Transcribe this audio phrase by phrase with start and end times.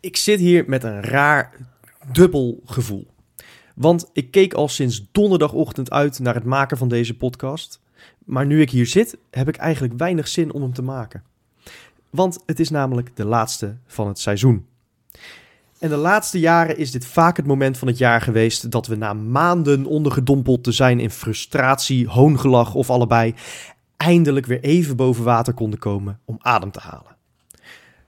[0.00, 1.52] Ik zit hier met een raar
[2.12, 3.06] dubbel gevoel.
[3.74, 7.80] Want ik keek al sinds donderdagochtend uit naar het maken van deze podcast.
[8.24, 11.22] Maar nu ik hier zit, heb ik eigenlijk weinig zin om hem te maken.
[12.10, 14.66] Want het is namelijk de laatste van het seizoen.
[15.78, 18.96] En de laatste jaren is dit vaak het moment van het jaar geweest dat we
[18.96, 23.34] na maanden ondergedompeld te zijn in frustratie, hoongelach of allebei,
[23.96, 27.13] eindelijk weer even boven water konden komen om adem te halen.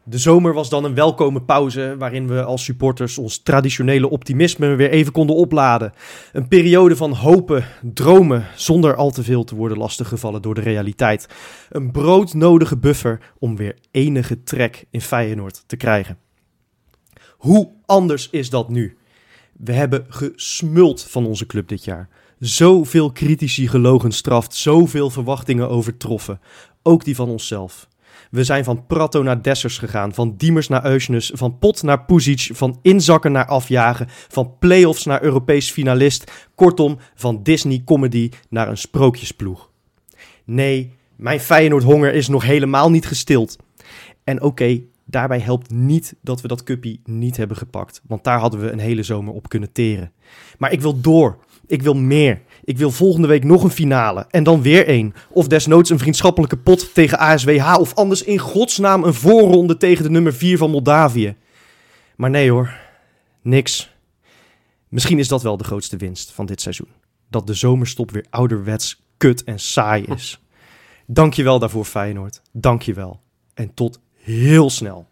[0.09, 4.91] De zomer was dan een welkome pauze waarin we als supporters ons traditionele optimisme weer
[4.91, 5.92] even konden opladen.
[6.33, 11.28] Een periode van hopen, dromen, zonder al te veel te worden lastiggevallen door de realiteit.
[11.70, 16.19] Een broodnodige buffer om weer enige trek in Feyenoord te krijgen.
[17.36, 18.97] Hoe anders is dat nu?
[19.52, 22.08] We hebben gesmuld van onze club dit jaar.
[22.39, 26.41] Zoveel critici gelogen straft, zoveel verwachtingen overtroffen.
[26.83, 27.89] Ook die van onszelf.
[28.37, 32.51] We zijn van Prato naar Dessers gegaan, van Diemers naar Eusnes, van Pot naar Puzic,
[32.53, 36.48] van inzakken naar afjagen, van play-offs naar Europees finalist.
[36.55, 39.70] Kortom, van Disney-comedy naar een sprookjesploeg.
[40.45, 43.57] Nee, mijn Feyenoord-honger is nog helemaal niet gestild.
[44.25, 48.61] En oké, daarbij helpt niet dat we dat cuppie niet hebben gepakt, want daar hadden
[48.61, 50.12] we een hele zomer op kunnen teren.
[50.59, 51.39] Maar ik wil door.
[51.67, 52.42] Ik wil meer.
[52.67, 54.27] Ik wil volgende week nog een finale.
[54.31, 55.14] En dan weer één.
[55.31, 57.78] Of desnoods een vriendschappelijke pot tegen ASWH.
[57.78, 61.36] Of anders in godsnaam een voorronde tegen de nummer 4 van Moldavië.
[62.17, 62.75] Maar nee hoor.
[63.42, 63.95] Niks.
[64.89, 66.89] Misschien is dat wel de grootste winst van dit seizoen.
[67.30, 70.40] Dat de zomerstop weer ouderwets kut en saai is.
[71.07, 72.42] Dank je wel daarvoor Feyenoord.
[72.52, 73.20] Dank je wel.
[73.55, 75.07] En tot heel snel.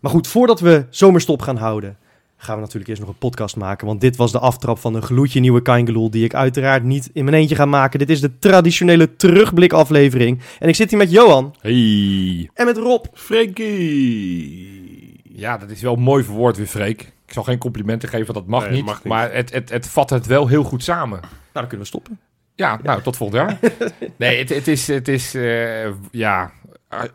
[0.00, 1.98] Maar goed, voordat we zomerstop gaan houden
[2.42, 3.86] gaan we natuurlijk eerst nog een podcast maken.
[3.86, 6.10] Want dit was de aftrap van een gloedje nieuwe Kaingeloel...
[6.10, 7.98] die ik uiteraard niet in mijn eentje ga maken.
[7.98, 10.40] Dit is de traditionele terugblikaflevering.
[10.58, 12.50] En ik zit hier met Johan Hey.
[12.54, 13.04] en met Rob.
[13.12, 15.20] Frankie.
[15.32, 17.00] Ja, dat is wel mooi verwoord weer, Freek.
[17.26, 19.04] Ik zal geen complimenten geven, dat mag, Nee, niet, mag niet.
[19.04, 21.20] Maar het, het, het vat het wel heel goed samen.
[21.20, 22.18] Nou, dan kunnen we stoppen.
[22.54, 23.58] Ja, nou, tot volgend jaar.
[24.16, 26.52] nee, het, het is, het is eh, ja,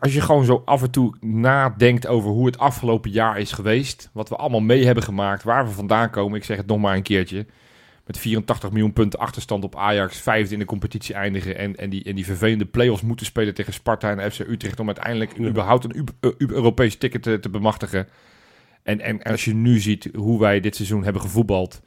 [0.00, 4.10] als je gewoon zo af en toe nadenkt over hoe het afgelopen jaar is geweest,
[4.12, 6.96] wat we allemaal mee hebben gemaakt, waar we vandaan komen, ik zeg het nog maar
[6.96, 7.46] een keertje,
[8.06, 12.04] met 84 miljoen punten achterstand op Ajax, vijfde in de competitie eindigen en, en, die,
[12.04, 15.46] en die vervelende play-offs moeten spelen tegen Sparta en FC Utrecht om uiteindelijk Ja.
[15.48, 18.08] überhaupt een U- eh, U- Europees ticket te, te bemachtigen.
[18.82, 21.82] En, en als je nu ziet hoe wij dit seizoen hebben gevoetbald,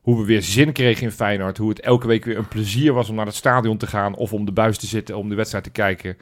[0.00, 1.58] hoe we weer zin kregen in Feyenoord.
[1.58, 4.14] Hoe het elke week weer een plezier was om naar het stadion te gaan.
[4.14, 6.16] Of om de buis te zitten, om de wedstrijd te kijken.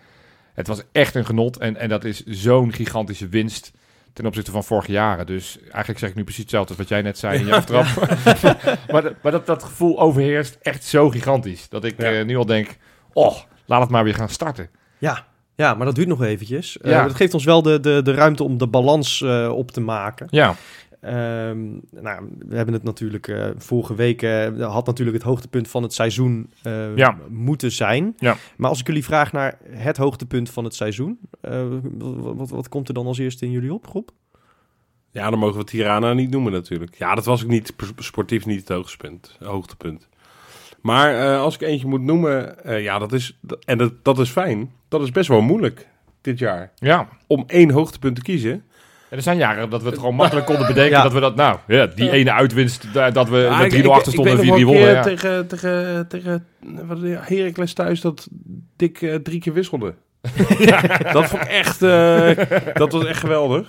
[0.69, 1.57] Het was echt een genot.
[1.59, 3.71] En, en dat is zo'n gigantische winst
[4.13, 5.27] ten opzichte van vorige jaren.
[5.27, 7.85] Dus eigenlijk zeg ik nu precies hetzelfde als wat jij net zei in je aftrap.
[8.93, 11.69] maar dat- maar dat, dat gevoel overheerst echt zo gigantisch.
[11.69, 12.13] Dat ik Ja.
[12.13, 12.77] eh, nu al denk,
[13.13, 14.69] oh, laat het maar weer gaan starten.
[14.99, 16.79] Ja, ja maar dat duurt nog eventjes.
[16.79, 17.03] Eh, Ja.
[17.07, 20.27] dat geeft ons wel de, de, de ruimte om de balans eh, op te maken.
[20.31, 20.55] Ja,
[21.01, 25.83] Ehm, nou, we hebben het natuurlijk eh, vorige week eh, had natuurlijk het hoogtepunt van
[25.83, 27.17] het seizoen eh, Ja.
[27.29, 28.15] moeten zijn.
[28.19, 28.37] Ja.
[28.57, 31.67] Maar als ik jullie vraag naar het hoogtepunt van het seizoen, eh,
[31.99, 34.09] wat, wat, wat komt er dan als eerste in jullie op, Rob?
[35.11, 36.95] Ja, dan mogen we Tirana niet noemen natuurlijk.
[36.95, 39.37] Ja, dat was ook niet sportief niet het hoogtepunt.
[39.43, 40.09] hoogtepunt.
[40.81, 44.31] Maar eh, als ik eentje moet noemen, eh, ja, dat is, en dat, dat is
[44.31, 44.73] fijn.
[44.89, 45.89] Dat is best wel moeilijk
[46.21, 46.73] dit jaar.
[46.77, 47.09] ja.
[47.27, 48.65] Om één hoogtepunt te kiezen.
[49.11, 51.03] Er zijn jaren dat we het gewoon makkelijk konden bedenken Ja.
[51.03, 53.85] dat we dat, nou, ja, die ene uitwinst, da- dat we Ja, met ik- 3-0
[53.91, 54.95] ik- achter stonden en weet 4-3 nog wel wonnen.
[54.95, 55.03] Ja.
[55.03, 56.47] tegen, tegen, tegen
[56.87, 58.29] wat, Heracles thuis dat
[58.77, 59.95] Dick eh, drie keer wisselde.
[61.13, 62.31] dat vond ik echt, eh,
[62.75, 63.69] dat was echt geweldig.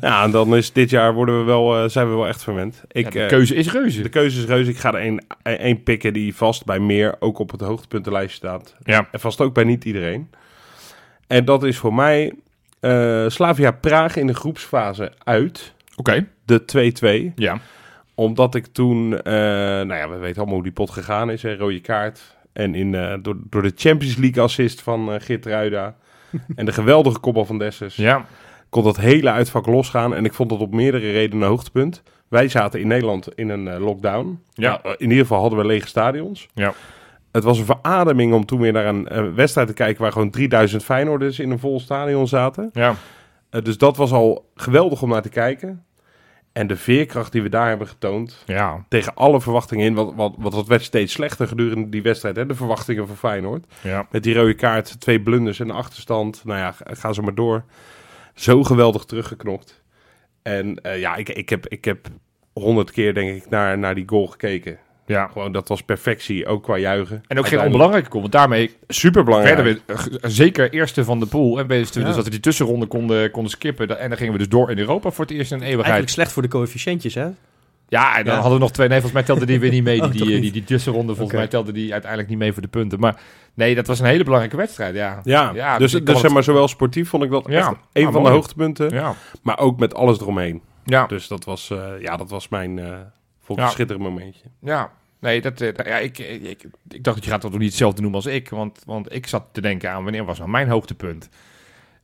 [0.00, 2.82] Ja, en dan is dit jaar worden we wel, eh, zijn we wel echt verwend.
[2.88, 4.02] Ik, de eh, keuze is reuze.
[4.02, 4.70] De keuze is reuze.
[4.70, 8.74] Ik ga er één, één pikken die vast bij meer ook op het hoogtepuntenlijstje staat.
[8.82, 9.08] Ja.
[9.12, 10.30] En vast ook bij niet iedereen.
[11.26, 12.32] En dat is voor mij
[12.80, 15.72] eh, Slavia Praag in de groepsfase uit.
[15.96, 16.64] Oké, De
[17.30, 17.32] 2-2.
[17.36, 17.58] ja.
[18.14, 21.42] Omdat ik toen, eh, nou ja, we weten allemaal hoe die pot gegaan is.
[21.42, 22.36] Hè, rode kaart.
[22.52, 25.96] En in, eh, door, door de Champions League assist van Geert Ruida.
[26.56, 27.96] en de geweldige kopbal van Dessers.
[27.96, 28.26] Ja,
[28.68, 30.14] Kon dat hele uitvak losgaan.
[30.14, 32.02] En ik vond dat op meerdere redenen een hoogtepunt.
[32.28, 34.42] Wij zaten in Nederland in een lockdown.
[34.52, 34.80] Ja.
[34.82, 36.48] Nou, in ieder geval hadden we lege stadions.
[36.54, 36.72] Ja.
[37.32, 40.02] Het was een verademing om toen weer naar een eh, wedstrijd te kijken...
[40.02, 42.70] waar gewoon 3000 Feyenoorders in een vol stadion zaten.
[42.72, 42.94] Ja.
[43.50, 45.82] Eh, dus dat was al geweldig om naar te kijken.
[46.52, 48.42] En de veerkracht die we daar hebben getoond...
[48.46, 48.84] Ja.
[48.88, 49.94] tegen alle verwachtingen in...
[49.94, 52.36] want, want, want dat werd steeds slechter gedurende die wedstrijd...
[52.36, 53.66] Hè, de verwachtingen van Feyenoord.
[53.82, 54.06] Ja.
[54.10, 56.44] Met die rode kaart, twee blunders en achterstand.
[56.44, 57.64] Nou ja, ga- ze maar door.
[58.34, 59.82] Zo geweldig teruggeknokt.
[60.42, 62.06] En eh, ja, ik, ik, heb, ik heb
[62.52, 64.78] honderd keer denk ik naar, naar die goal gekeken.
[65.08, 65.26] Ja.
[65.26, 67.22] Gewoon, dat was perfectie, ook qua juichen.
[67.26, 69.56] En ook geen onbelangrijke goal, want daarmee Super belangrijk.
[69.56, 71.58] werden we eh, zeker eerste van de pool.
[71.58, 72.06] En wisten we Ja.
[72.06, 73.98] dus dat we die tussenronde konden, konden skippen.
[73.98, 75.86] En dan gingen we dus door in Europa voor het eerst in een eeuwigheid.
[75.94, 77.26] Eigenlijk slecht voor de coëfficiëntjes, hè?
[77.90, 78.40] Ja, en dan Ja.
[78.40, 78.88] hadden we nog twee.
[78.88, 80.00] Nee, volgens mij telde die weer niet mee.
[80.04, 82.68] Oh, Die, die, die, die tussenronde, volgens mij telde die uiteindelijk niet mee voor de
[82.68, 83.00] punten.
[83.00, 83.20] Maar
[83.54, 85.20] nee, dat was een hele belangrijke wedstrijd, ja.
[85.24, 88.06] Ja, Ja, dus, dus het- zeg maar, zowel sportief vond ik dat Ja, echt een
[88.06, 88.90] ah, van de hoogtepunten.
[88.90, 90.62] Ja, Maar ook met alles eromheen.
[90.84, 92.86] ja, Dus dat was, eh, ja, dat was mijn, eh
[93.48, 93.64] vond ik Ja.
[93.64, 94.44] een schitterend momentje.
[94.60, 94.92] ja.
[95.20, 97.68] Nee, dat, eh, ja, ik, ik, ik, ik dacht dat je gaat dat nog niet
[97.68, 98.48] hetzelfde noemen als ik.
[98.48, 101.28] Want, want ik zat te denken aan wanneer was nou mijn hoogtepunt.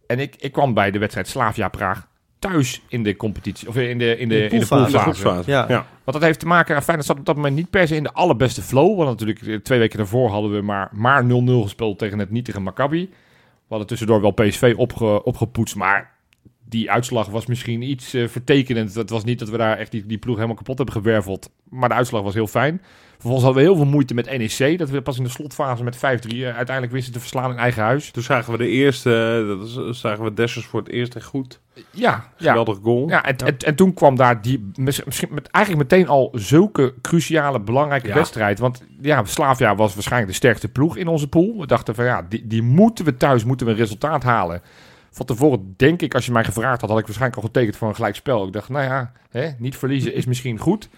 [0.06, 2.06] En ik, ik kwam bij de wedstrijd Slavia Praag
[2.38, 3.68] thuis in de competitie.
[3.68, 5.42] Of in de, in de, in de poolfase.
[5.46, 5.64] Ja.
[5.68, 5.86] ja.
[6.04, 8.12] Want dat heeft te maken, Feyenoord zat op dat moment niet per se in de
[8.12, 8.96] allerbeste flow.
[8.96, 11.26] Want natuurlijk eh, twee weken daarvoor hadden we maar, maar 0-0
[11.62, 13.08] gespeeld tegen het nietige Maccabi.
[13.10, 16.13] We hadden tussendoor wel PSV opge, opgepoetst, maar
[16.68, 18.94] die uitslag was misschien iets eh, vertekenend.
[18.94, 21.50] Het was niet dat we daar echt die, die ploeg helemaal kapot hebben gewerveld.
[21.68, 22.82] Maar de uitslag was heel fijn.
[23.12, 24.78] Vervolgens hadden we heel veel moeite met NEC.
[24.78, 27.82] Dat we pas in de slotfase met 5-3 eh, uiteindelijk wisten te verslaan in eigen
[27.82, 28.10] huis.
[28.10, 29.10] Toen zagen we de eerste,
[29.42, 31.60] eh, dat zagen we Dessers voor het eerst en goed.
[31.90, 32.48] Ja, ja.
[32.48, 33.08] Geweldig goal.
[33.08, 36.94] Ja, en, en, en toen kwam daar die mis- misschien met, eigenlijk meteen al zulke
[37.02, 38.14] cruciale, belangrijke Ja.
[38.14, 38.58] wedstrijd.
[38.58, 41.56] Want ja, Slavia was waarschijnlijk de sterkste ploeg in onze pool.
[41.60, 44.62] We dachten van ja, die, die moeten we thuis, moeten we een resultaat halen.
[45.14, 47.88] Van tevoren denk ik, als je mij gevraagd had, had ik waarschijnlijk al getekend voor
[47.88, 48.46] een gelijkspel.
[48.46, 50.88] Ik dacht, nou ja, hè, niet verliezen is misschien goed.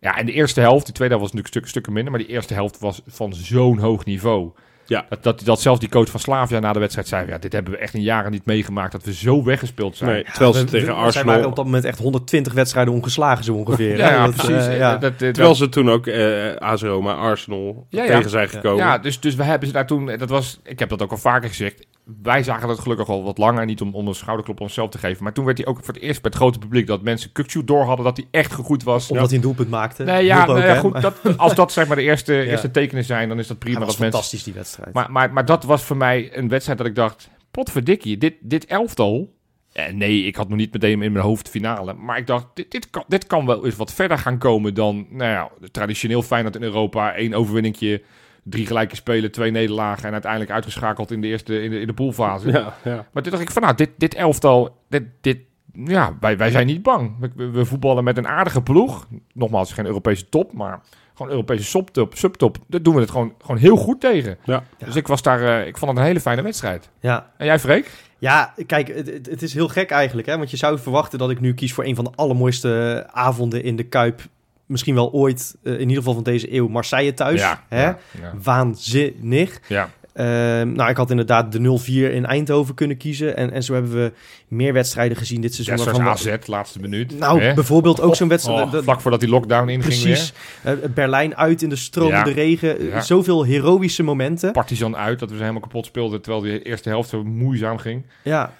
[0.00, 2.30] Ja, en de eerste helft, de tweede helft was natuurlijk stukken, stukken minder, maar die
[2.30, 4.50] eerste helft was van zo'n hoog niveau.
[4.86, 5.06] Ja.
[5.08, 7.72] Dat, dat, dat zelfs die coach van Slavia na de wedstrijd zei, ja, dit hebben
[7.72, 10.10] we echt in jaren niet meegemaakt, dat we zo weggespeeld zijn.
[10.10, 11.26] Nee, terwijl ze tegen we- Zij Arsenal...
[11.34, 13.96] waren op dat moment echt 120 wedstrijden ongeslagen zo ongeveer.
[13.96, 14.14] Ja, hè?
[14.14, 14.66] ja, Dat, precies.
[14.66, 14.90] eh, ja.
[14.90, 18.16] Dat, dat, dat- Terwijl ze toen ook eh AS Roma, Arsenal Ja, ja.
[18.16, 18.84] tegen zijn gekomen.
[18.84, 21.16] Ja, dus, dus we hebben ze daar toen, dat was, ik heb dat ook al
[21.18, 21.86] vaker gezegd,
[22.22, 24.98] wij zagen dat gelukkig al wat langer, niet om, om een schouderklop op onszelf te
[24.98, 27.32] geven, maar toen werd hij ook voor het eerst bij het grote publiek dat mensen
[27.32, 29.10] Kukcu door hadden dat hij echt gegroeid was.
[29.10, 30.04] Omdat hij een doelpunt maakte.
[30.04, 33.28] Nee, ja, ook, nou goed, dat, als dat zeg maar de eerste, eerste tekenen zijn,
[33.28, 33.78] dan is dat prima.
[33.78, 34.92] was Dat mensen, fantastisch, die wedstrijd.
[34.92, 38.66] maar, maar, maar dat was voor mij een wedstrijd dat ik dacht, potverdikkie, dit, dit
[38.66, 39.34] elftal,
[39.72, 42.70] eh, nee, ik had nog niet meteen in mijn hoofd finale, maar ik dacht, dit,
[42.70, 46.56] dit, kan, dit kan wel eens wat verder gaan komen dan, nou ja, traditioneel Feyenoord
[46.56, 48.02] in Europa, één overwinningje,
[48.48, 51.92] drie gelijke spelen, twee nederlagen en uiteindelijk uitgeschakeld in de eerste, in de, in de
[51.94, 52.50] poolfase.
[52.50, 53.06] Ja, ja.
[53.12, 55.38] Maar toen dacht ik van, nou, dit, dit elftal, dit, dit,
[55.72, 57.12] ja, wij, wij zijn niet bang.
[57.36, 59.06] We, we- voetballen met een aardige ploeg.
[59.32, 60.80] Nogmaals, geen Europese top, maar
[61.14, 62.14] gewoon Europese subtop.
[62.16, 62.56] subtop.
[62.66, 64.38] Daar doen we het gewoon, gewoon heel goed tegen.
[64.44, 64.62] Ja.
[64.84, 66.90] Dus ik was daar, eh, ik vond het een hele fijne wedstrijd.
[67.00, 67.30] ja.
[67.36, 67.90] En jij, Freek?
[68.18, 70.26] Ja, kijk, het, het- het is heel gek eigenlijk.
[70.28, 70.36] Hè?
[70.38, 73.76] Want je zou verwachten dat ik nu kies voor een van de allermooiste avonden in
[73.76, 74.20] de Kuip.
[74.66, 77.40] Misschien wel ooit, eh, in ieder geval van deze eeuw, Marseille thuis.
[77.40, 77.82] ja, Hè?
[77.82, 79.60] ja, ja, Waanzinnig.
[79.68, 79.90] ja.
[80.12, 83.36] Ehm, nou, ik had inderdaad de 0-4 in Eindhoven kunnen kiezen.
[83.36, 84.12] En, en zo hebben we
[84.48, 85.76] meer wedstrijden gezien dit seizoen.
[85.76, 87.18] Ja, zoals waarvan we- AZ, laatste minuut.
[87.18, 87.54] Nou, Hè?
[87.54, 88.70] bijvoorbeeld ook zo'n Oh, wedstrijd.
[88.72, 90.32] dat- vlak voordat die lockdown inging Precies.
[90.62, 90.78] weer.
[90.82, 92.34] Eh, Berlijn uit in de stromende Ja.
[92.36, 92.84] regen.
[92.84, 93.00] Ja.
[93.00, 94.52] Zoveel heroïsche momenten.
[94.52, 98.02] Partizan uit, dat we ze helemaal kapot speelden, terwijl die eerste helft zo moeizaam ging.
[98.22, 98.52] Ja.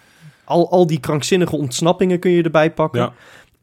[0.44, 3.00] Al, al die krankzinnige ontsnappingen kun je erbij pakken.
[3.00, 3.12] Ja.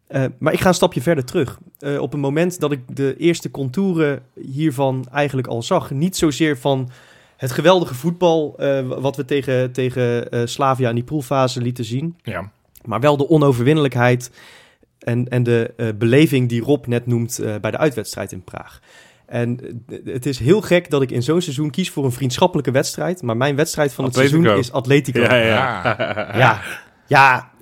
[0.08, 1.58] Eh, maar ik ga een stapje verder terug.
[1.80, 5.92] Eh, op het moment dat ik de eerste contouren hiervan eigenlijk al zag.
[5.92, 6.90] Niet zozeer van
[7.38, 12.18] het geweldige voetbal eh, wat we tegen, tegen Slavia in die poolfase lieten zien.
[12.24, 12.52] Ja.
[12.86, 14.32] Maar wel de onoverwinnelijkheid
[15.00, 18.80] en, en de beleving die Rob net noemt bij de uitwedstrijd in Praag.
[19.26, 19.60] En
[20.06, 23.22] het is heel gek dat ik in zo'n seizoen kies voor een vriendschappelijke wedstrijd.
[23.22, 25.20] Maar mijn wedstrijd van het seizoen is Atletico.
[25.22, 25.46] Ja, ja.
[25.46, 26.38] Ja.
[26.38, 26.62] Ja,
[27.08, 27.53] ja d- d-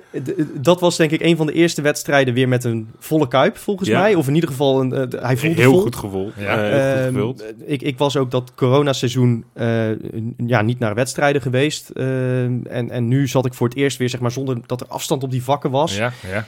[0.53, 3.89] dat was denk ik een van de eerste wedstrijden weer met een volle kuip, volgens
[3.89, 3.99] Ja.
[3.99, 4.15] mij.
[4.15, 5.81] Of in ieder geval, een, eh, hij voelde Heel vol.
[5.81, 6.31] goed gevoel.
[6.37, 6.43] Ja.
[6.43, 6.61] Ja.
[6.61, 7.43] heel goed Ehm, gevuld.
[7.65, 9.89] ik, ik was ook dat coronaseizoen eh,
[10.37, 11.89] ja, niet naar wedstrijden geweest.
[11.89, 14.87] Ehm, en, en nu zat ik voor het eerst weer, zeg maar, zonder dat er
[14.87, 15.97] afstand op die vakken was.
[15.97, 16.45] Ja, ja.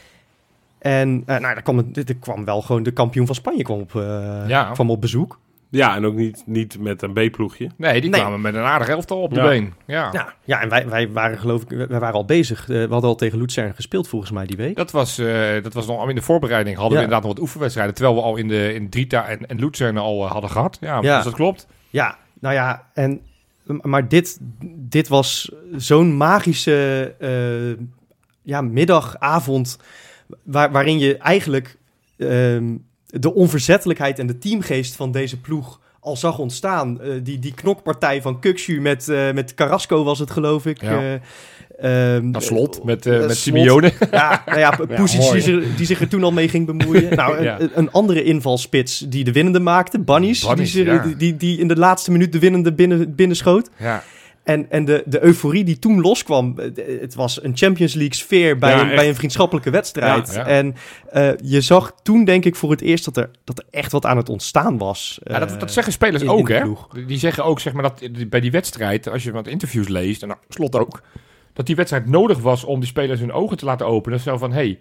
[0.80, 3.80] En eh, nou, daar kwam, het- er kwam wel gewoon de kampioen van Spanje kwam
[3.80, 4.64] op, eh, Ja.
[4.74, 5.40] kwam op bezoek.
[5.76, 7.70] Ja, en ook niet, niet met een B-ploegje.
[7.78, 8.20] Nee, die Nee.
[8.20, 9.48] kwamen met een aardig elftal op de Ja.
[9.48, 9.74] been.
[9.86, 10.10] Ja.
[10.12, 12.62] Ja, ja en wij, wij waren geloof ik, wij waren al bezig.
[12.62, 14.76] Eh, we hadden al tegen Luzern gespeeld volgens mij die week.
[14.76, 16.76] Dat was, eh, dat was nog al in de voorbereiding.
[16.78, 16.98] Hadden Ja.
[17.00, 17.96] we inderdaad nog wat oefenwedstrijden.
[17.96, 20.78] Terwijl we al in, de, in Drita en, en Luzern al eh, hadden gehad.
[20.82, 21.16] Ja, Ja.
[21.16, 21.68] dus dat klopt.
[21.90, 23.22] Ja, nou ja, en,
[23.82, 24.38] maar dit,
[24.76, 27.86] dit was zo'n magische eh,
[28.42, 29.80] ja, middagavond...
[30.44, 31.78] Waar, waarin je eigenlijk
[32.18, 32.76] ehm,
[33.20, 37.02] de onverzettelijkheid en de teamgeest van deze ploeg al zag ontstaan.
[37.02, 40.82] Eh, die, die knokpartij van Kukshu met, eh, met Carrasco was het, geloof ik.
[40.82, 41.20] Ja.
[41.78, 43.36] Eh, ehm, slot met, met Slot.
[43.36, 43.94] Simeone.
[44.12, 45.06] Ja, nou ja, mooi.
[45.32, 47.16] die, zich- die zich er toen al mee ging bemoeien.
[47.16, 47.58] Nou, een, Ja.
[47.76, 50.48] een andere invalspits die de winnende maakte, Bunnies.
[50.48, 51.14] Bunnies, die, zich- ja.
[51.18, 53.70] die, die in de laatste minuut de winnende binnen, binnenschoot.
[53.80, 54.04] Ja.
[54.44, 58.58] En, en de, de euforie die toen loskwam, eh, het was een Champions League sfeer
[58.58, 60.34] bij, Ja, een, bij een vriendschappelijke wedstrijd.
[60.34, 60.46] Ja.
[60.46, 60.76] En
[61.12, 64.06] eh, je zag toen denk ik voor het eerst dat er, dat er echt wat
[64.06, 65.20] aan het ontstaan was.
[65.24, 66.62] Ja, dat, Eh, dat zeggen spelers in- ook, hè?
[66.62, 66.88] ploeg.
[67.08, 70.28] Die zeggen ook, zeg maar, dat bij die wedstrijd, als je wat interviews leest, en
[70.28, 71.02] nou, slot ook,
[71.54, 74.20] dat die wedstrijd nodig was om die spelers hun ogen te laten openen.
[74.20, 74.80] Zo van, hey,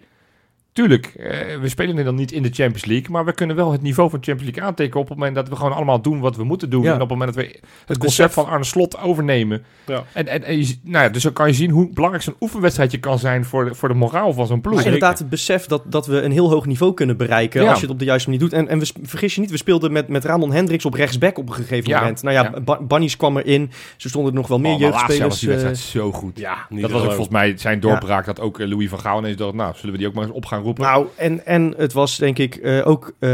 [0.73, 3.81] tuurlijk, eh, we spelen dan niet in de Champions League, maar we kunnen wel het
[3.81, 6.43] niveau van Champions League aantikken op het moment dat we gewoon allemaal doen wat we
[6.43, 6.81] moeten doen.
[6.83, 6.87] Ja.
[6.87, 7.99] En op het moment dat we het concept.
[7.99, 9.63] concept van Arne Slot overnemen.
[9.85, 10.03] Ja.
[10.13, 13.19] En, en, en nou ja, dus dan kan je zien hoe belangrijk zo'n oefenwedstrijdje kan
[13.19, 14.75] zijn voor de, voor de moraal van zo'n ploeg.
[14.75, 17.67] Maar inderdaad, het besef dat, dat we een heel hoog niveau kunnen bereiken Ja.
[17.69, 18.53] als je het op de juiste manier doet.
[18.53, 21.47] En, en we, vergis je niet, we speelden met, met Ramon Hendricks op rechtsback op
[21.49, 22.23] een gegeven Ja, moment.
[22.23, 22.59] Nou ja, ja.
[22.61, 23.71] Ba- Bunnies kwam erin.
[23.97, 25.19] Zo stonden er nog wel meer Oh, jeugdspelers.
[25.27, 26.39] was die wedstrijd eh, zo goed.
[26.39, 29.19] Ja, niet dat was ook volgens mij zijn doorbraak dat ook eh, Louis van Gaal
[29.19, 30.83] ineens dacht, nou, zullen we die ook maar eens op gaan roepen?
[30.83, 33.29] Nou, en, en het was denk ik eh, ook eh,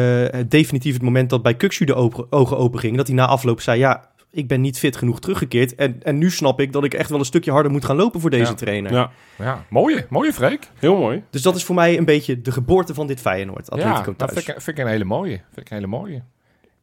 [0.48, 2.98] definitief het moment dat bij Kukshu de open- ogen open gingen.
[2.98, 5.76] Dat hij na afloop zei, ja, ik ben niet fit genoeg teruggekeerd.
[5.76, 8.20] En, en nu snap ik dat ik echt wel een stukje harder moet gaan lopen
[8.22, 8.54] voor deze Ja.
[8.58, 8.92] trainer.
[8.94, 10.70] Ja, Ja, mooie, mooie Freek.
[10.80, 11.24] heel mooi.
[11.30, 14.18] Dus dat is voor mij een beetje de geboorte van dit Feyenoord, Ja, Atletico dat
[14.18, 14.32] thuis.
[14.32, 15.36] vind ik, vind ik een hele mooie.
[15.54, 16.22] Vind ik een hele mooie.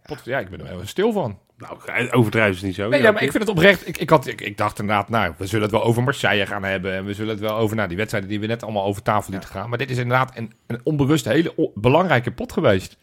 [0.03, 1.39] Pot, ja, ik ben er wel even stil van.
[1.59, 2.89] Nou, overdrijven is niet zo.
[2.89, 3.89] Nee, Ja, maar ik vind het oprecht.
[3.89, 6.65] Ik, ik, had, ik, ik dacht inderdaad, nou, we zullen het wel over Marseille gaan
[6.65, 6.93] hebben.
[6.95, 9.33] En we zullen het wel over nou, die wedstrijden die we net allemaal over tafel
[9.33, 9.69] lieten gaan.
[9.69, 12.97] Maar dit is inderdaad een, een onbewust hele belangrijke pot geweest.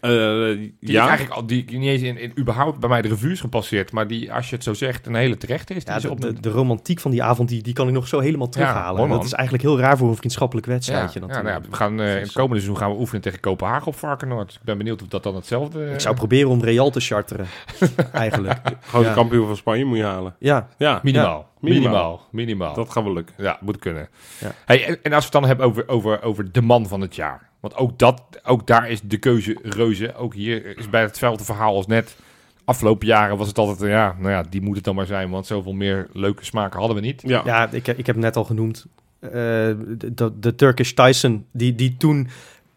[0.00, 3.08] Eh, Die ja, ik eigenlijk al, die niet eens in, in, überhaupt bij mij de
[3.08, 3.92] revue is gepasseerd.
[3.92, 5.84] Maar die, als je het zo zegt, een hele terechte is.
[5.84, 8.18] Die Ja, op de, de romantiek van die avond, die, die kan ik nog zo
[8.20, 9.08] helemaal terughalen.
[9.08, 11.48] dat is eigenlijk heel raar voor een vriendschappelijk ja, wedstrijdje ja, natuurlijk.
[11.52, 13.96] nou ja, we gaan, eh, in het komende seizoen gaan we oefenen tegen Kopenhagen op
[13.96, 14.54] Varkenoord.
[14.54, 17.46] Ik ben benieuwd of dat dan hetzelfde Ik zou proberen om Real te charteren,
[18.12, 18.60] eigenlijk.
[18.80, 19.10] gewoon ja.
[19.10, 20.34] de kampioen van Spanje moet je halen.
[20.38, 21.48] Ja, Ja, Minimaal.
[21.60, 21.80] minimaal.
[21.82, 22.26] minimaal.
[22.30, 22.74] Minimaal.
[22.74, 23.34] dat gaat wel lukken.
[23.38, 24.08] Ja, moet kunnen.
[24.40, 24.52] Ja.
[24.64, 27.14] Hey, en, en als we het dan hebben over, over, over de man van het
[27.14, 27.48] jaar.
[27.60, 30.14] Want ook, dat, ook daar is de keuze reuze.
[30.14, 32.16] Ook hier is bij hetzelfde verhaal als net.
[32.64, 35.30] Afgelopen jaren was het altijd, ja, nou ja, die moet het dan maar zijn.
[35.30, 37.22] Want zoveel meer leuke smaken hadden we niet.
[37.26, 38.86] Ja, ja ik, heb- ik heb het net al genoemd.
[39.20, 42.28] Eh, de, de, Turkish Tyson, die, die toen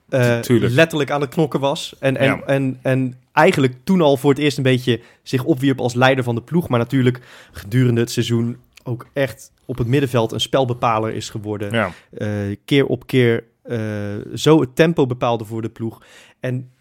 [0.10, 1.96] eh, letterlijk aan het knokken was.
[2.00, 2.42] En, en, Ja.
[2.46, 6.36] en, en eigenlijk toen al voor het eerst een beetje zich opwierp als leider van
[6.36, 6.70] de ploeg.
[6.70, 7.20] Maar natuurlijk
[7.52, 11.72] gedurende het seizoen ook echt op het middenveld een spelbepaler is geworden.
[11.72, 11.92] Ja.
[12.18, 12.28] eh,
[12.66, 13.44] keer op keer
[14.34, 16.04] zo het tempo bepaalde voor de ploeg.
[16.40, 16.72] En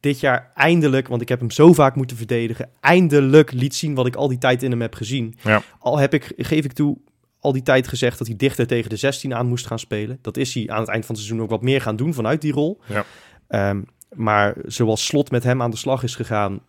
[0.00, 4.06] dit jaar eindelijk, want ik heb hem zo vaak moeten verdedigen, eindelijk liet zien wat
[4.06, 5.36] ik al die tijd in hem heb gezien.
[5.42, 5.62] Ja.
[5.78, 6.96] Al heb ik, geef ik toe,
[7.40, 10.18] al die tijd gezegd dat hij dichter tegen de 16 aan moest gaan spelen.
[10.22, 12.40] Dat is hij aan het eind van het seizoen ook wat meer gaan doen vanuit
[12.40, 12.80] die rol.
[12.86, 13.04] Ja.
[13.48, 13.82] Ehm,
[14.14, 16.60] maar zoals Slot met hem aan de slag is gegaan,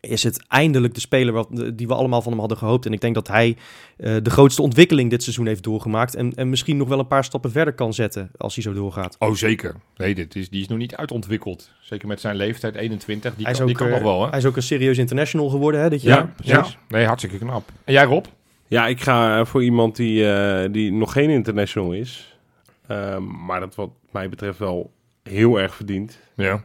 [0.00, 2.86] is het eindelijk de speler wat, die we allemaal van hem hadden gehoopt.
[2.86, 3.56] En ik denk dat hij
[3.96, 6.14] eh, de grootste ontwikkeling dit seizoen heeft doorgemaakt.
[6.14, 9.16] En, en misschien nog wel een paar stappen verder kan zetten als hij zo doorgaat.
[9.18, 9.74] Oh, zeker.
[9.96, 11.70] Nee, dit is, die is nog niet uitontwikkeld.
[11.80, 13.34] Zeker met zijn leeftijd, 21.
[13.34, 14.28] Die hij, is kan, die kan eh, nog wel, hè?
[14.28, 16.28] hij is ook een serieus international geworden hè, dit Ja, jaar.
[16.36, 16.76] precies.
[16.88, 17.68] Nee, hartstikke knap.
[17.84, 18.24] En jij, Rob?
[18.66, 22.38] Ja, ik ga eh, voor iemand die, eh, die nog geen international is.
[22.86, 24.90] Ehm, maar dat wat mij betreft wel
[25.22, 26.18] heel erg verdient.
[26.36, 26.64] Ja.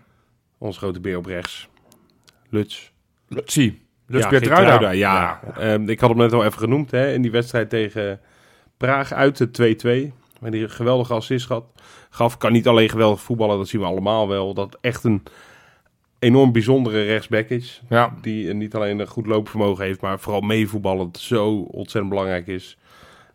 [0.57, 1.67] Onze grote beer op rechts.
[2.49, 2.91] Luts.
[3.35, 4.55] Lutz ja, Geertruida.
[4.69, 5.39] Geertruida, ja.
[5.57, 8.19] Ehm, ik had hem net al even genoemd hè, in die wedstrijd tegen
[8.77, 9.51] Praag uit de
[10.09, 10.13] 2-2.
[10.39, 11.63] Waar hij een geweldige assist gaf.
[12.09, 12.37] gaf.
[12.37, 14.53] Kan niet alleen geweldig voetballen, dat zien we allemaal wel.
[14.53, 15.23] Dat echt een
[16.19, 17.81] enorm bijzondere rechtsback is.
[17.89, 18.13] Ja.
[18.21, 22.77] Die eh, niet alleen een goed loopvermogen heeft, maar vooral meevoetballend zo ontzettend belangrijk is.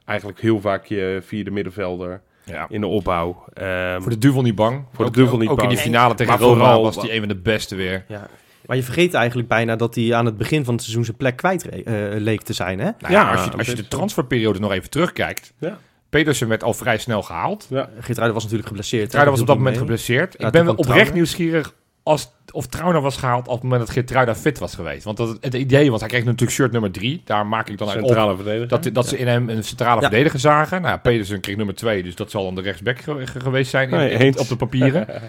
[0.05, 2.67] Eigenlijk heel vaak je vierde middenvelder ja.
[2.69, 3.45] in de opbouw.
[3.55, 4.85] Ehm, Voor de duvel niet bang.
[4.93, 5.75] Voor de Ook- duvel ook- niet Ook in bang.
[5.77, 8.05] die finale tegen Maar Roma vooral- was hij een van de beste weer.
[8.09, 8.29] Ja.
[8.69, 11.37] Maar je vergeet eigenlijk bijna dat hij aan het begin van het seizoen zijn plek
[11.37, 12.79] kwijt eh, leek te zijn.
[12.79, 12.85] Hè?
[12.85, 15.53] Nou ja, Ja, als, je, als je de transferperiode nog even terugkijkt.
[15.59, 15.79] Ja.
[16.09, 17.67] Pedersen werd al vrij snel gehaald.
[17.71, 17.89] ja.
[18.01, 19.13] Geertruida was natuurlijk geblesseerd.
[19.13, 19.79] Was op dat moment mee.
[19.85, 20.35] geblesseerd.
[20.39, 24.35] Ja, ik ben oprecht nieuwsgierig als, of Trauner was gehaald op het moment dat Geertruida
[24.35, 25.05] fit was geweest.
[25.05, 27.23] Want dat, het idee was, hij kreeg natuurlijk shirt nummer drie.
[27.25, 28.69] Daar maak ik dan uit op Centrale verdediger.
[28.69, 30.09] dat, dat ze in hem een centrale Ja.
[30.09, 30.83] verdediger zagen.
[30.83, 33.91] Nou, Pedersen kreeg nummer twee, dus dat zal dan de rechtsback ge- ge- geweest zijn
[33.91, 34.37] in- Nee, in- eens.
[34.37, 35.07] op de papieren.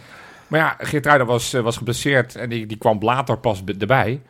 [0.49, 4.21] maar ja, Geertruida was, eh, was geblesseerd en die, die kwam later pas erbij.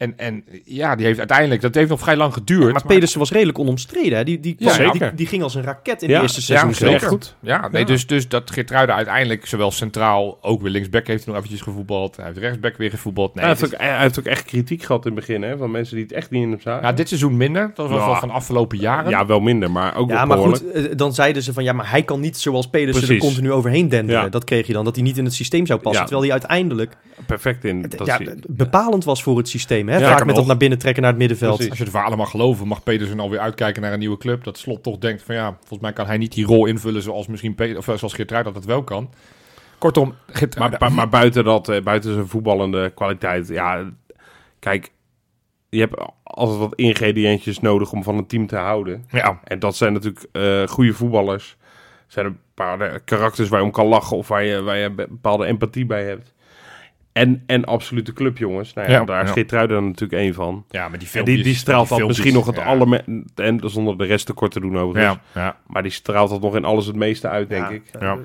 [0.00, 2.72] En, en ja, die heeft uiteindelijk, dat heeft nog vrij lang geduurd.
[2.72, 4.18] Maar Pedersen was redelijk onomstreden.
[4.18, 4.24] Hè?
[4.24, 5.08] Die, die, Ja, kwam- zeker.
[5.08, 6.74] die, die ging als een raket in Ja, de eerste ja, seizoen.
[6.74, 6.98] zeker.
[7.00, 7.12] zelf.
[7.12, 7.36] goed.
[7.40, 7.86] Ja, nee, Ja.
[7.86, 12.16] Dus, dus dat Geertruida uiteindelijk zowel centraal, ook weer linksback heeft hij nog eventjes gevoetbald.
[12.16, 13.34] Hij heeft rechtsback weer gevoetbald.
[13.34, 15.56] Nee, hij, heeft is- ook, hij heeft ook echt kritiek gehad in het begin, hè,
[15.56, 16.82] van mensen die het echt niet in hem zagen.
[16.86, 17.70] ja, dit seizoen minder.
[17.74, 18.06] Dat was Ja.
[18.06, 19.10] wel van de afgelopen jaren.
[19.10, 21.72] Ja, wel minder, maar ook Ja, wel maar goed, eh, dan zeiden ze van ja,
[21.72, 24.22] maar hij kan niet zoals Pedersen er continu overheen denderen.
[24.22, 24.28] Ja.
[24.28, 26.02] Dat kreeg je dan, dat hij niet in het systeem zou passen.
[26.02, 26.08] Ja.
[26.08, 27.82] Terwijl hij uiteindelijk Perfect in.
[27.96, 29.88] Dat ja, bepalend was voor het systeem.
[29.90, 29.98] Hè?
[29.98, 31.52] Ja, Vaak met dat naar binnen trekken naar het middenveld.
[31.54, 31.70] Precies.
[31.70, 34.44] Als je de verhalen mag geloven, mag Pedersen alweer uitkijken naar een nieuwe club.
[34.44, 37.26] Dat Slot toch denkt van ja, volgens mij kan hij niet die rol invullen zoals
[37.26, 39.10] misschien Pe- of eh, zoals Geertruid dat het wel kan.
[39.78, 43.90] Kortom, Geert- Maar, maar, maar buiten dat, eh, buiten zijn voetballende kwaliteit, ja,
[44.58, 44.90] kijk,
[45.68, 49.04] je hebt altijd wat ingrediëntjes nodig om van een team te houden.
[49.10, 51.56] ja, En dat zijn natuurlijk eh goede voetballers.
[51.60, 54.90] Er zijn een paar karakters waar je om kan lachen of waar je, waar je
[54.90, 56.34] be- bepaalde empathie bij hebt.
[57.20, 58.72] En, en absolute clubjongens.
[58.72, 59.66] Nou ja, Ja, daar is ja.
[59.66, 60.64] Dan natuurlijk één van.
[60.70, 62.70] ja, maar die En filmpjes, die, die straalt die dat filmpjes, misschien nog het ja.
[62.70, 63.24] allerme...
[63.34, 65.18] En zonder de rest tekort te doen overigens.
[65.34, 65.56] Ja, ja.
[65.66, 67.82] Maar die straalt dat nog in alles het meeste uit, denk ik.
[68.00, 68.18] Ja.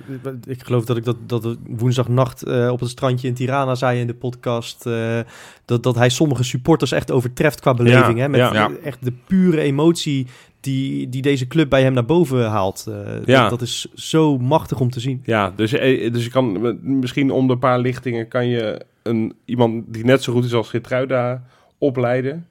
[0.48, 4.08] Ik geloof dat ik dat, dat woensdagnacht eh, op het strandje in Tirana zei in
[4.08, 4.86] de podcast.
[4.86, 5.20] eh,
[5.66, 8.18] dat, dat hij sommige supporters echt overtreft qua beleving.
[8.18, 8.30] Ja, hè?
[8.30, 8.54] Met ja.
[8.54, 8.72] Ja.
[8.84, 10.28] echt de pure emotie
[10.66, 12.86] die, die deze club bij hem naar boven haalt.
[12.88, 12.96] Eh,
[13.26, 13.42] Ja.
[13.42, 15.22] dat, dat is zo machtig om te zien.
[15.26, 18.82] Ja, dus, eh, dus je kan m- misschien om de een paar lichtingen kan je
[19.04, 21.44] een, iemand die net zo goed is als Gertruida
[21.78, 22.48] opleiden.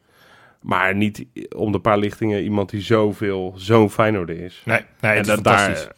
[0.61, 1.25] Maar niet
[1.57, 4.63] om de paar lichtingen iemand die zoveel, zo'n Feyenoorder is.
[4.65, 5.89] Nee, nee en dat daar,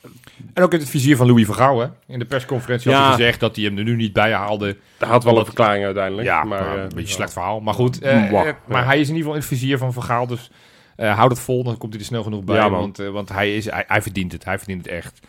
[0.54, 1.86] En ook in het vizier van Louis Vergaal, hè.
[2.06, 3.06] In de persconferentie had Ja.
[3.06, 4.76] hij gezegd dat hij hem er nu niet bij haalde.
[4.98, 6.26] daar had wel Omdat- een verklaring uiteindelijk.
[6.28, 7.14] Ja, maar, maar, eh, een beetje ja.
[7.14, 7.60] slecht verhaal.
[7.60, 8.86] Maar goed, eh, Mwah, eh, maar ja.
[8.86, 10.26] hij is in ieder geval in het vizier van Vergaal.
[10.26, 10.50] Dus
[10.96, 12.56] eh houd het vol, dan komt hij er snel genoeg bij.
[12.56, 14.44] Ja, want eh, want hij, is, hij, hij verdient het.
[14.44, 15.20] Hij verdient het echt.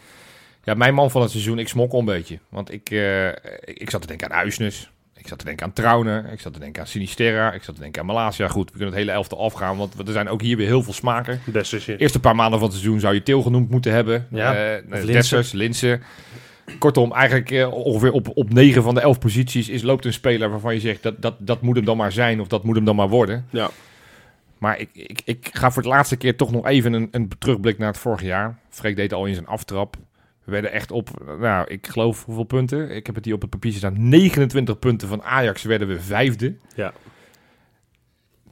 [0.64, 2.40] Ja, mijn man van het seizoen, ik smokkel een beetje.
[2.50, 3.28] Want ik, eh,
[3.64, 4.90] ik, zat te denken aan Uisnes.
[5.16, 6.32] Ik zat te denken aan Trauner.
[6.32, 7.54] Ik zat te denken aan Sinisterra.
[7.54, 8.48] Ik zat te denken aan Malasia.
[8.48, 9.78] Goed, we kunnen het hele elftal afgaan.
[9.78, 11.42] Want er zijn ook hier weer heel veel smaken.
[11.46, 11.88] Dessers.
[11.88, 14.28] Eerste paar maanden van het seizoen zou je Til genoemd moeten hebben.
[14.30, 14.80] Ja.
[15.06, 16.00] Dessers, Linse.
[16.80, 20.74] Kortom, eigenlijk ongeveer op, op 9 van de 11 posities is, loopt een speler waarvan
[20.74, 22.96] je zegt dat, dat, dat moet hem dan maar zijn of dat moet hem dan
[22.96, 23.46] maar worden.
[23.50, 23.70] Ja.
[24.60, 27.78] Maar ik, ik, ik ga voor het laatste keer toch nog even een, een terugblik
[27.78, 28.60] naar het vorige jaar.
[28.70, 29.96] Freek deed al in zijn aftrap.
[30.44, 31.10] We werden echt op,
[31.40, 32.90] nou, ik geloof hoeveel punten?
[32.96, 34.10] Ik heb het hier op het papiertje staan.
[34.10, 36.56] 29 punten van Ajax werden we vijfde.
[36.76, 36.94] Ja.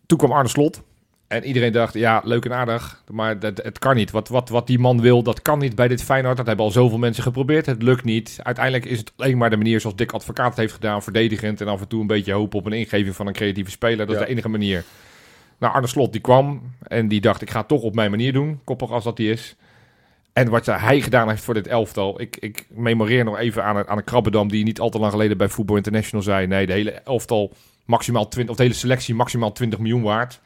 [0.05, 0.81] Toen kwam Arne Slot.
[1.27, 4.11] En iedereen dacht, ja, leuk en aardig, maar dat, het kan niet.
[4.11, 6.37] Wat, wat, wat die man wil, dat kan niet bij dit Feyenoord.
[6.37, 7.65] Dat hebben al zoveel mensen geprobeerd.
[7.65, 8.39] Het lukt niet.
[8.43, 11.03] Uiteindelijk is het alleen maar de manier zoals Dick Advocaat het heeft gedaan.
[11.03, 13.97] Verdedigend en af en toe een beetje hopen op een ingeving van een creatieve speler.
[14.05, 14.21] Dat Ja.
[14.21, 14.83] is de enige manier.
[15.59, 18.33] Nou, Arne Slot die kwam en die dacht, ik ga het toch op mijn manier
[18.33, 18.59] doen.
[18.63, 19.55] Koppig als dat die is.
[20.33, 22.21] En wat hij gedaan heeft voor dit elftal.
[22.21, 25.11] Ik, ik memoreer nog even aan, een- aan een Krabbedam die niet al te lang
[25.11, 26.47] geleden bij Football International zei.
[26.47, 27.51] Nee, de hele elftal
[27.85, 30.41] maximaal 20, of de hele selectie maximaal 20 miljoen waard.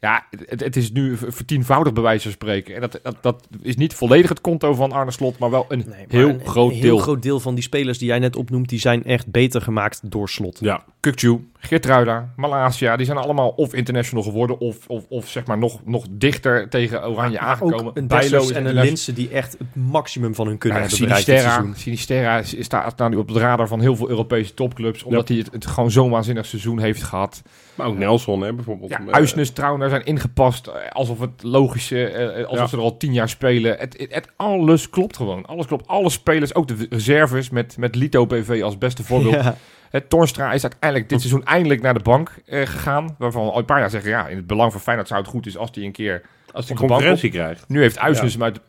[0.00, 2.74] Ja, het, het is nu vertienvoudig bij wijze van spreken.
[2.74, 5.78] En dat, dat, dat is niet volledig het konto van Arne Slot, maar wel een
[5.78, 6.82] Nee, maar heel een- groot een deel.
[6.90, 10.10] heel groot deel van die spelers die jij net opnoemt, die zijn echt beter gemaakt
[10.10, 10.58] door slot.
[10.60, 10.84] Ja.
[11.00, 15.80] Kukcu, Geertruida, Malasia, die zijn allemaal of international geworden of, of, of zeg maar nog,
[15.84, 17.84] nog dichter tegen Oranje Maar aangekomen.
[17.86, 18.84] ook een Bijlo en een international.
[18.84, 21.82] Linse die echt het maximum van hun kunnen Ja, hebben bereikt dit Sinisterra, seizoen.
[21.82, 25.02] Sinisterra is, is staat nou nu op het radar van heel veel Europese topclubs.
[25.02, 27.42] Omdat hij het, het gewoon zo'n waanzinnig seizoen heeft gehad.
[27.74, 28.90] Maar ook Nelson, hè, bijvoorbeeld.
[28.90, 30.66] Ja, Eh, Uisnes, Trauner zijn ingepast.
[30.66, 32.66] eh, Alsof het logische, eh, alsof Ja.
[32.66, 33.76] ze er al tien jaar spelen.
[33.78, 35.46] Het, het, het- alles klopt gewoon.
[35.46, 35.86] Alles klopt.
[35.88, 39.34] Alle spelers, ook de reserves met, met Lito BV als beste voorbeeld.
[39.34, 39.56] Ja.
[39.94, 43.14] Het Torstra is uiteindelijk dit seizoen eindelijk naar de bank eh, gegaan.
[43.18, 45.46] Waarvan al een paar jaar zeggen, ja, in het belang van Feyenoord zou het goed
[45.46, 47.64] is als hij een keer Als hij concurrentie krijgt.
[47.68, 48.38] nu heeft Uisnes Ja.
[48.38, 48.60] hem uit...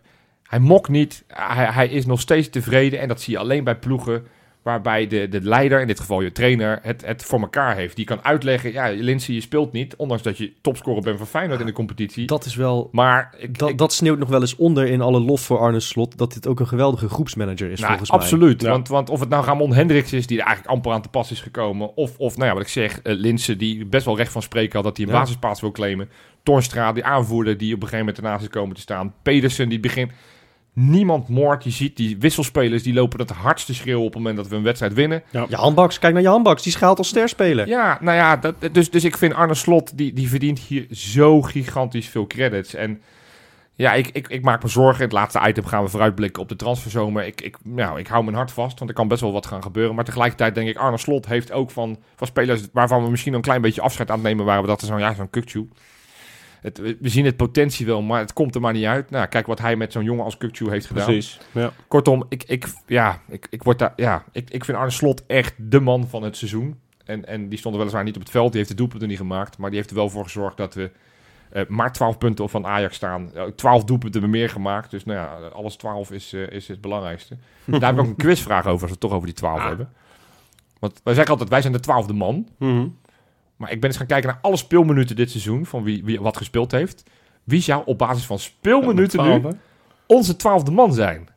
[0.43, 1.23] Hij mokt niet.
[1.27, 2.99] Hij, hij is nog steeds tevreden.
[2.99, 4.27] En dat zie je alleen bij ploegen
[4.65, 7.95] waarbij de, de leider, in dit geval je trainer, het, het voor elkaar heeft.
[7.95, 9.95] Die kan uitleggen, ja, Lindsay, je speelt niet.
[9.95, 12.27] Ondanks dat je topscorer bent van Feyenoord in de competitie.
[12.27, 12.89] Dat is wel...
[12.91, 15.79] maar ik, Dat, ik- dat sneeuwt nog wel eens onder in alle lof voor Arne
[15.79, 16.17] Slot.
[16.17, 18.19] Dat dit ook een geweldige groepsmanager is, nou, volgens mij.
[18.19, 18.61] absoluut.
[18.61, 18.69] Ja.
[18.69, 21.31] Want, want of het nou Ramon Hendricks is, die er eigenlijk amper aan te pas
[21.31, 21.95] is gekomen.
[21.95, 24.73] Of, of nou ja, wat ik zeg, uh, Linse, die best wel recht van spreken
[24.75, 25.19] had dat hij een Ja.
[25.19, 26.09] basisplaats wil claimen.
[26.43, 29.13] Tornstra, die aanvoerder, die op een gegeven moment ernaast is komen te staan.
[29.23, 30.11] Pedersen, die begint...
[30.77, 31.63] Niemand moord.
[31.63, 34.63] Je ziet die wisselspelers, die lopen het hardste schreeuwen op het moment dat we een
[34.63, 35.23] wedstrijd winnen.
[35.31, 36.63] Je handbaks, kijk naar je handbaks.
[36.63, 37.67] Die schaalt als sterspeler.
[37.67, 41.41] Ja, nou ja, dat, dus, dus ik vind Arne Slot, die, die verdient hier zo
[41.41, 42.73] gigantisch veel credits.
[42.73, 43.01] En
[43.75, 44.97] ja, ik, ik, ik maak me zorgen.
[44.97, 47.25] In het laatste item gaan we vooruitblikken op de transferzomer.
[47.25, 49.63] Ik, ik, nou, ik hou mijn hart vast, want er kan best wel wat gaan
[49.63, 49.95] gebeuren.
[49.95, 53.41] Maar tegelijkertijd denk ik, Arne Slot heeft ook van, van spelers waarvan we misschien een
[53.41, 54.61] klein beetje afscheid aan het nemen waren.
[54.61, 55.69] We dachten zo'n, ja, zo'n Kukcu.
[56.65, 59.09] Het, we zien het potentie wel, maar het komt er maar niet uit.
[59.09, 61.05] Nou, kijk wat hij met zo'n jongen als Kukcu heeft gedaan.
[61.05, 61.39] Precies.
[61.51, 61.71] Ja.
[61.87, 65.53] Kortom, ik, ik, ja, ik, ik, word daar, ja, ik, ik vind Arne Slot echt
[65.57, 66.79] de man van het seizoen.
[67.05, 68.47] En, en die stond er weliswaar niet op het veld.
[68.47, 69.57] Die heeft de doelpunten niet gemaakt.
[69.57, 70.91] Maar die heeft er wel voor gezorgd dat we
[71.49, 73.29] eh, maar 12 punten van Ajax staan.
[73.33, 74.91] Eh, 12 doelpunten hebben meer gemaakt.
[74.91, 77.37] Dus nou ja, alles 12 is, eh, is het belangrijkste.
[77.65, 79.67] Daar heb ik ook een quizvraag over als we het toch over die 12 Ah.
[79.67, 79.89] hebben.
[80.79, 82.47] Want wij zeggen altijd, wij zijn de twaalfde man.
[82.57, 82.87] Mhm.
[83.57, 85.65] Maar ik ben eens gaan kijken naar alle speelminuten dit seizoen.
[85.65, 87.03] Van wie, wie wat gespeeld heeft.
[87.43, 89.51] Wie zou op basis van speelminuten nu
[90.05, 91.29] onze twaalfde man zijn?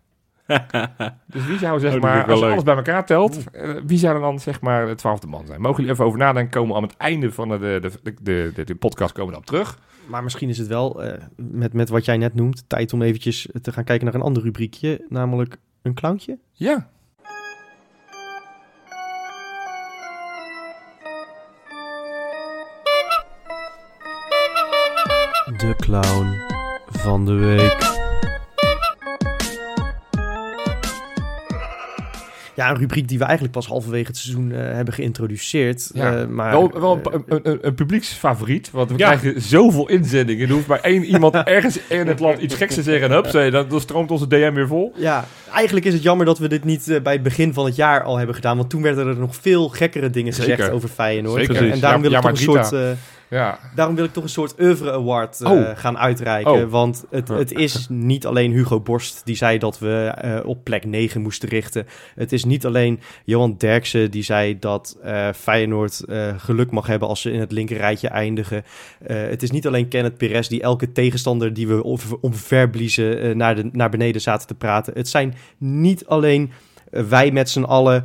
[1.26, 2.50] Dus wie zou zeg Oh, maar, als leuk.
[2.50, 5.60] alles bij elkaar telt, eh, wie zou dan zeg maar de twaalfde man zijn?
[5.60, 7.90] Mogen jullie even over nadenken, komen we aan het einde van de, de,
[8.22, 9.78] de, de, de, podcast komen we op terug.
[10.06, 13.48] Maar misschien is het wel, eh, met, met wat jij net noemt, tijd om eventjes
[13.62, 16.38] te gaan kijken naar een ander rubriekje, namelijk een clowntje.
[16.52, 16.88] Ja.
[25.58, 26.34] De clown
[26.86, 27.96] van de week.
[32.54, 35.90] Ja, een rubriek die we eigenlijk pas halverwege het seizoen eh, hebben geïntroduceerd.
[35.94, 39.14] Ja, eh, maar, wel wel een, een, een, een publieksfavoriet, want we Ja.
[39.16, 40.48] krijgen zoveel inzendingen.
[40.48, 43.26] Er hoeft maar één iemand ergens in het land iets geks te zeggen en hup,
[43.26, 44.92] zei, dan, dan stroomt onze DM weer vol.
[44.96, 47.76] Ja, eigenlijk is het jammer dat we dit niet eh, bij het begin van het
[47.76, 48.56] jaar al hebben gedaan.
[48.56, 50.54] Want toen werden er nog veel gekkere dingen Zeker.
[50.54, 51.46] gezegd over Feyenoord.
[51.46, 51.70] Zeker.
[51.70, 52.90] En, daarom, wil Ja, ik ja, toch een soort, eh,
[53.30, 55.68] Ja, daarom wil ik toch een soort oeuvre award eh, Oh.
[55.74, 56.52] gaan uitreiken.
[56.64, 56.70] Oh.
[56.70, 60.84] Want het, het is niet alleen Hugo Borst die zei dat we eh, op plek
[60.84, 61.86] 9 moesten richten.
[62.14, 66.02] Het is niet alleen Johan Derksen die zei dat eh, Feyenoord
[66.36, 68.64] geluk mag hebben als ze in het linkerrijtje eindigen.
[69.04, 73.68] Het is niet alleen Kenneth Perez die elke tegenstander die we om- omverbliezen naar, de,
[73.72, 74.92] naar beneden zaten te praten.
[74.96, 76.50] Het zijn niet alleen
[76.90, 78.04] wij met z'n allen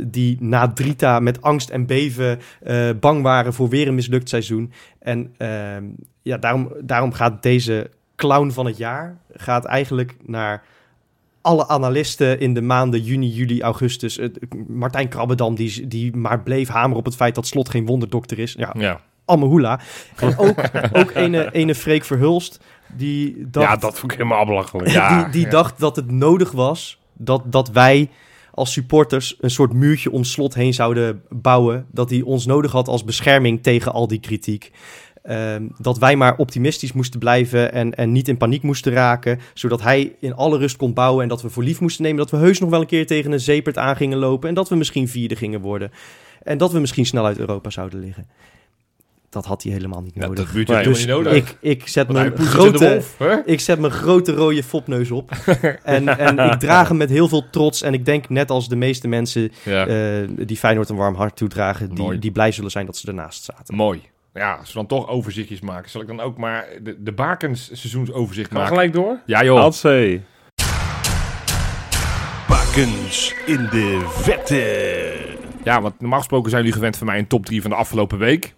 [0.00, 4.72] die na Drita met angst en beven eh, bang waren voor weer een mislukt seizoen.
[4.98, 5.84] En ehm,
[6.22, 10.62] ja, daarom, daarom gaat deze clown van het jaar gaat eigenlijk naar
[11.42, 14.18] alle analisten in de maanden juni, juli, augustus.
[14.18, 14.28] Eh,
[14.68, 18.54] Martijn Krabbedam, die, die maar bleef hameren op het feit dat Slot geen wonderdokter is.
[18.58, 19.00] Ja, ja.
[19.24, 19.80] allemaal hoela.
[20.16, 20.58] En ook,
[20.92, 22.60] ook ene, ene Freek Verhulst,
[22.96, 24.88] die dacht, Ja, dat vond ik helemaal belachelijk.
[25.00, 25.50] Ja, die, die ja.
[25.50, 28.10] dacht dat het nodig was dat, dat wij
[28.52, 31.86] als supporters een soort muurtje om slot heen zouden bouwen.
[31.92, 34.70] Dat hij ons nodig had als bescherming tegen al die kritiek.
[35.22, 39.40] Ehm, dat wij maar optimistisch moesten blijven en, en niet in paniek moesten raken.
[39.54, 42.18] Zodat hij in alle rust kon bouwen en dat we voor lief moesten nemen.
[42.18, 44.48] Dat we heus nog wel een keer tegen een zeepert aan gingen lopen.
[44.48, 45.90] En dat we misschien vierde gingen worden.
[46.42, 48.26] En dat we misschien snel uit Europa zouden liggen.
[49.30, 50.44] Dat had hij helemaal niet Ja, nodig.
[50.44, 50.82] dat buurtje Nee.
[50.84, 51.50] helemaal dus niet nodig.
[51.60, 53.02] ik, ik zet Want mijn grote...
[53.18, 53.42] wolf?
[53.44, 55.30] Ik zet mijn grote rode fopneus op.
[55.82, 57.82] en, en ik draag hem met heel veel trots.
[57.82, 59.86] En ik denk net als de meeste mensen Ja.
[59.86, 61.94] eh, die Feyenoord een warm hart toedragen...
[61.94, 63.74] Die, die blij zullen zijn dat ze ernaast zaten.
[63.74, 64.02] Mooi.
[64.34, 67.64] Ja, als we dan toch overzichtjes maken, zal ik dan ook maar de, de Bakens
[67.72, 68.68] seizoensoverzicht maken.
[68.68, 69.18] gelijk door?
[69.26, 69.60] Ja joh.
[69.60, 70.20] Hatsé.
[72.48, 75.16] Bakens in de vette.
[75.64, 78.18] Ja, want normaal gesproken zijn jullie gewend van mij een top 3 van de afgelopen
[78.18, 78.54] week.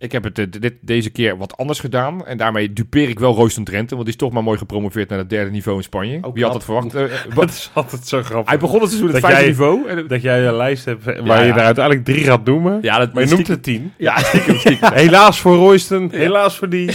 [0.00, 2.26] Ik heb het eh, dit, deze keer wat anders gedaan.
[2.26, 3.94] En daarmee dupeer ik wel Royston Drenthe.
[3.94, 6.18] Want die is toch maar mooi gepromoveerd naar het derde niveau in Spanje.
[6.22, 6.94] Ook Wie had dat verwacht?
[6.94, 7.02] Eh,
[7.34, 8.48] Dat is altijd zo grappig.
[8.48, 9.88] hij begon het seizoen het vijfde niveau.
[9.88, 11.56] En, Dat jij een lijst hebt waar Ja, je ja.
[11.56, 12.78] er uiteindelijk drie gaat noemen.
[12.82, 13.92] ja, dat Maar je noemt er tien.
[13.96, 14.92] Ja, stiekem, stiekem.
[14.92, 16.90] Helaas voor Royston, helaas voor die.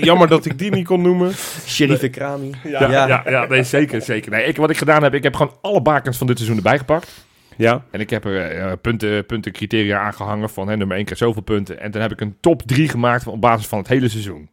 [0.00, 1.32] Jammer dat ik die niet kon noemen.
[1.66, 2.50] Sheriff Ekrami.
[2.64, 3.22] Ja, ja.
[3.26, 4.30] Ja, nee, zeker, zeker.
[4.30, 6.78] Nee, ik, wat ik gedaan heb, ik heb gewoon alle bakens van dit seizoen erbij
[6.78, 7.24] gepakt.
[7.56, 11.16] Ja, En ik heb er eh, punten, punten, criteria aangehangen van hè, nummer 1 keer
[11.16, 11.80] zoveel punten.
[11.80, 14.48] En dan heb ik een top 3 gemaakt van, op basis van het hele seizoen.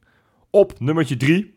[0.50, 1.54] Op nummertje 3,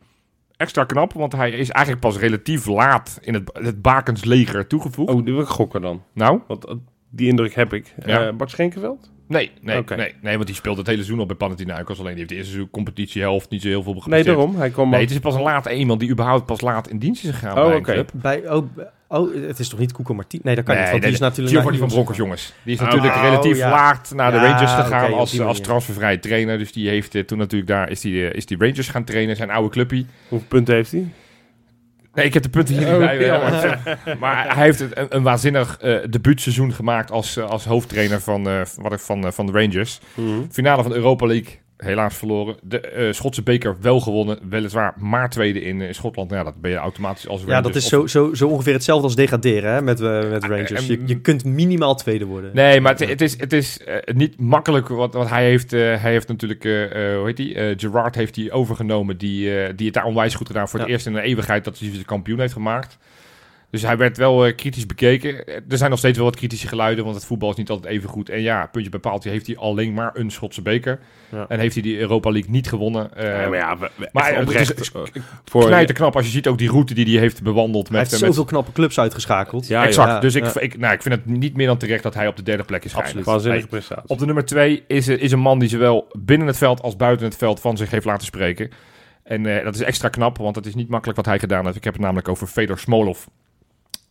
[0.57, 5.11] extra knap, want hij is eigenlijk pas relatief laat in het, het bakensleger toegevoegd.
[5.13, 6.03] oh, die wil ik gokken dan.
[6.13, 6.75] Nou, Want eh,
[7.11, 7.95] die indruk heb ik.
[8.07, 8.27] Ja.
[8.27, 9.11] Eh, Bart Schenkenveld?
[9.29, 11.99] nee, nee, nee, nee, want die speelt het hele seizoen al bij Panathinaikos.
[11.99, 14.37] Alleen die heeft de eerste seizoen competitiehelft niet zo heel veel Nee, gepresteerd.
[14.37, 14.57] daarom.
[14.57, 17.25] Hij kwam Nee, het is pas een late iemand die überhaupt pas laat in dienst
[17.25, 17.93] is gegaan Oh, bij een oké.
[17.93, 18.11] club.
[18.15, 18.67] Bij, oh,
[19.09, 20.41] oh, het is toch niet Koeko Martien?
[20.43, 20.91] Nee, dat kan Nee, niet.
[20.93, 22.53] Want nee, die is natuurlijk Giovanni van Bronckhorst, jongens.
[22.63, 23.71] Die is Oh, natuurlijk oh, relatief ja.
[23.71, 26.59] laat naar de Ja, Rangers gegaan op als, die als transfervrije trainer.
[26.59, 29.37] Dus die heeft eh, toen natuurlijk daar is die, eh, is die Rangers gaan trainen,
[29.37, 30.07] zijn oude clubpie.
[30.29, 31.07] Hoeveel punten heeft hij?
[32.15, 33.27] Nee, ik heb de punten hier niet Oh, bij.
[33.27, 33.51] jammer.
[33.85, 38.61] maar- maar hij heeft een, een waanzinnig eh debuutseizoen gemaakt als, als hoofdtrainer van, eh,
[38.77, 40.01] wat ik- van, eh, van de Rangers.
[40.51, 42.57] Finale van de Europa League, helaas verloren.
[42.63, 46.31] De eh, Schotse beker wel gewonnen, weliswaar maar tweede in eh, Schotland.
[46.31, 47.67] Nou, ja, dat ben je automatisch als Ja, Rangers.
[47.67, 50.71] dat is zo, zo, zo ongeveer hetzelfde als degraderen hè, met, eh, met Rangers.
[50.73, 52.51] en- Je, je kunt minimaal tweede worden.
[52.55, 53.81] Nee, maar het, het is, het is
[54.15, 58.53] niet makkelijk, want, want hij, heeft, hij heeft natuurlijk, hoe heet die, Gerard heeft hij
[58.53, 60.95] overgenomen, die, die het daar onwijs goed gedaan voor het Ja.
[60.95, 62.99] eerst in een eeuwigheid dat hij de kampioen heeft gemaakt.
[63.71, 65.47] Dus hij werd wel eh, kritisch bekeken.
[65.69, 68.09] Er zijn nog steeds wel wat kritische geluiden, want het voetbal is niet altijd even
[68.09, 68.29] goed.
[68.29, 70.99] En ja, puntje bij paaltje heeft hij alleen maar een Schotse beker.
[71.33, 71.45] Ja.
[71.49, 73.15] En heeft hij die Europa League niet gewonnen.
[73.17, 74.81] Eh, Ja, maar ja, we- we- maar oprecht.
[74.81, 75.03] is- eh,
[75.45, 77.89] voor, knijter knap als je ziet ook die route die hij heeft bewandeld.
[77.89, 79.67] Hij Met, heeft met, zoveel knappe clubs uitgeschakeld.
[79.67, 80.09] Ja, exact.
[80.11, 80.21] ja.
[80.21, 80.61] dus ik, Ja.
[80.61, 82.85] ik, nou, ik vind het niet meer dan terecht dat hij op de derde plek
[82.85, 83.27] is geëindigd.
[83.27, 84.09] Waanzinnige prestatie.
[84.09, 87.27] Op de nummer twee is, is een man die zowel binnen het veld als buiten
[87.27, 88.71] het veld van zich heeft laten spreken.
[89.23, 91.77] En eh, dat is extra knap, want het is niet makkelijk wat hij gedaan heeft.
[91.77, 93.25] Ik heb het namelijk over Fedor Smolov.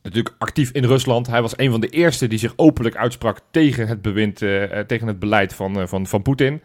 [0.06, 1.28] Natuurlijk actief in Rusland.
[1.28, 5.08] Hij was een van de eerste die zich openlijk uitsprak tegen het bewind, eh, tegen
[5.08, 6.62] het beleid van, eh, van, van Poetin.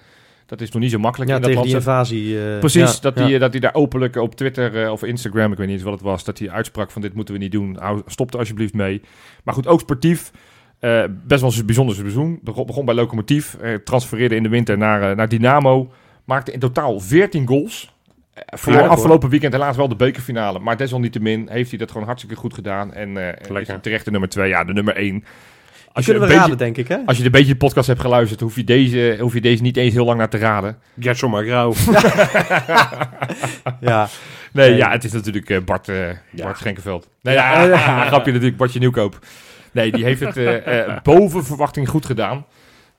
[0.46, 1.82] Dat is nog niet zo makkelijk Ja, in dat tegen land.
[1.82, 2.52] die invasie.
[2.52, 3.24] eh, Precies, ja, dat, ja.
[3.28, 6.02] hij dat die daar openlijk op Twitter of Instagram, ik weet niet eens wat het
[6.02, 7.76] was, dat hij uitsprak van dit moeten we niet doen.
[7.78, 9.00] Hou, stop er alsjeblieft mee.
[9.44, 10.30] Maar goed, ook sportief.
[11.26, 12.38] best wel een bijzonder seizoen.
[12.42, 15.92] Begon, begon bij Lokomotief, transfereerde in de winter naar, naar Dynamo.
[16.24, 17.94] Maakte in totaal 14 goals.
[18.46, 20.58] Voor afgelopen weekend helaas wel de bekerfinale.
[20.58, 22.94] Maar desalniettemin heeft hij dat gewoon hartstikke goed gedaan.
[22.94, 25.24] En eh, is terecht de nummer 2, ja, de nummer 1.
[25.92, 26.96] Als je, we een raden, beetje, denk ik, hè?
[27.06, 29.76] als je een beetje de podcast hebt geluisterd, hoef je deze, hoef je deze niet
[29.76, 30.78] eens heel lang naar te raden.
[30.98, 31.72] Gerson maar grauw.
[33.80, 34.08] Ja.
[34.52, 34.78] Nee, Nee.
[34.78, 36.44] ja, het is natuurlijk eh, Bart, eh Ja.
[36.44, 37.08] Bart Schenkenveld.
[37.22, 39.18] Nee, ja, grapje natuurlijk, Bartje Nieuwkoop.
[39.72, 42.46] Nee, die heeft het boven verwachting goed gedaan.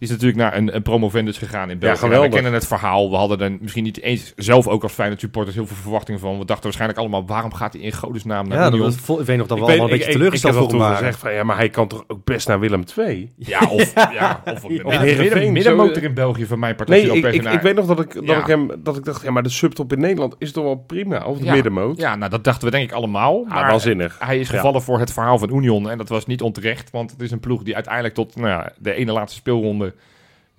[0.01, 1.97] Die is natuurlijk naar een, een promovendus gegaan in België.
[1.97, 2.27] geweldig.
[2.27, 3.09] we kennen het verhaal.
[3.09, 6.31] We hadden er misschien niet eens zelf ook als Feyenoord supporters heel veel verwachtingen van.
[6.39, 8.93] We dachten waarschijnlijk allemaal, waarom gaat hij in godesnaam naar Ja, dat Union?
[9.07, 10.97] was ik weet nog dat we allemaal een beetje teleurgesteld voor waren.
[10.97, 13.31] gezegd van, ja, maar hij kan toch ook best naar Willem II?
[13.37, 14.83] Ja, of, ja, of, of Ja.
[14.83, 17.03] midden- Heerenveen, middenmotor in België van mijn partij.
[17.05, 18.39] Nee, ik, ik, weet nog dat ik, dat, Ja.
[18.39, 21.25] ik hem, dat ik dacht, ja, maar de subtop in Nederland is toch wel prima?
[21.25, 21.53] Of de Ja.
[21.53, 21.97] middenmoot?
[21.97, 23.43] Ja, nou dat dachten we denk ik allemaal.
[23.47, 24.15] Ah, Maar waanzinnig.
[24.19, 25.89] hij is gevallen voor het verhaal van Union.
[25.89, 26.91] En dat was niet onterecht.
[26.91, 29.90] Want het is een ploeg die uiteindelijk tot nou de ene laatste speelronde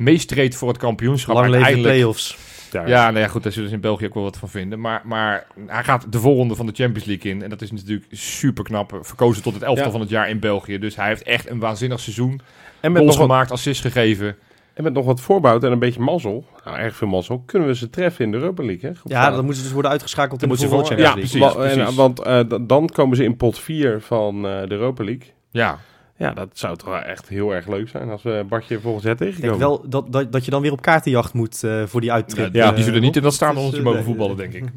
[0.02, 1.34] meestreed voor het kampioenschap.
[1.34, 2.36] Lang leven de play-offs.
[2.72, 4.80] Ja, Ja, nou ja, goed, daar zullen ze in België ook wel wat van vinden.
[4.80, 7.42] Maar, maar hij gaat de voorronde van de Champions League in.
[7.42, 8.98] En dat is natuurlijk super knap.
[9.00, 9.92] Verkozen tot het elftal Ja.
[9.92, 10.78] van het jaar in België.
[10.78, 12.40] Dus hij heeft echt een waanzinnig seizoen.
[12.80, 14.36] En, met Goals nog wat, gemaakt, assists gegeven.
[14.74, 17.74] en met nog wat voorbouw en een beetje mazzel, nou erg veel mazzel, kunnen we
[17.74, 18.90] ze treffen in de Europa League.
[18.90, 18.96] Hè?
[19.04, 21.40] Ja, dan moeten ze dus worden uitgeschakeld in Dan de moeten ze volgende ja, precies.
[21.40, 25.04] Wa- en, want eh, d- dan komen ze in pot 4 van eh, de Europa
[25.04, 25.26] League.
[25.50, 25.78] Ja,
[26.22, 29.18] Ja, dat zou toch echt heel erg leuk zijn als we Bartje volgend jaar Ik
[29.18, 29.58] denk tegenkomen.
[29.58, 32.54] wel dat, dat, dat je dan weer op kaartenjacht moet eh, voor die uittrip.
[32.54, 34.64] ja, eh, die zullen niet in dat stadionnetje Dus, mogen eh, voetballen, denk ik.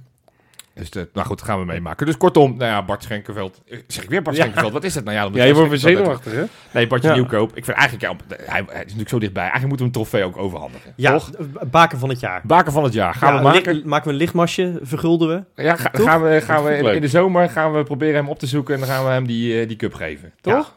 [0.73, 2.05] Dus de, nou goed, gaan we meemaken.
[2.05, 3.61] Dus kortom, nou ja, Bart Schenkenveld.
[3.69, 4.41] Eh, Zeg ik weer Bart Ja.
[4.41, 4.73] Schenkenveld?
[4.73, 5.15] Wat is het nou?
[5.15, 6.43] Ja, dan moet Ja, je wordt weer zenuwachtig, hè?
[6.71, 7.13] Nee, Bartje Ja.
[7.13, 7.55] Nieuwkoop.
[7.57, 9.41] Ik vind eigenlijk, ja, hij, hij is natuurlijk zo dichtbij.
[9.49, 10.93] Eigenlijk moeten we een trofee ook overhandigen.
[10.95, 11.31] Ja, Toch?
[11.31, 12.41] eh, baken van het jaar.
[12.43, 13.13] Baken van het jaar.
[13.13, 13.81] Gaan Ja, we maken?
[13.85, 15.63] maken we een lichtmasje, vergulden we.
[15.63, 18.47] Ja, ga- gaan we, gaan we in, de zomer gaan we proberen hem op te
[18.47, 20.33] zoeken en dan gaan we hem die, eh, die cup geven.
[20.41, 20.73] Toch?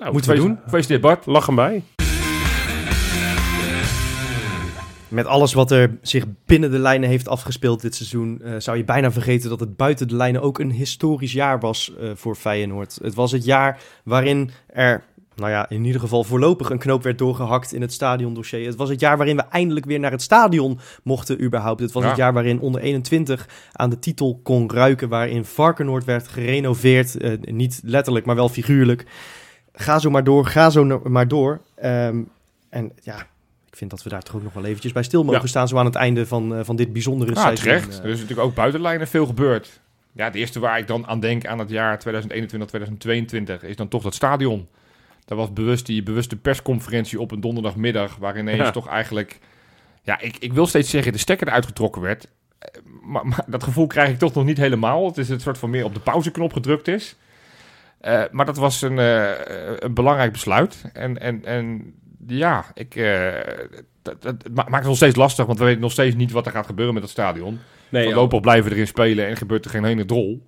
[0.00, 0.58] Nou, Moeten we doen.
[0.64, 1.26] Gefeliciteerd Bart.
[1.26, 1.82] Lach hem bij.
[5.08, 8.84] Met alles wat er zich binnen de lijnen heeft afgespeeld dit seizoen, eh, zou je
[8.84, 12.98] bijna vergeten dat het buiten de lijnen ook een historisch jaar was eh, voor Feyenoord.
[13.02, 15.02] Het was het jaar waarin er,
[15.36, 18.66] nou ja, in ieder geval voorlopig een knoop werd doorgehakt in het stadiondossier.
[18.66, 21.80] Het was het jaar waarin we eindelijk weer naar het stadion mochten überhaupt.
[21.80, 22.08] Het was Ja.
[22.08, 27.16] het jaar waarin onder 21 aan de titel kon ruiken, waarin Varkenoord werd gerenoveerd.
[27.16, 29.06] eh, niet letterlijk, maar wel figuurlijk.
[29.72, 31.60] Ga zo maar door, ga zo maar door.
[31.74, 32.22] Ehm,
[32.68, 33.16] en ja,
[33.70, 35.46] ik vind dat we daar toch ook nog wel eventjes bij stil mogen Ja.
[35.46, 37.64] staan, zo aan het einde van, eh, van dit bijzondere Ja, seizoen.
[37.66, 37.98] terecht.
[37.98, 39.80] Eh, Er is natuurlijk ook buitenlijnen veel gebeurd.
[40.12, 44.02] Ja, het eerste waar ik dan aan denk aan het jaar 2021-2022 is dan toch
[44.02, 44.68] dat stadion.
[45.24, 48.70] Daar was bewust die bewuste persconferentie op een donderdagmiddag, waar ineens Ja.
[48.70, 49.38] toch eigenlijk,
[50.02, 52.28] ja, ik, ik wil steeds zeggen, de stekker eruit getrokken werd.
[52.58, 52.68] Eh,
[53.02, 55.06] Maar, maar dat gevoel krijg ik toch nog niet helemaal.
[55.06, 57.16] Het is een soort van meer op de pauzeknop gedrukt is.
[58.00, 59.30] Eh, maar dat was een, eh,
[59.78, 60.84] een belangrijk besluit.
[60.92, 61.94] En, en, en
[62.26, 63.32] ja, ik, eh,
[64.02, 66.52] dat, dat, maakt het nog steeds lastig, want we weten nog steeds niet wat er
[66.52, 67.58] gaat gebeuren met het stadion.
[67.88, 70.42] Nee, Voorlopig blijven we erin spelen en gebeurt er geen ene drol.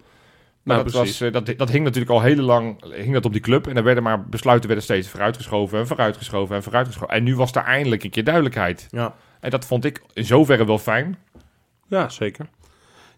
[0.63, 1.33] Maar Nou, dat, was, precies.
[1.33, 3.67] dat, dat hing natuurlijk al heel lang hing dat op die club.
[3.67, 7.15] En er werden maar besluiten werden steeds vooruitgeschoven en vooruitgeschoven en vooruitgeschoven.
[7.15, 8.87] En nu was daar eindelijk een keer duidelijkheid.
[8.91, 9.15] ja.
[9.41, 11.19] En dat vond ik in zoverre wel fijn.
[11.89, 12.47] Ja, zeker.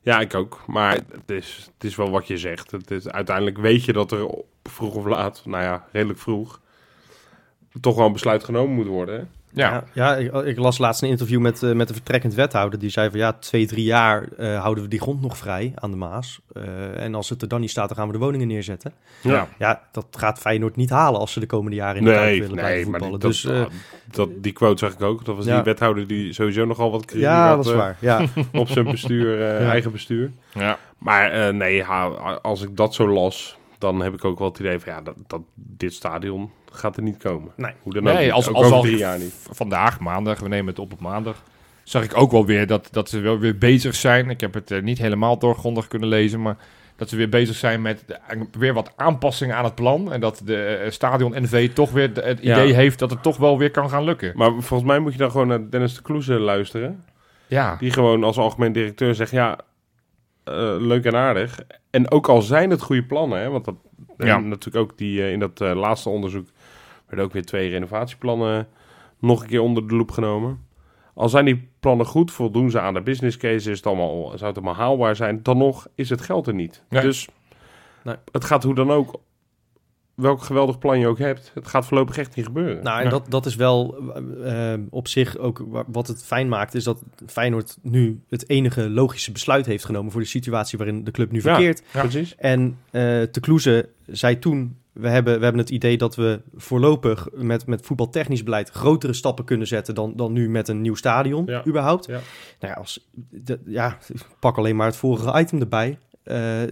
[0.04, 0.62] Ja, ik ook.
[0.66, 2.70] Maar het is, het is wel wat je zegt.
[2.70, 4.28] Het is, uiteindelijk weet je dat er
[4.62, 6.60] vroeg of laat, nou ja, redelijk vroeg,
[7.80, 9.18] toch wel een besluit genomen moet worden.
[9.18, 9.24] Hè?
[9.54, 12.78] Ja, Ja, ja ik, ik las laatst een interview met, eh, met de vertrekkend wethouder.
[12.78, 15.90] Die zei van ja, twee, drie jaar eh, houden we die grond nog vrij aan
[15.90, 16.40] de Maas.
[16.52, 18.92] Eh, en als het er dan niet staat, dan gaan we de woningen neerzetten.
[19.22, 19.48] Ja.
[19.58, 22.46] Ja, dat gaat Feyenoord niet halen als ze de komende jaren in de Nee, willen
[22.54, 23.20] nee, blijven maar voetballen.
[23.20, 23.74] die, dus dat, eh,
[24.10, 25.24] dat, die quote zag ik ook.
[25.24, 25.54] Dat was Ja.
[25.54, 27.96] die wethouder die sowieso nogal wat kritiek ja, had, dat is eh, waar.
[28.00, 28.24] Ja.
[28.60, 29.70] op zijn bestuur, eh, Ja.
[29.70, 30.30] eigen bestuur.
[30.54, 30.78] ja.
[30.98, 34.58] Maar eh, nee, ha- als ik dat zo las, dan heb ik ook wel het
[34.58, 37.52] idee van ja, dat, dat dit stadion gaat er niet komen.
[37.56, 37.72] Nee.
[37.82, 39.34] Hoe dan ook Nee, als, ook als al drie jaar niet.
[39.50, 41.42] vandaag, maandag, we nemen het op op maandag,
[41.82, 44.30] zag ik ook wel weer dat, dat ze wel weer bezig zijn.
[44.30, 46.56] Ik heb het eh, niet helemaal doorgrondig kunnen lezen, maar
[46.96, 48.18] dat ze weer bezig zijn met de-
[48.58, 50.12] weer wat aanpassingen aan het plan.
[50.12, 52.52] En dat de eh, stadion NV toch weer de- het Ja.
[52.62, 54.32] idee heeft dat het toch wel weer kan gaan lukken.
[54.36, 57.04] Maar volgens mij moet je dan gewoon naar Dennis de Kloeze luisteren.
[57.46, 59.64] Ja, Die gewoon als algemeen directeur zegt, ja, eh,
[60.78, 61.58] leuk en aardig.
[61.90, 63.74] En ook al zijn het goede plannen, hè, want dat,
[64.16, 64.38] eh, Ja.
[64.38, 66.48] natuurlijk ook die, eh, in dat eh, laatste onderzoek
[67.06, 68.68] werden ook weer twee renovatieplannen
[69.18, 70.66] nog een keer onder de loep genomen.
[71.14, 74.44] Al zijn die plannen goed, voldoen ze aan de business case, is het allemaal, zou
[74.44, 76.82] het allemaal haalbaar zijn, dan nog is het geld er niet.
[76.88, 77.02] Nee.
[77.02, 77.28] Dus
[78.02, 78.14] Nee.
[78.32, 79.20] het gaat hoe dan ook
[80.14, 82.82] welk geweldig plan je ook hebt, het gaat voorlopig echt niet gebeuren.
[82.84, 83.10] Nou, en Ja.
[83.10, 83.96] dat, dat is wel
[84.44, 88.90] eh, op zich ook wa- wat het fijn maakt, is dat Feyenoord nu het enige
[88.90, 91.42] logische besluit heeft genomen voor de situatie waarin de club nu Ja.
[91.54, 91.82] verkeert.
[91.92, 92.34] Precies.
[92.36, 97.28] En eh Te Kloeze zei toen, we hebben, we hebben het idee dat we voorlopig
[97.32, 101.46] met, met voetbaltechnisch beleid grotere stappen kunnen zetten dan, dan nu met een nieuw stadion
[101.46, 101.66] Ja.
[101.66, 102.06] überhaupt.
[102.06, 102.12] Ja.
[102.60, 105.98] Nou ja, als, de- ja, ik pak alleen maar het vorige item erbij.
[106.22, 106.62] Eh,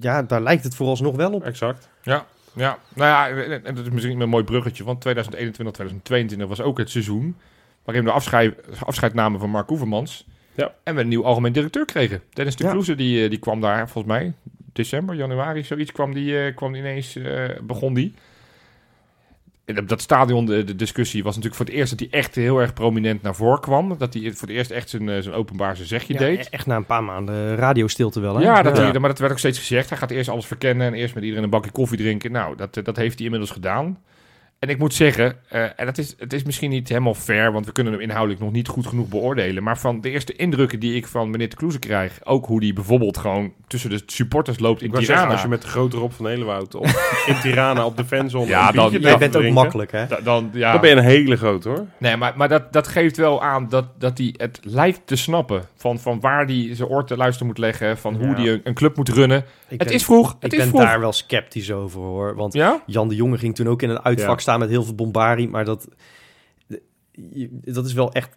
[0.00, 1.42] ja, daar lijkt het vooralsnog wel op.
[1.44, 1.88] Exact.
[2.02, 2.78] Ja, ja.
[2.94, 6.90] Nou ja, en dat is misschien een mooi bruggetje, want 2021, 2022 was ook het
[6.90, 7.36] seizoen
[7.84, 10.26] waarin we afscheid, afscheid namen van Mark Oevermans.
[10.54, 10.74] Ja.
[10.82, 12.22] En we een nieuw algemeen directeur kregen.
[12.32, 12.70] Dennis de Ja.
[12.70, 14.32] Kloeze, die, eh, die kwam daar volgens mij
[14.72, 18.14] december, januari, zoiets kwam die, eh, kwam die ineens, eh, begon die.
[19.84, 22.72] Dat stadion, de, de discussie was natuurlijk voor het eerst dat hij echt heel erg
[22.72, 23.98] prominent naar voren kwam.
[23.98, 26.48] Dat hij voor het eerst echt zijn, eh, zijn openbaar zijn zegje Ja, deed.
[26.48, 28.34] echt na een paar maanden radiostilte wel.
[28.36, 28.42] Hè?
[28.42, 28.98] Ja, dat, Ja.
[28.98, 29.88] maar dat werd ook steeds gezegd.
[29.88, 32.32] Hij gaat eerst alles verkennen en eerst met iedereen een bakje koffie drinken.
[32.32, 33.98] Nou, dat, eh, dat heeft hij inmiddels gedaan.
[34.62, 37.66] En ik moet zeggen, eh, en dat is, het is misschien niet helemaal fair, want
[37.66, 39.62] we kunnen hem inhoudelijk nog niet goed genoeg beoordelen.
[39.62, 42.72] Maar van de eerste indrukken die ik van meneer de Kloeze krijg, ook hoe die
[42.72, 45.06] bijvoorbeeld gewoon tussen de supporters loopt in Tirana.
[45.06, 46.84] zeggen, als je met de grote Rob van Helenwoud op,
[47.26, 50.06] in Tirana op de fanzone Ja, dan- gaat bent ook makkelijk, hè?
[50.06, 51.86] Da- dan, ja, Dan ben je een hele grote hoor.
[51.98, 55.62] Nee, maar, maar dat, dat geeft wel aan dat, dat hij het lijkt te snappen.
[55.76, 57.98] Van, van waar hij zijn oor te luisteren moet leggen.
[57.98, 58.34] Van hoe Ja.
[58.34, 59.38] hij een, een club moet runnen.
[59.68, 60.36] Ik het ben, is vroeg.
[60.40, 60.80] ik is ben vroeg.
[60.80, 62.34] daar wel sceptisch over, hoor.
[62.34, 62.82] Want Ja?
[62.86, 64.42] Jan de Jonge ging toen ook in een uitvak Ja.
[64.52, 65.48] Staan met heel veel bombardie.
[65.48, 65.88] Maar dat,
[67.64, 68.30] dat is wel echt...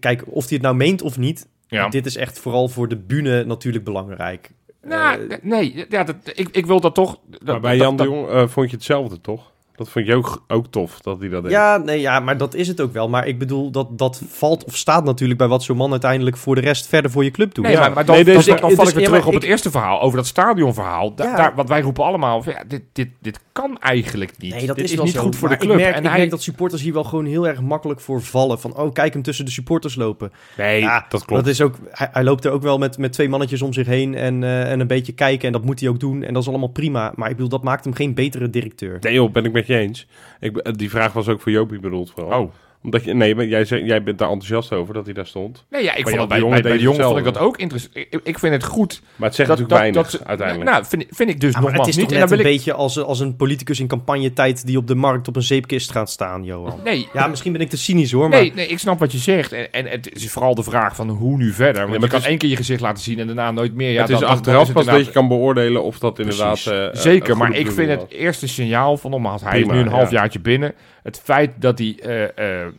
[0.00, 1.48] Kijk, of hij het nou meent of niet...
[1.68, 1.88] Ja.
[1.88, 4.50] Dit is echt vooral voor de bühne natuurlijk belangrijk.
[4.82, 7.18] Nou, Eh, nee, ja, dat, ik, ik wil dat toch.
[7.28, 9.52] Dat, Maar bij dat- Jan de Jong eh, vond je hetzelfde toch?
[9.76, 11.52] Dat vond je ook, ook tof dat hij dat deed.
[11.52, 13.08] ja, nee, ja, maar dat is het ook wel.
[13.08, 16.54] Maar ik bedoel, dat, dat valt of staat natuurlijk bij wat zo'n man uiteindelijk voor
[16.54, 17.64] de rest verder voor je club doet.
[17.64, 17.80] Nee, Ja.
[17.80, 19.42] maar, maar dan, Nee, deze- dan, dan dus- val ik weer ja, terug op het
[19.42, 21.14] eerste verhaal over dat stadionverhaal.
[21.14, 21.36] Da- Ja.
[21.36, 24.54] daar, wat wij roepen allemaal, ja, dit, dit, dit kan eigenlijk niet.
[24.54, 25.20] Nee, dat dit is, is, wel niet zo.
[25.20, 25.70] goed voor de club.
[25.72, 28.22] Ik merk, en ik hij, merk dat supporters hier wel gewoon heel erg makkelijk voor
[28.22, 28.60] vallen.
[28.60, 30.32] Van, oh, kijk hem tussen de supporters lopen.
[30.56, 31.44] Nee, Ja, dat klopt.
[31.44, 33.86] Dat is ook, hij, hij loopt er ook wel met, met twee mannetjes om zich
[33.86, 35.46] heen en, eh, en een beetje kijken.
[35.46, 36.22] En dat moet hij ook doen.
[36.22, 37.12] En dat is allemaal prima.
[37.14, 38.96] Maar ik bedoel, dat maakt hem geen betere directeur.
[39.00, 40.06] Nee joh, ben ik met je eens.
[40.40, 42.40] Ik, die vraag was ook voor Jopie bedoeld vooral.
[42.42, 42.52] oh.
[42.86, 45.64] Omdat je, nee, maar jij, jij bent daar enthousiast over dat hij daar stond.
[45.70, 47.96] Nee, ja, ik Maar vond de bij, de jongen vond ik dat ook interessant.
[47.96, 49.00] Ik, ik vind het goed.
[49.16, 50.70] Maar het zegt dat, natuurlijk weinig dat, uiteindelijk.
[50.70, 52.10] Nou, vind, vind ik dus Ja, maar nogmaals het is niet.
[52.12, 52.52] toch net een ik...
[52.52, 56.10] beetje als, als een politicus in campagnetijd die op de markt op een zeepkist gaat
[56.10, 56.80] staan, Johan.
[56.84, 58.38] Nee, Ja, misschien ben ik te cynisch hoor, maar...
[58.40, 59.52] Nee, nee, ik snap wat je zegt.
[59.52, 61.80] En, en het is vooral de vraag van hoe nu verder.
[61.80, 63.90] Want maar je kan is- één keer je gezicht laten zien en daarna nooit meer.
[63.90, 66.48] Ja, het is dan- achteraf is het pas dat je kan beoordelen of dat inderdaad...
[66.52, 66.70] Precies.
[66.72, 69.84] eh, eh, Zeker, maar ik vind het eerste signaal van nogmaals, hij is nu een
[69.84, 69.90] ja.
[69.90, 70.74] halfjaartje binnen.
[71.06, 72.72] Het feit dat hij eh, eh,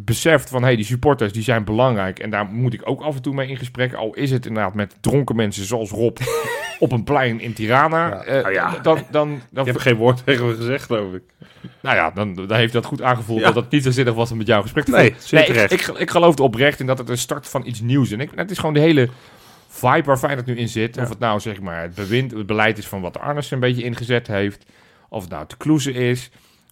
[0.00, 3.22] beseft van hey, die supporters die zijn belangrijk en daar moet ik ook af en
[3.22, 3.94] toe mee in gesprek.
[3.94, 6.18] Al is het inderdaad met dronken mensen zoals Rob
[6.78, 8.06] op een plein in Tirana.
[8.06, 8.22] Ja.
[8.22, 8.78] Eh, Nou ja.
[8.82, 9.64] Dan, dan, dan.
[9.64, 11.22] Je hebt geen woord tegen me gezegd, geloof ik.
[11.80, 13.46] nou ja, dan, dan heeft dat goed aangevoeld Ja.
[13.46, 16.10] dat het niet zo zinnig was om met jou gesprek te Nee, ik, ik, ik
[16.10, 18.12] geloof er oprecht in dat het een start van iets nieuws is.
[18.12, 19.08] En ik, het is gewoon de hele
[19.68, 20.94] vibe waar Feyenoord nu in zit.
[20.94, 21.02] Ja.
[21.02, 23.82] Of het nou zeg maar het bewind, het beleid is van wat Arnes een beetje
[23.82, 24.64] ingezet heeft.
[25.08, 26.30] Of het nou te kloeze is.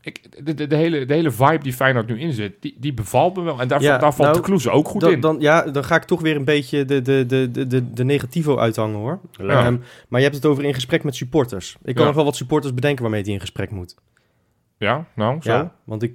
[0.08, 2.94] Ik, de, de, de, hele, de hele vibe die Feyenoord nu in zit, die, die
[2.94, 3.60] bevalt me wel.
[3.60, 5.20] En daar, Ja, daar valt nou, de kloeze ook goed dan, in.
[5.20, 8.04] dan, ja, dan ga ik toch weer een beetje de, de, de, de, de, de
[8.04, 9.20] negativo uithangen hoor.
[9.38, 9.76] Ehm,
[10.08, 11.76] maar je hebt het over in gesprek met supporters.
[11.82, 12.06] Ik kan Ja.
[12.08, 13.96] nog wel wat supporters bedenken waarmee hij in gesprek moet.
[14.78, 15.50] ja, nou, zo.
[15.52, 16.14] Ja, want ik,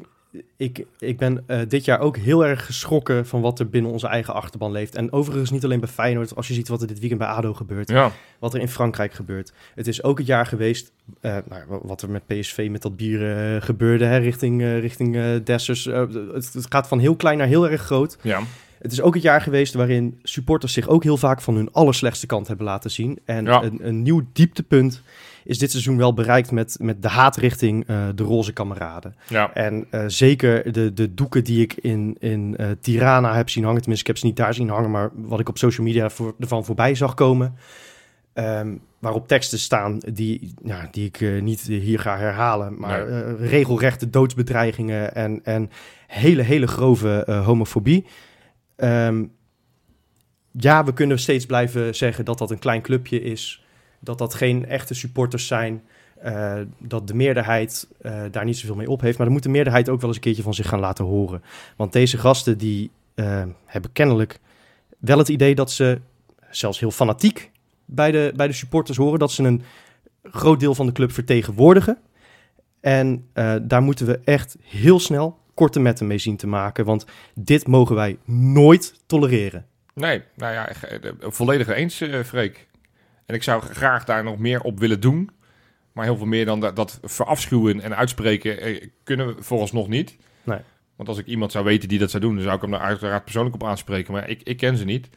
[0.58, 4.08] ik, ik ben eh, dit jaar ook heel erg geschrokken van wat er binnen onze
[4.08, 4.96] eigen achterban leeft.
[4.96, 7.54] En overigens niet alleen bij Feyenoord, als je ziet wat er dit weekend bij ADO
[7.54, 7.90] gebeurt.
[7.90, 8.12] Ja.
[8.40, 9.54] Wat er in Frankrijk gebeurt.
[9.76, 10.92] Het is ook het jaar geweest,
[11.22, 15.44] eh, nou, wa- wat er met PSV met dat bier eh, gebeurde, hè, richting, richting
[15.44, 15.86] Dessers.
[15.86, 18.18] Het, het gaat van heel klein naar heel erg groot.
[18.22, 18.42] ja.
[18.82, 22.26] Het is ook het jaar geweest waarin supporters zich ook heel vaak van hun allerslechtste
[22.26, 23.20] kant hebben laten zien.
[23.26, 23.64] En Ja.
[23.64, 25.02] een, een nieuw dieptepunt
[25.44, 29.16] is dit seizoen wel bereikt met, met de haat richting eh, de roze kameraden.
[29.28, 29.54] ja.
[29.54, 33.80] En eh, zeker de, de doeken die ik in, in eh, Tirana heb zien hangen,
[33.82, 36.36] tenminste ik heb ze niet daar zien hangen, maar wat ik op social media voor,
[36.40, 37.56] ervan voorbij zag komen,
[38.34, 43.36] ehm, waarop teksten staan die, ja, die ik niet hier ga herhalen, maar Nee.
[43.36, 45.70] regelrechte doodsbedreigingen en, en
[46.08, 48.06] hele, hele grove homofobie.
[48.76, 49.24] Ehm,
[50.52, 53.63] ja, we kunnen steeds blijven zeggen dat dat een klein clubje is,
[54.04, 55.84] dat dat geen echte supporters zijn,
[56.24, 59.18] eh, dat de meerderheid eh, daar niet zoveel mee op heeft.
[59.18, 61.44] Maar dan moet de meerderheid ook wel eens een keertje van zich gaan laten horen.
[61.76, 64.40] Want deze gasten die eh, hebben kennelijk
[64.98, 66.00] wel het idee dat ze
[66.50, 67.52] zelfs heel fanatiek
[67.86, 69.64] bij de, bij de supporters horen, dat ze een
[70.24, 71.98] groot deel van de club vertegenwoordigen.
[72.80, 73.28] En
[73.62, 77.96] daar moeten we echt heel snel korte metten mee zien te maken, want dit mogen
[77.96, 79.66] wij nooit tolereren.
[79.94, 80.70] Nee, nou ja,
[81.20, 82.68] volledig eens, Freek.
[83.26, 85.30] En ik zou graag daar nog meer op willen doen.
[85.92, 90.18] Maar heel veel meer dan dat, dat verafschuwen en uitspreken eh, kunnen we vooralsnog niet.
[90.44, 90.60] Nee.
[90.96, 92.80] Want als ik iemand zou weten die dat zou doen, dan zou ik hem daar
[92.80, 94.14] uiteraard persoonlijk op aanspreken.
[94.14, 95.10] Maar ik, ik ken ze niet.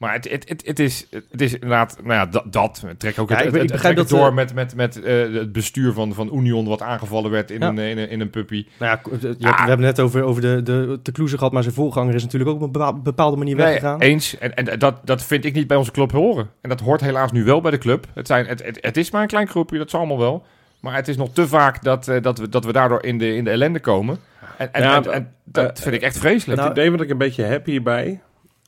[0.00, 2.52] Maar het, het, het, het, is, het is inderdaad, nou ja, dat.
[2.52, 2.84] dat.
[2.98, 5.32] Trek ook Ja, het, ik- het, ik begrijp dat, door eh, met, met, met eh,
[5.32, 7.68] het bestuur van, van Union, wat aangevallen werd in, Ja.
[7.68, 8.66] een, in, een, in een puppy.
[8.78, 9.50] Nou ja, k- je hebt- Ja.
[9.50, 12.50] we hebben net over, over de, de, de Kloeze gehad, maar zijn voorganger is natuurlijk
[12.50, 14.00] ook op een bepa- bepaalde manier Nee, weggegaan.
[14.00, 14.38] eens.
[14.38, 16.50] En, en dat, dat vind ik niet bij onze club horen.
[16.60, 18.06] En dat hoort helaas nu wel bij de club.
[18.14, 20.44] Het, zijn, het, het, het is maar een klein groepje, dat zal allemaal wel.
[20.80, 23.34] Maar het is nog te vaak dat, eh, dat, we, dat we daardoor in de,
[23.36, 24.18] in de ellende komen.
[24.56, 26.56] En, en, Ja, en- en dat eh, vind ik echt vreselijk.
[26.58, 28.20] Nou, het idee wat ik een beetje heb hierbij.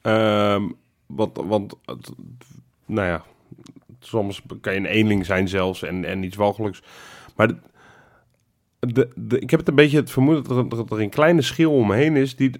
[0.02, 0.62] ehm,
[1.16, 1.74] want, want
[2.86, 3.22] nou ja,
[4.00, 6.82] soms kan je een eenling zijn zelfs en, en iets walgelijks.
[7.36, 7.56] Maar de,
[8.80, 11.42] de, de- ik heb het een beetje het vermoeden dat er, dat er een kleine
[11.42, 12.50] schil omheen is die,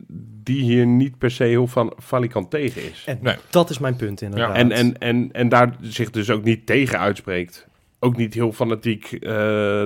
[0.43, 3.03] die hier niet per se heel van valikant tegen is.
[3.07, 3.37] En Nee.
[3.51, 4.57] dat is mijn punt inderdaad.
[4.57, 7.67] En, en, en, en daar zich dus ook niet tegen uitspreekt.
[7.99, 9.85] Ook niet heel fanatiek eh,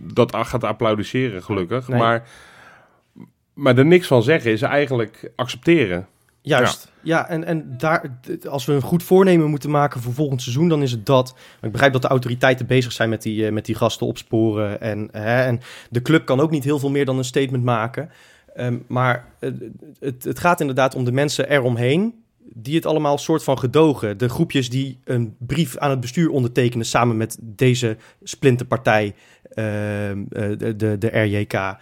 [0.00, 1.88] dat gaat applaudisseren, gelukkig.
[1.88, 1.98] Nee.
[1.98, 2.28] Maar,
[3.54, 6.06] maar er niks van zeggen is eigenlijk accepteren.
[6.44, 6.92] Juist.
[7.02, 8.18] Ja, en, en daar,
[8.48, 11.34] als we een goed voornemen moeten maken voor volgend seizoen, dan is het dat.
[11.62, 14.80] Ik begrijp dat de autoriteiten bezig zijn met die, eh, met die gasten opsporen.
[14.80, 18.10] En, hè, en de club kan ook niet heel veel meer dan een statement maken.
[18.54, 19.50] Ehm, maar eh,
[19.98, 22.14] het, het gaat inderdaad om de mensen eromheen.
[22.52, 24.18] Die het allemaal soort van gedogen.
[24.18, 30.58] De groepjes die een brief aan het bestuur ondertekenen samen met deze splinterpartij, ehm, eh,
[30.58, 31.76] de, de, de RJK.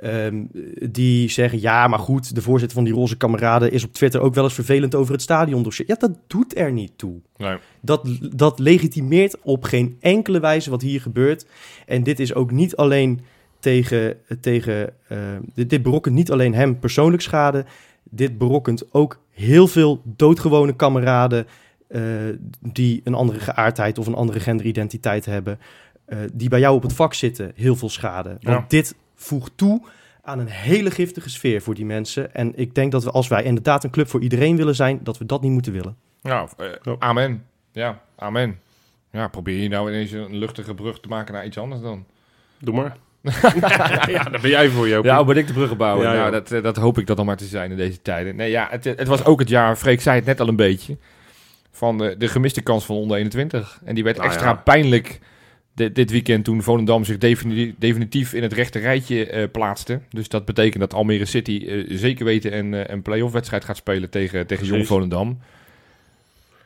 [0.00, 0.44] Ehm,
[0.90, 4.34] die zeggen, ja, maar goed, de voorzitter van die roze kameraden is op Twitter ook
[4.34, 5.86] wel eens vervelend over het stadiondossier.
[5.88, 7.20] Ja, dat doet er niet toe.
[7.36, 7.56] Nee.
[7.80, 11.46] Dat, dat legitimeert op geen enkele wijze wat hier gebeurt.
[11.86, 13.20] En dit is ook niet alleen
[13.58, 15.18] tegen, tegen eh,
[15.54, 17.64] dit, dit berokkent niet alleen hem persoonlijk schade.
[18.10, 21.46] Dit berokkent ook heel veel doodgewone kameraden
[21.88, 22.02] eh,
[22.72, 25.58] die een andere geaardheid of een andere genderidentiteit hebben.
[26.04, 28.28] eh, die bij jou op het vak zitten, heel veel schade.
[28.28, 28.64] Want Ja.
[28.68, 29.82] dit voegt toe
[30.22, 32.34] aan een hele giftige sfeer voor die mensen.
[32.34, 35.18] En ik denk dat we, als wij inderdaad een club voor iedereen willen zijn, dat
[35.18, 35.96] we dat niet moeten willen.
[36.22, 37.44] Ja, eh, amen.
[37.72, 38.60] Ja, amen.
[39.10, 42.04] Ja, probeer je nou ineens een luchtige brug te maken naar iets anders dan.
[42.58, 42.96] Doe maar.
[44.06, 45.10] ja, daar ben jij voor, Jopie.
[45.10, 46.06] Ja, hoe ben ik de bruggen bouwen?
[46.06, 48.36] Ja, nou, dat, eh, dat hoop ik dat al maar te zijn in deze tijden.
[48.36, 50.96] Nee, ja, het, het was ook het jaar, Freek zei het net al een beetje,
[51.70, 53.80] van de, de gemiste kans van onder 21.
[53.84, 54.54] En die werd Nou extra ja.
[54.54, 55.20] pijnlijk
[55.78, 60.00] di- dit weekend toen Volendam zich defini- definitief in het rechte rijtje eh, plaatste.
[60.10, 63.76] Dus dat betekent dat Almere City eh, zeker weten een, eh, een play-off wedstrijd gaat
[63.76, 64.86] spelen tegen, tegen Jong.
[64.86, 65.38] Volendam.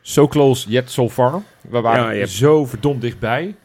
[0.01, 1.41] So close yet so far.
[1.61, 3.55] We waren Ja, je hebt- zo verdomd dichtbij.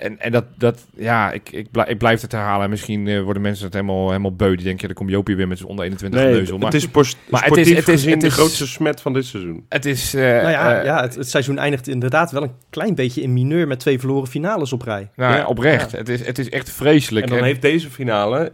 [0.00, 2.70] En, en dat, dat, ja, ik, ik, blij- ik blijf het herhalen.
[2.70, 4.48] Misschien eh, worden mensen het helemaal, helemaal beu.
[4.48, 6.56] Die denken, ja, dan komt Jopie weer met zijn onder 21 nee, neuzel.
[6.58, 9.00] Maar het is pos- maar het sportief is- het is- gezien het de grootste smet
[9.00, 9.64] van dit seizoen.
[9.68, 10.14] het is...
[10.14, 13.32] eh, nou ja, eh, ja het, het seizoen eindigt inderdaad wel een klein beetje in
[13.32, 15.08] mineur met twee verloren finales op rij.
[15.16, 15.46] nou, Ja.
[15.46, 15.92] oprecht.
[15.92, 17.24] Het, is, het is echt vreselijk.
[17.24, 18.52] En dan En heeft deze finale...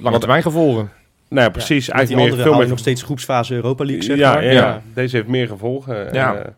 [0.00, 0.90] lange termijn gevolgen.
[1.28, 1.84] Nou ja, precies.
[1.84, 2.68] Die eigenlijk meer, veel meer...
[2.68, 4.44] nog steeds groepsfase Europa League, zeg ja, maar.
[4.44, 4.82] ja, Ja.
[4.94, 6.08] deze heeft meer gevolgen.
[6.12, 6.34] Ja.
[6.36, 6.54] En,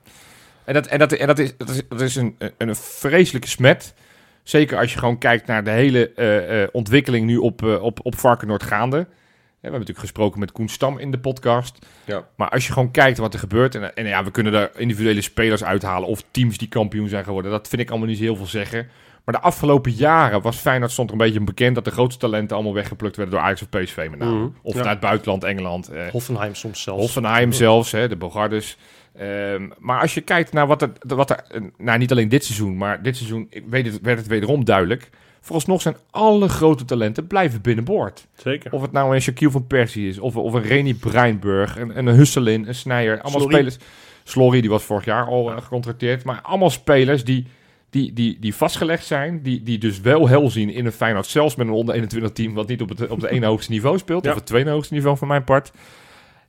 [0.64, 3.48] En dat, en dat, en dat is, dat is, dat is een, een, een vreselijke
[3.48, 3.94] smet.
[4.42, 7.98] Zeker als je gewoon kijkt naar de hele eh, eh, ontwikkeling nu op, eh, op,
[8.02, 8.96] op Varkenoord gaande.
[8.96, 11.86] Ja, we hebben natuurlijk gesproken met Koen Stam in de podcast.
[12.04, 12.26] Ja.
[12.36, 13.74] Maar als je gewoon kijkt wat er gebeurt.
[13.74, 16.08] En, en ja, we kunnen daar individuele spelers uithalen.
[16.08, 17.50] Of teams die kampioen zijn geworden.
[17.50, 18.88] Dat vind ik allemaal niet zo heel veel zeggen.
[19.24, 21.74] Maar de afgelopen jaren was Feyenoord stond er een beetje bekend...
[21.74, 24.34] dat de grootste talenten allemaal weggeplukt werden door Ajax of PSV met name.
[24.38, 24.48] Mhm.
[24.62, 24.78] Of Ja.
[24.80, 25.88] vanuit buitenland, Engeland.
[25.88, 27.00] eh, Hoffenheim soms zelfs.
[27.00, 28.76] Hoffenheim zelfs, hè, de Bogardes.
[29.16, 32.44] Ehm, maar als je kijkt naar wat er, wat er, eh, nou niet alleen dit
[32.44, 35.10] seizoen, maar dit seizoen weet het, werd het wederom duidelijk.
[35.40, 38.26] Vooralsnog zijn alle grote talenten blijven binnenboord.
[38.36, 38.72] zeker.
[38.72, 42.06] Of het nou een Shaquille van Persie is, of, of een Reni Breinburg, een, een
[42.08, 43.20] Husselin, een Sneijder.
[43.20, 43.76] Allemaal spelers.
[44.24, 46.24] Slorry, die was vorig jaar al eh, gecontracteerd.
[46.24, 47.46] Maar allemaal spelers die,
[47.90, 51.26] die, die, die vastgelegd zijn, die, die dus wel hel zien in een Feyenoord.
[51.26, 53.98] Zelfs met een onder 21 team wat niet op het, op het ene hoogste niveau
[53.98, 54.30] speelt, Ja.
[54.30, 55.72] of het tweede hoogste niveau van mijn part.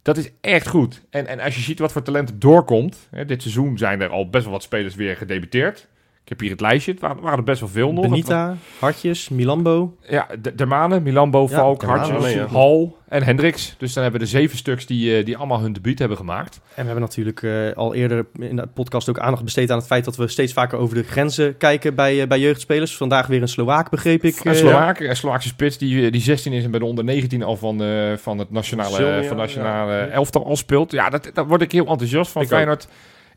[0.04, 1.02] Dat is echt goed.
[1.10, 3.08] En, en als je ziet wat voor talent doorkomt.
[3.12, 5.88] Hè, dit seizoen zijn er al best wel wat spelers weer gedebuteerd.
[6.24, 6.92] Ik heb hier het lijstje.
[6.92, 8.08] Het waren, waren er best wel veel nog.
[8.08, 9.98] Benita, Hartjes, Milambo.
[10.02, 12.46] Ja, de, Dermane, Milambo, Ja, Valk, Dermane, Hartjes, ja.
[12.46, 13.76] Hal en Hendricks.
[13.78, 16.56] Dus dan hebben we de zeven stuks die, eh, die allemaal hun debuut hebben gemaakt.
[16.56, 19.88] En we hebben natuurlijk eh, al eerder in de podcast ook aandacht besteed aan het
[19.88, 22.98] feit dat we steeds vaker over de grenzen kijken bij, eh, bij jeugdspelers.
[22.98, 24.46] Vandaag weer een Slovaak, begreep ik.
[24.46, 27.58] Een Slovaak, een Slovaakse spits die, die 16 is en bij de onder 19 al
[27.58, 30.08] van, eh, van het nationale, van nationale ja.
[30.08, 30.92] elftal al speelt.
[30.92, 32.42] Ja, dat, daar word ik heel enthousiast van.
[32.42, 32.78] Ik ook.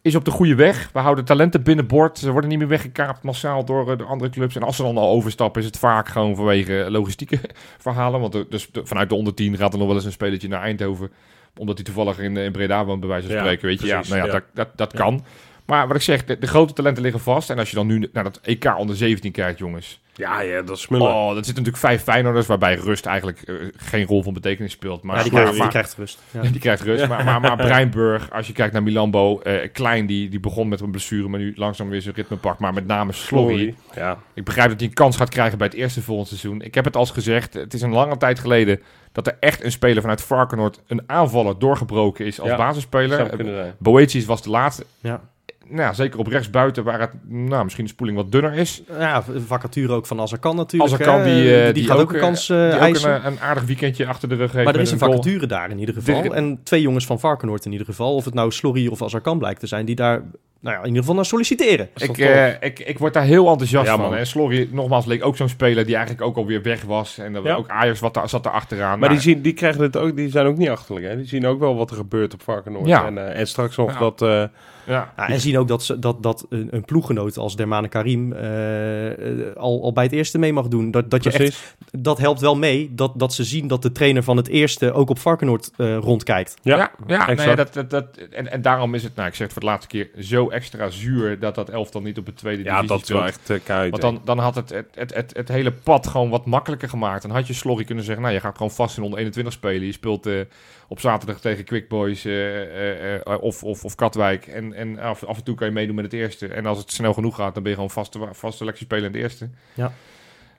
[0.06, 0.90] Is op de goede weg.
[0.92, 2.18] We houden talenten binnenboord.
[2.18, 4.56] Ze worden niet meer weggekaapt massaal door, eh, door andere clubs.
[4.56, 7.40] En als ze dan al overstappen, is het vaak gewoon vanwege logistieke
[7.78, 8.20] verhalen.
[8.20, 10.48] Want er- dus de- vanuit de onder 10 gaat er nog wel eens een spelertje
[10.48, 11.10] naar Eindhoven.
[11.58, 13.66] Omdat hij toevallig in, in Breda woont, bij wijze van Ja, spreken.
[13.66, 14.32] Weet je, ja, nou ja, ja.
[14.32, 14.98] dat, dat, dat Ja.
[14.98, 15.24] kan.
[15.66, 17.50] Maar wat ik zeg, de, de grote talenten liggen vast.
[17.50, 20.00] En als je dan nu naar dat EK onder 17 kijkt, jongens.
[20.14, 21.06] Ja, ja, dat is smullen.
[21.08, 25.02] Oh, dat zitten natuurlijk vijf Feyenoorders, waarbij rust eigenlijk eh, geen rol van betekenis speelt.
[25.02, 26.18] Maar Ja, die, maar- krijgt, die maar- krijgt rust.
[26.42, 26.50] Ja.
[26.50, 27.08] die krijgt rust.
[27.08, 30.80] Maar, maar, maar Breinburg, als je kijkt naar Milambo, eh, Klein, die, die begon met
[30.80, 32.58] een blessure, maar nu langzaam weer zijn ritme pakt.
[32.58, 33.74] Maar met name Slorry.
[33.94, 34.18] Ja.
[34.34, 36.62] Ik begrijp dat hij een kans gaat krijgen bij het eerste volgend seizoen.
[36.62, 38.80] Ik heb het al gezegd, het is een lange tijd geleden
[39.12, 43.74] dat er echt een speler vanuit Varkenoord, een aanvaller, doorgebroken is als Ja, basisspeler.
[43.78, 44.84] Boetius was de laatste.
[45.00, 45.20] Ja.
[45.68, 48.82] Nou, zeker op rechtsbuiten, waar het nou, misschien de spoeling wat dunner is.
[48.98, 50.90] ja, vacature ook van Azarkan natuurlijk.
[50.92, 51.24] Als er kan, hè.
[51.24, 54.06] die, eh, die, gaat ook een eh, kans eh, die ook een, een aardig weekendje
[54.06, 54.64] achter de rug heeft.
[54.64, 56.22] maar er is een vacature daar in ieder geval.
[56.22, 58.14] Dit- En twee jongens van Varkenoord in ieder geval.
[58.14, 59.84] Of het nou Slorry of Azarkan blijkt te zijn.
[59.84, 60.22] Die daar
[60.60, 61.88] nou ja, in ieder geval naar solliciteren.
[61.96, 64.00] Ik, eh, ik, ik word daar heel enthousiast Ja, van.
[64.10, 64.14] man.
[64.16, 67.18] En Slorry, nogmaals, leek ook zo'n speler die eigenlijk ook alweer weg was.
[67.18, 67.54] En dat Ja.
[67.54, 68.98] ook Ajax wat daar, zat daar achteraan.
[68.98, 71.06] Maar die, zien, die, krijgen het ook, die zijn ook niet achterlijk.
[71.06, 71.16] Hè?
[71.16, 72.86] Die zien ook wel wat er gebeurt op Varkenoord.
[72.86, 73.06] Ja.
[73.06, 73.98] En, eh, en straks nog Ja.
[73.98, 74.50] dat...
[74.86, 75.12] ja.
[75.16, 79.10] Ja, en zien ook dat, ze, dat, dat een, een ploeggenoot als Dermane Karim eh,
[79.10, 80.90] eh, al, al bij het eerste mee mag doen.
[80.90, 84.22] Dat, dat, je echt, dat helpt wel mee dat, dat ze zien dat de trainer
[84.22, 86.54] van het eerste ook op Varkenoord eh, rondkijkt.
[86.62, 89.42] Ja, ja, ja nee, dat, dat, dat, en, en daarom is het, nou, ik zeg
[89.42, 92.62] het voor de laatste keer, zo extra zuur dat dat elftal niet op het tweede
[92.62, 93.90] Ja, divisie dat is wel echt uh.
[93.90, 97.22] Want dan, dan had het het, het, het het hele pad gewoon wat makkelijker gemaakt.
[97.22, 99.86] Dan had je Slorry kunnen zeggen, nou, je gaat gewoon vast in onder 21 spelen.
[99.86, 100.40] Je speelt eh,
[100.88, 104.46] op zaterdag tegen Quick Boys eh, eh, eh, of, of, of Katwijk.
[104.46, 106.48] En, en af, en toe kan je meedoen met het eerste.
[106.48, 109.12] En als het snel genoeg gaat, dan ben je gewoon vaste, vaste selectie spelen in
[109.12, 109.48] het eerste.
[109.74, 109.92] Ja.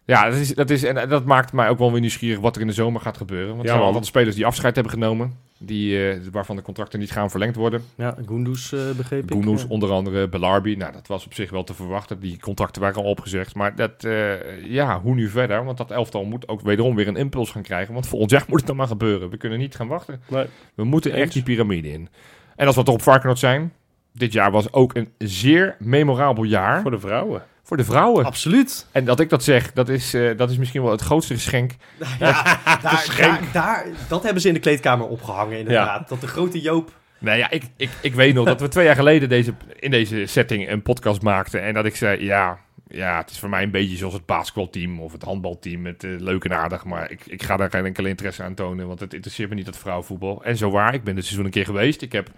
[0.07, 2.61] Ja, dat, is, dat, is, en dat maakt mij ook wel weer nieuwsgierig wat er
[2.61, 3.47] in de zomer gaat gebeuren.
[3.47, 3.87] Want er zijn man.
[3.87, 5.37] altijd spelers die afscheid hebben genomen.
[5.59, 7.83] Die, eh, waarvan de contracten niet gaan verlengd worden.
[7.95, 9.43] Ja, Goendous eh, begreep ik.
[9.43, 9.65] Ja.
[9.67, 10.75] onder andere Belarbi.
[10.75, 12.19] Nou, dat was op zich wel te verwachten.
[12.19, 13.55] Die contracten waren al opgezegd.
[13.55, 15.65] Maar dat, eh, ja, hoe nu verder?
[15.65, 17.93] Want dat elftal moet ook wederom weer een impuls gaan krijgen.
[17.93, 19.29] Want volgend jaar moet het dan maar gebeuren.
[19.29, 20.21] We kunnen niet gaan wachten.
[20.27, 20.45] Nee.
[20.75, 22.09] We moeten echt die piramide in.
[22.55, 23.73] En als we toch op Varkenoord zijn.
[24.13, 27.43] Dit jaar was ook een zeer memorabel jaar Voor de vrouwen.
[27.67, 28.25] Voor de vrouwen.
[28.25, 28.87] Absoluut.
[28.91, 31.71] En dat ik dat zeg, dat is, eh, dat is misschien wel het grootste geschenk.
[32.19, 36.09] Ja, daar, daar, daar, dat hebben ze in de kleedkamer opgehangen inderdaad.
[36.09, 36.91] Dat de grote Joop...
[37.19, 40.25] Nee, ja, ik, ik, ik weet nog dat we twee jaar geleden deze, in deze
[40.25, 41.61] setting een podcast maakten.
[41.61, 44.99] En dat ik zei, ja, ja, het is voor mij een beetje zoals het basketbalteam
[44.99, 45.85] of het handbalteam.
[45.85, 48.87] Het eh, leuk en aardig, maar ik, ik ga daar geen enkele interesse aan tonen.
[48.87, 50.43] Want het interesseert me niet dat vrouwenvoetbal.
[50.43, 52.01] En zo waar, ik ben dit seizoen een keer geweest.
[52.01, 52.29] Ik heb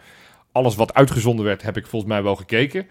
[0.51, 2.87] alles wat uitgezonden werd, heb ik volgens mij wel gekeken.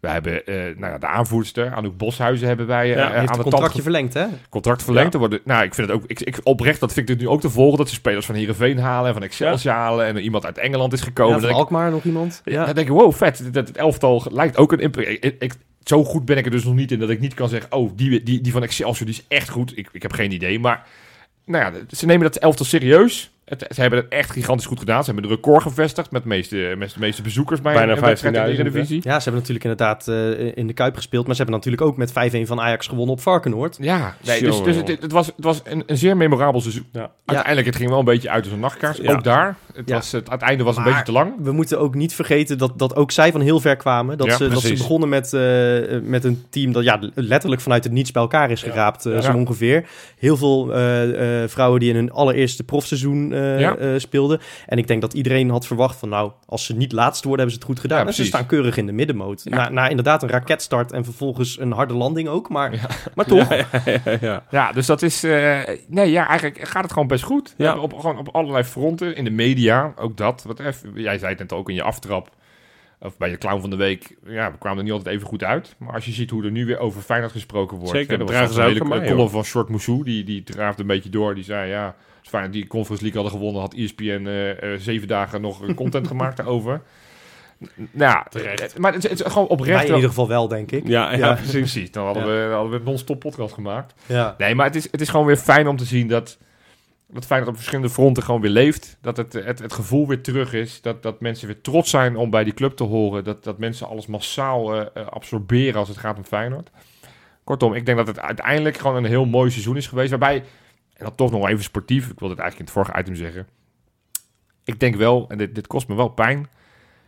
[0.00, 3.42] We hebben eh, nou ja, de aanvoerster, Anouk Boshuizen, hebben wij Ja, aan het tand
[3.42, 4.26] contractje verlengd, hè?
[4.48, 5.12] contract verlengd.
[5.12, 5.18] Ja.
[5.18, 7.50] Worden, nou, ik vind het ook, ik, ik, oprecht, dat vind ik nu ook te
[7.50, 10.92] volgen, dat ze spelers van Heerenveen halen en van Excelsior halen en iemand uit Engeland
[10.92, 11.40] is gekomen.
[11.40, 12.40] Ja, ik, Alkmaar nog iemand.
[12.44, 12.52] ja.
[12.52, 12.64] Ja.
[12.64, 13.48] Dan denk ik, wow, vet.
[13.52, 15.08] Dat het elftal lijkt ook een impact.
[15.08, 17.48] Ik, ik- zo goed ben ik er dus nog niet in dat ik niet kan
[17.48, 19.78] zeggen, oh, die, die, die van Excelsior die is echt goed.
[19.78, 20.86] Ik, ik heb geen idee, maar
[21.44, 23.30] nou ja, ze nemen dat elftal serieus.
[23.46, 25.04] Het, ze hebben het echt gigantisch goed gedaan.
[25.04, 28.00] Ze hebben de record gevestigd met de meeste, met de meeste bezoekers bij Bijna een
[28.00, 28.96] wedstrijd in de 15.000, Eredivisie.
[29.02, 31.26] Ja, ze hebben natuurlijk inderdaad eh, in de Kuip gespeeld.
[31.26, 33.76] Maar ze hebben natuurlijk ook met 5-1 van Ajax gewonnen op Varkenoord.
[33.80, 36.86] Ja, nee, dus, dus het, het was, het was een, een zeer memorabel seizoen.
[36.92, 37.10] Ja.
[37.24, 38.96] Uiteindelijk, het ging wel een beetje uit als een nachtkaars.
[38.96, 39.12] Ja.
[39.12, 39.56] Ook daar.
[39.74, 39.94] Het, Ja.
[39.94, 41.32] was, het, het einde was een beetje te lang.
[41.38, 44.18] We moeten ook niet vergeten dat, dat ook zij van heel ver kwamen.
[44.18, 45.40] Dat, Ja, ze, dat ze begonnen met, eh,
[46.02, 49.32] met een team dat ja, letterlijk vanuit het niets bij elkaar is geraapt, eh, zo
[49.32, 49.88] ongeveer.
[50.18, 53.76] Heel veel eh, eh, vrouwen die in hun allereerste profseizoen eh, Ja.
[53.76, 54.40] eh, speelden.
[54.66, 57.62] En ik denk dat iedereen had verwacht van nou, als ze niet laatste worden, hebben
[57.62, 58.00] ze het goed gedaan.
[58.00, 59.40] Ja, en ze staan keurig in de middenmoot.
[59.44, 59.56] Ja.
[59.56, 62.48] Na, na inderdaad een raketstart en vervolgens een harde landing ook.
[62.48, 62.80] Maar, Ja.
[63.14, 63.66] maar toch, ja,
[64.20, 64.42] ja.
[64.50, 65.24] Ja, dus dat is...
[65.24, 65.58] eh,
[65.88, 67.54] nee, ja, eigenlijk gaat het gewoon best goed.
[67.80, 69.16] Op, gewoon op allerlei fronten.
[69.16, 70.42] In de media, ook dat.
[70.46, 72.28] Wat even, jij zei het net ook in je aftrap.
[73.06, 74.16] Of bij je clown van de week.
[74.26, 75.74] Ja, we kwamen er niet altijd even goed uit.
[75.78, 77.92] Maar als je ziet hoe er nu weer over Feyenoord gesproken wordt.
[77.92, 80.04] Zeker, dat een hele van Short Moussou.
[80.04, 81.34] Die, die draafde een beetje door.
[81.34, 81.94] Die zei, ja...
[82.18, 83.62] Als Feyenoord die Conference League hadden gewonnen...
[83.62, 86.82] had ESPN eh, eh, zeven dagen nog content gemaakt daarover.
[87.90, 88.78] Nou, Terecht.
[88.78, 89.80] maar het is, het is gewoon wij oprecht...
[89.80, 90.86] in wel- ieder geval wel, denk ik.
[90.88, 91.34] Ja, ja, Ja.
[91.34, 91.52] precies.
[91.52, 92.28] Precies, dan hadden, Ja.
[92.32, 93.94] we, dan hadden we een non-stop podcast gemaakt.
[94.06, 94.34] Ja.
[94.38, 96.38] Nee, maar het is, het is gewoon weer fijn om te zien dat,
[97.08, 98.98] dat Feyenoord op verschillende fronten gewoon weer leeft.
[99.00, 100.80] Dat het, het, het gevoel weer terug is.
[100.82, 103.24] Dat, dat mensen weer trots zijn om bij die club te horen.
[103.24, 106.70] Dat, dat mensen alles massaal eh, eh, absorberen als het gaat om Feyenoord.
[107.44, 110.10] Kortom, ik denk dat het uiteindelijk gewoon een heel mooi seizoen is geweest.
[110.10, 110.36] Waarbij,
[110.92, 112.10] en dan toch nog even sportief.
[112.10, 113.46] Ik wilde het eigenlijk in het vorige item zeggen.
[114.64, 116.48] Ik denk wel, en dit, dit kost me wel pijn.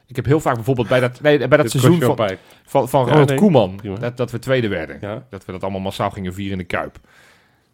[0.07, 3.05] Ik heb heel vaak bijvoorbeeld bij dat, nee, bij dat Dit seizoen van, van, van
[3.05, 3.39] Ja, Ronald nee.
[3.39, 3.77] Koeman.
[3.77, 3.97] Prima.
[3.97, 4.99] Dat, dat we tweede werden.
[5.01, 5.27] Ja.
[5.31, 6.99] Dat we dat allemaal massaal gingen vieren in de Kuip.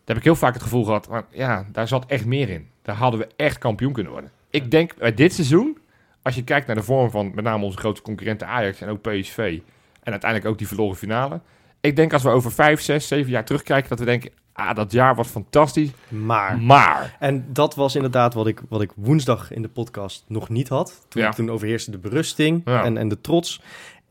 [0.05, 2.69] Daar heb ik heel vaak het gevoel gehad, maar ja, daar zat echt meer in.
[2.83, 4.31] Daar hadden we echt kampioen kunnen worden.
[4.51, 5.79] Ik denk bij dit seizoen,
[6.23, 9.01] als je kijkt naar de vorm van met name onze grote concurrenten Ajax en ook
[9.01, 9.59] PSV.
[10.03, 11.41] En uiteindelijk ook die verloren finale.
[11.81, 14.93] Ik denk als we over vijf, zes, zeven jaar terugkijken, dat we denken, ah, dat
[14.93, 15.91] jaar was fantastisch.
[16.09, 20.49] Maar Maar, En dat was inderdaad wat ik, wat ik woensdag in de podcast nog
[20.49, 21.07] niet had.
[21.09, 21.31] Toen, Ja.
[21.33, 22.85] toen overheerste de berusting Ja.
[22.85, 23.61] en, en de trots.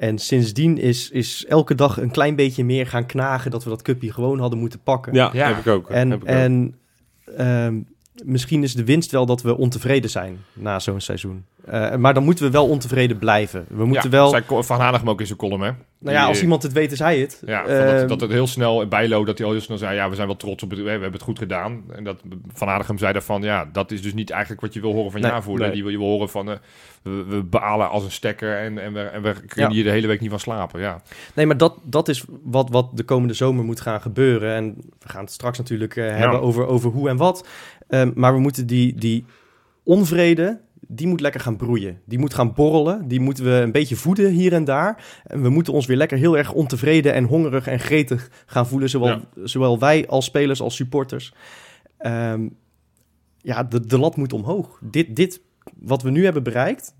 [0.03, 3.81] En sindsdien is, is elke dag een klein beetje meer gaan knagen dat we dat
[3.81, 5.13] cupje gewoon hadden moeten pakken.
[5.13, 5.47] Ja, Ja.
[5.47, 5.89] heb ik ook.
[5.89, 6.35] En, heb ik ook.
[6.35, 6.75] en
[7.37, 7.79] ehm,
[8.23, 11.45] misschien is de winst wel dat we ontevreden zijn na zo'n seizoen.
[11.65, 13.65] Eh, maar dan moeten we wel ontevreden blijven.
[13.69, 14.63] We moeten ja, wel...
[14.63, 15.71] Van Hanegem ook in zijn column, hè?
[15.99, 17.41] nou ja, als iemand het weet, is hij het.
[17.45, 19.77] Ja, Eh, van dat, dat het heel snel in bijlo dat hij al heel snel
[19.77, 21.83] zei, ja, we zijn wel trots op het, we hebben het goed gedaan.
[21.95, 22.21] En dat
[22.53, 25.19] Van Aardigem zei daarvan, ja, dat is dus niet eigenlijk wat je wil horen van
[25.21, 25.65] je Nee, aanvoerder.
[25.65, 25.73] nee.
[25.75, 26.55] Die wil je wil horen van, eh,
[27.03, 29.75] we, we balen als een stekker en, en, we, en we kunnen Ja.
[29.75, 30.79] hier de hele week niet van slapen.
[30.79, 31.01] Ja,
[31.33, 34.53] Nee, maar dat, dat is wat, wat de komende zomer moet gaan gebeuren.
[34.55, 37.47] En we gaan het straks natuurlijk eh, hebben over, over hoe en wat.
[37.89, 39.25] Ehm, maar we moeten die, die
[39.83, 40.59] onvrede,
[40.95, 41.99] die moet lekker gaan broeien.
[42.05, 43.07] Die moet gaan borrelen.
[43.07, 45.21] Die moeten we een beetje voeden hier en daar.
[45.23, 48.89] En we moeten ons weer lekker heel erg ontevreden en hongerig en gretig gaan voelen.
[48.89, 49.21] Zowel, Ja.
[49.43, 51.33] zowel wij als spelers als supporters.
[51.97, 52.47] Ehm,
[53.37, 54.79] ja, de, de lat moet omhoog.
[54.81, 55.41] Dit, dit,
[55.79, 56.95] wat we nu hebben bereikt,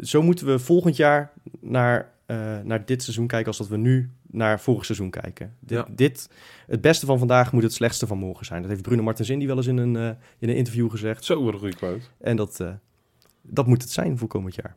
[0.00, 4.10] zo moeten we volgend jaar naar, eh, naar dit seizoen kijken als dat we nu
[4.30, 5.54] naar vorig seizoen kijken.
[5.60, 5.86] Dit, Ja.
[5.94, 6.30] dit,
[6.66, 8.60] het beste van vandaag moet het slechtste van morgen zijn.
[8.62, 10.08] Dat heeft Bruno Martens die wel eens in een, eh,
[10.38, 11.24] in een interview gezegd.
[11.24, 12.04] Zo, wat een goede quote.
[12.20, 12.68] En dat, eh,
[13.42, 14.76] dat moet het zijn voor komend jaar.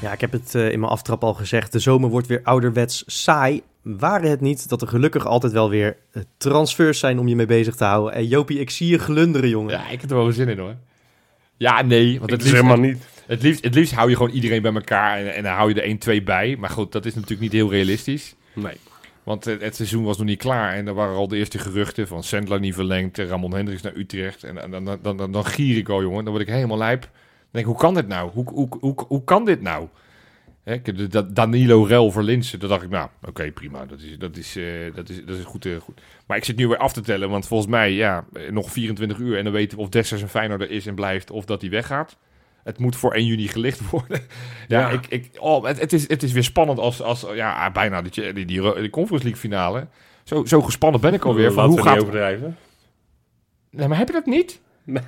[0.00, 1.72] Ja, ik heb het eh, in mijn aftrap al gezegd.
[1.72, 3.62] De zomer wordt weer ouderwets saai.
[3.82, 7.46] Waren het niet dat er gelukkig altijd wel weer eh, transfers zijn om je mee
[7.46, 8.14] bezig te houden.
[8.14, 9.72] En Jopie, ik zie je glunderen, jongen.
[9.72, 10.74] ja ik heb er wel zin in hoor.
[11.56, 13.04] Ja, nee, want het zeg liefst, maar niet.
[13.26, 15.74] het, liefst, het liefst hou je gewoon iedereen bij elkaar en, en dan hou je
[15.74, 16.56] er 1, 2 bij.
[16.58, 18.34] Maar goed, dat is natuurlijk niet heel realistisch.
[18.52, 18.76] Nee.
[19.24, 22.06] Want het, het seizoen was nog niet klaar en er waren al de eerste geruchten
[22.06, 24.44] van Sandler niet verlengd, eh, Ramon Hendricks naar Utrecht.
[24.44, 26.24] En, dan, dan, dan, dan, dan gier ik al, jongen.
[26.24, 27.10] Dan word ik helemaal lijp.
[27.50, 28.30] Denk ik, hoe kan dit nou?
[28.30, 29.88] Hoe, hoe, hoe, hoe kan dit nou?
[30.64, 30.80] Hè,
[31.32, 32.58] Danilo Rel voor Linsen.
[32.58, 33.86] Dacht ik, nou, oké, prima.
[33.86, 36.00] Dat is, dat, is, eh, dat, is, dat is goed, eh, goed.
[36.26, 39.38] Maar ik zit nu weer af te tellen, want volgens mij, ja, nog 24 uur.
[39.38, 41.70] En dan weten we of Dessers een Feyenoord er is en blijft, of dat hij
[41.70, 42.16] weggaat.
[42.64, 44.20] Het moet voor 1 juni gelicht worden.
[44.68, 44.88] ja, Ja.
[44.88, 48.32] Ik, ik, oh, het, het, is, het is weer spannend als, als ja, bijna die,
[48.32, 49.86] die, die, die Conference League finale.
[50.24, 51.52] Zo, zo gespannen ben ik alweer.
[51.52, 51.98] Van hoe gaat...
[51.98, 52.56] overdrijven.
[53.70, 54.60] Nee, maar heb je dat niet?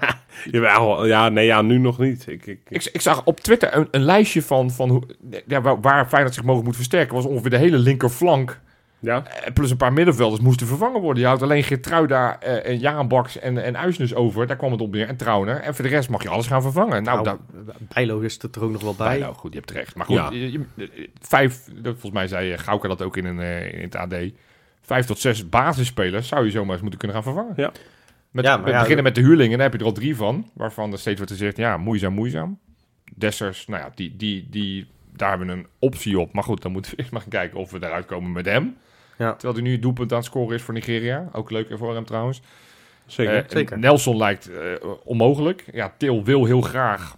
[0.51, 2.27] Jawel, ja, nee, ja, nu nog niet.
[2.27, 5.03] Ik, ik, Ik, ik zag op Twitter een, een lijstje van, van hoe,
[5.47, 7.15] ja, waar, waar Feyenoord zich mogelijk moet versterken.
[7.15, 8.61] was ongeveer de hele linkerflank.
[8.99, 11.21] Ja, eh, Plus een paar middenvelders moesten vervangen worden.
[11.23, 14.47] Je houdt alleen Geertruida eh, en Jaan Baks en, en Uisnes over.
[14.47, 15.09] Daar kwam het op neer.
[15.09, 15.61] En Trauner.
[15.61, 17.03] En voor de rest mag je alles gaan vervangen.
[17.03, 19.09] Nou, Nou, daar, Bijlo is er ook nog wel bij.
[19.09, 19.19] bij.
[19.19, 19.95] Nou, goed, je hebt terecht.
[19.97, 20.31] Maar goed, Ja.
[20.31, 23.97] je- je- vijf, volgens mij zei eh, Gauke dat ook in, een, eh, in het
[23.97, 24.15] AD.
[24.81, 27.53] Vijf tot zes basisspelers zou je zomaar eens moeten kunnen gaan vervangen.
[27.57, 27.73] Ja.
[28.31, 30.17] Met, Ja, maar met ja, beginnen met de huurlingen, daar heb je er al drie
[30.17, 30.51] van.
[30.55, 32.59] Waarvan er steeds wordt gezegd, ja, moeizaam, moeizaam.
[33.15, 34.87] Dessers, nou ja, die, die, die,
[35.17, 36.33] daar hebben we een optie op.
[36.33, 38.77] Maar goed, dan moeten we eerst maar gaan kijken of we eruit komen met hem.
[39.19, 39.33] Ja.
[39.33, 41.29] Terwijl hij nu het doelpunt aan het scoren is voor Nigeria.
[41.33, 42.41] Ook leuk voor hem trouwens.
[43.07, 43.35] zeker.
[43.37, 43.79] Eh, zeker.
[43.79, 44.59] Nelson lijkt eh,
[45.05, 45.65] onmogelijk.
[45.73, 47.17] Ja, Til wil heel graag.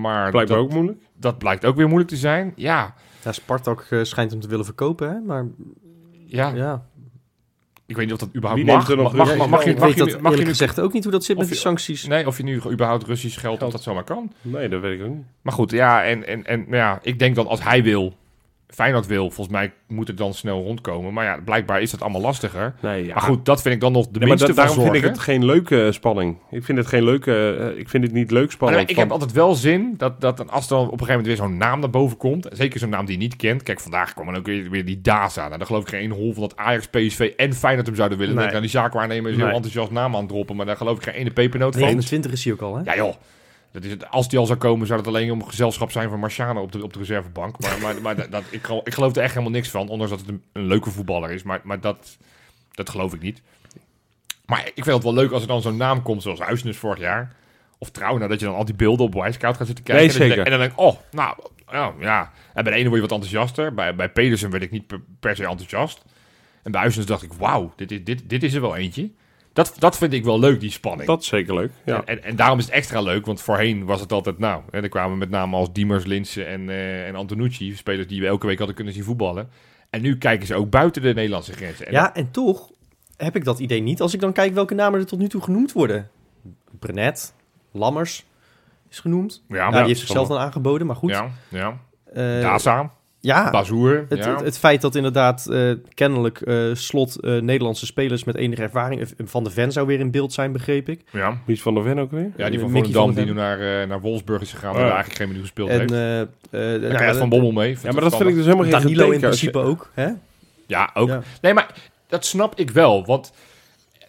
[0.00, 0.98] Maar Blijkbaar dat, ook moeilijk.
[1.16, 2.52] dat blijkt ook weer moeilijk te zijn.
[2.56, 2.94] Ja,
[3.24, 5.20] Ja, Spartak eh, schijnt hem te willen verkopen, hè?
[5.20, 5.46] Maar
[6.26, 6.84] ja, ja,
[7.86, 8.76] ik weet niet of dat überhaupt Wie mag.
[8.88, 10.32] neemt er nog Mag, mag, mag, mag je, ik mag weet je, dat nu- mag
[10.34, 12.06] je nu- gezegd ook niet hoe dat zit met die je- sancties.
[12.06, 13.72] Nee, of je nu überhaupt Russisch geld, of Geld.
[13.72, 14.32] dat zomaar kan.
[14.42, 15.24] Nee, dat weet ik ook niet.
[15.42, 18.16] Maar goed, ja, en, en, en ja, ik denk dan als hij wil,
[18.70, 21.12] Feyenoord wil, volgens mij moet het dan snel rondkomen.
[21.12, 22.74] Maar ja, blijkbaar is dat allemaal lastiger.
[22.80, 23.14] Nee, ja.
[23.14, 25.04] Maar goed, dat vind ik dan nog de Nee, maar minste da- van daarom vind
[25.04, 26.36] ik het geen leuke eh, spanning.
[26.50, 27.56] Ik vind het geen leuke...
[27.72, 28.88] eh, ik vind het niet leuk Maar spannend.
[28.88, 31.26] ik van- heb altijd wel zin dat, dat als er dan op een gegeven moment
[31.26, 32.48] weer zo'n naam naar boven komt.
[32.52, 33.62] Zeker zo'n naam die je niet kent.
[33.62, 35.46] Kijk, vandaag kwam dan ook weer, weer die Daza.
[35.46, 38.34] Nou, dan geloof ik geen hol van dat Ajax, PSV en Feyenoord hem zouden willen.
[38.34, 38.44] Nee.
[38.44, 40.56] Dan denk ik aan die zaakwaarnemer is heel enthousiast naam aan het droppen.
[40.56, 41.82] Maar daar geloof ik geen ene pepernoot van.
[41.82, 42.82] 29 is hij ook al, hè?
[42.84, 43.14] Ja joh.
[43.72, 46.18] Dat is het, als die al zou komen, zou het alleen om gezelschap zijn van
[46.18, 47.58] Marciano op de, op de reservebank.
[47.58, 49.88] Maar, maar, maar dat, ik, geloof, ik geloof er echt helemaal niks van.
[49.88, 51.42] Ondanks dat het een, een leuke voetballer is.
[51.42, 52.16] Maar, maar dat,
[52.70, 53.42] dat geloof ik niet.
[54.46, 56.98] Maar ik vind het wel leuk als er dan zo'n naam komt, zoals Huisnes vorig
[56.98, 57.36] jaar.
[57.78, 60.06] Of Trouwen, dat je dan al die beelden op Wisecout gaat zitten kijken.
[60.06, 60.44] Nee, zeker.
[60.44, 61.36] en dan denk ik, oh, nou,
[61.70, 62.32] ja, ja.
[62.54, 63.74] En bij de ene word je wat enthousiaster.
[63.74, 66.04] Bij, bij Pedersen werd ik niet per, per se enthousiast.
[66.62, 69.10] En bij Huisnes dacht ik, wauw, dit is, dit, dit is er wel eentje.
[69.52, 71.06] Dat, dat vind ik wel leuk, die spanning.
[71.08, 71.96] Dat is zeker leuk, ja.
[71.96, 74.82] En, en, en daarom is het extra leuk, want voorheen was het altijd, nou, hè,
[74.82, 78.46] er kwamen met name als Diemers, Linsen en, eh en Antonucci, spelers die we elke
[78.46, 79.48] week hadden kunnen zien voetballen.
[79.90, 81.86] En nu kijken ze ook buiten de Nederlandse grenzen.
[81.86, 82.70] En Ja, en toch
[83.16, 85.42] heb ik dat idee niet als ik dan kijk welke namen er tot nu toe
[85.42, 86.10] genoemd worden.
[86.78, 87.34] Brenet,
[87.72, 88.26] Lammers
[88.90, 89.42] is genoemd.
[89.48, 91.10] ja, ja, die heeft zichzelf dan aangeboden, maar goed.
[91.10, 91.78] ja, ja.
[92.12, 92.90] Eh, Daza,
[93.20, 94.30] ja, Bazoer, het, ja.
[94.34, 99.08] het, het feit dat inderdaad eh, kennelijk eh, slot eh, Nederlandse spelers met enige ervaring...
[99.24, 101.00] Van de Ven zou weer in beeld zijn, begreep ik.
[101.12, 101.38] ja.
[101.46, 102.32] Wie is Van der Ven ook weer?
[102.36, 104.84] Ja, die van Mickey Volendam van die nu naar, naar Wolfsburg is gegaan, Oh, waar
[104.84, 105.92] eigenlijk geen minuut gespeeld En heeft.
[105.92, 107.76] eh, eh, Daar nou krijgt Van Bommel mee.
[107.82, 109.90] Ja, maar dat vind ik dus helemaal geen Danilo in je- principe ook.
[109.94, 110.08] Hè?
[110.66, 111.08] Ja, ook.
[111.08, 111.22] Ja.
[111.40, 111.74] Nee, maar
[112.08, 113.04] dat snap ik wel.
[113.04, 113.32] Want,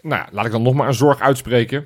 [0.02, 1.80] nou ja, laat ik dan nog maar een zorg uitspreken.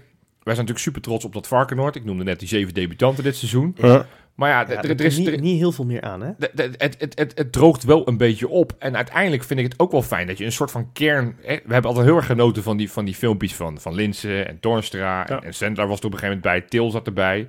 [0.44, 1.96] Wij zijn natuurlijk super trots op dat Varkenoord.
[1.96, 3.76] Ik noemde net die zeven debutanten dit seizoen.
[3.78, 4.06] Ja.
[4.36, 6.32] Maar ja, er, is niet, er- niet heel veel meer aan, hè?
[6.38, 8.76] het, het, het, het droogt wel een beetje op.
[8.80, 11.36] En uiteindelijk vind ik het ook wel fijn dat je een soort van kern...
[11.42, 14.48] hè, We hebben altijd heel erg genoten van die, van die filmpjes van, van Linsen
[14.48, 15.20] en Toornstra.
[15.20, 15.28] Ja.
[15.28, 16.70] En, en Sandler was er op een gegeven moment bij.
[16.70, 17.48] Til zat erbij.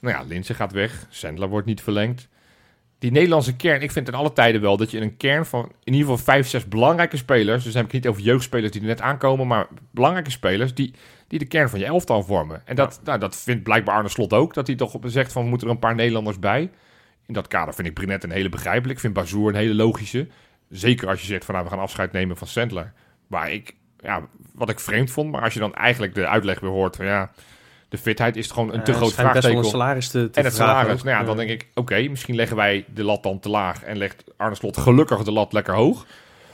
[0.00, 1.06] Nou ja, Linsen gaat weg.
[1.08, 2.28] Sandler wordt niet verlengd.
[2.98, 5.92] Die Nederlandse kern, ik vind in alle tijden wel dat je een kern van in
[5.92, 7.64] ieder geval vijf, zes belangrijke spelers.
[7.64, 10.94] Dus dan heb ik niet over jeugdspelers die er net aankomen, maar belangrijke spelers die,
[11.30, 12.62] die de kern van je elftal vormen.
[12.64, 14.54] En dat, nou, dat vindt blijkbaar Arne Slot ook.
[14.54, 16.70] Dat hij toch zegt van we moeten er een paar Nederlanders bij.
[17.26, 18.92] In dat kader vind ik Brinet een hele begrijpelijk.
[18.92, 20.28] Ik vind Bazoer een hele logische.
[20.68, 22.92] Zeker als je zegt van nou, we gaan afscheid nemen van Sandler.
[23.26, 25.30] Waar ik, ja, wat ik vreemd vond.
[25.30, 27.30] Maar als je dan eigenlijk de uitleg weer hoort van ja,
[27.88, 29.58] de fitheid is gewoon een te groot best vraagteken.
[29.58, 31.04] een salaris te, te En het salaris, ook.
[31.04, 33.96] nou ja, dan denk ik, oké, misschien leggen wij de lat dan te laag en
[33.96, 36.06] legt Arne Slot gelukkig de lat lekker hoog.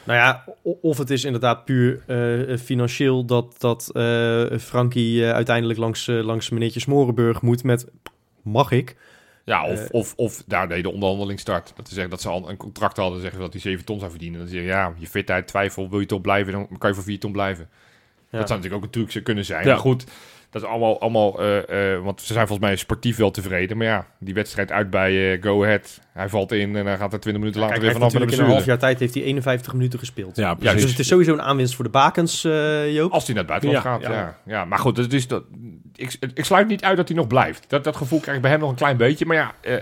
[0.06, 5.78] Nou ja, of het is inderdaad puur eh, financieel dat, dat eh, Frankie eh, uiteindelijk
[5.78, 7.86] langs, langs meneertje Smorenburg moet met...
[8.42, 8.96] Mag ik?
[9.44, 11.72] Ja, of, of, of daar deed de onderhandeling start.
[11.76, 13.98] Dat ze zeggen dat ze al een contract hadden, zeggen ze dat hij 7 ton
[13.98, 14.40] zou verdienen.
[14.40, 17.04] Dan zeg je, ja, je fitheid, twijfel, wil je toch blijven, dan kan je voor
[17.04, 17.68] 4 ton blijven.
[18.30, 18.38] Ja.
[18.38, 19.64] Dat zou natuurlijk ook een truc kunnen zijn.
[19.64, 19.70] Ja.
[19.70, 20.04] Maar goed,
[20.50, 23.76] dat is allemaal, allemaal eh, eh, want ze zijn volgens mij sportief wel tevreden.
[23.76, 26.00] Maar ja, die wedstrijd uit bij eh, Go Ahead.
[26.12, 28.48] Hij valt in en dan gaat er 20 minuten later weer vanaf met een natuurlijk
[28.48, 30.36] in een half jaar tijd heeft hij 51 minuten gespeeld.
[30.36, 30.54] Ja.
[30.54, 33.12] Dus het is sowieso een aanwinst voor de bakens, eh, Joop.
[33.12, 34.12] Als hij naar het buitenland Ja, gaat, ja.
[34.12, 34.38] ja.
[34.44, 34.64] ja.
[34.64, 35.42] Maar goed, dat is dat,
[35.94, 37.64] ik, ik sluit niet uit dat hij nog blijft.
[37.68, 39.26] Dat, dat gevoel krijg ik bij hem nog een klein beetje.
[39.26, 39.76] Maar ja, eh,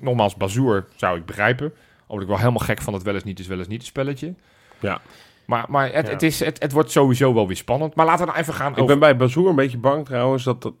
[0.00, 1.72] nogmaals, Bazoer zou ik begrijpen.
[2.06, 4.34] Omdat ik wel helemaal gek van het wel eens niet is, wel eens niet spelletje.
[4.78, 5.00] Ja.
[5.46, 6.12] Maar, maar het, Ja.
[6.12, 7.94] het, is, het, het wordt sowieso wel weer spannend.
[7.94, 8.86] Maar laten we nou even gaan Ik over...
[8.86, 10.74] ben bij Bazoer een beetje bang trouwens dat, dat,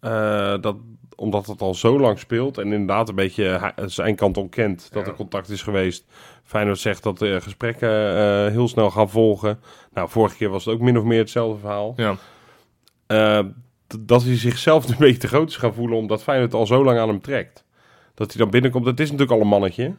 [0.00, 0.76] eh, dat
[1.16, 5.04] omdat het al zo lang speelt en inderdaad een beetje hij- zijn kant ontkent dat
[5.04, 5.10] Ja.
[5.10, 6.04] er contact is geweest.
[6.44, 9.60] Feyenoord zegt dat de gesprekken eh, heel snel gaan volgen.
[9.92, 11.92] Nou, vorige keer was het ook min of meer hetzelfde verhaal.
[11.96, 12.16] Ja.
[13.06, 13.44] Eh,
[14.00, 16.98] dat hij zichzelf een beetje te groot is gaan voelen omdat Feyenoord al zo lang
[16.98, 17.64] aan hem trekt.
[18.14, 19.94] Dat hij dan binnenkomt, dat is natuurlijk al een mannetje.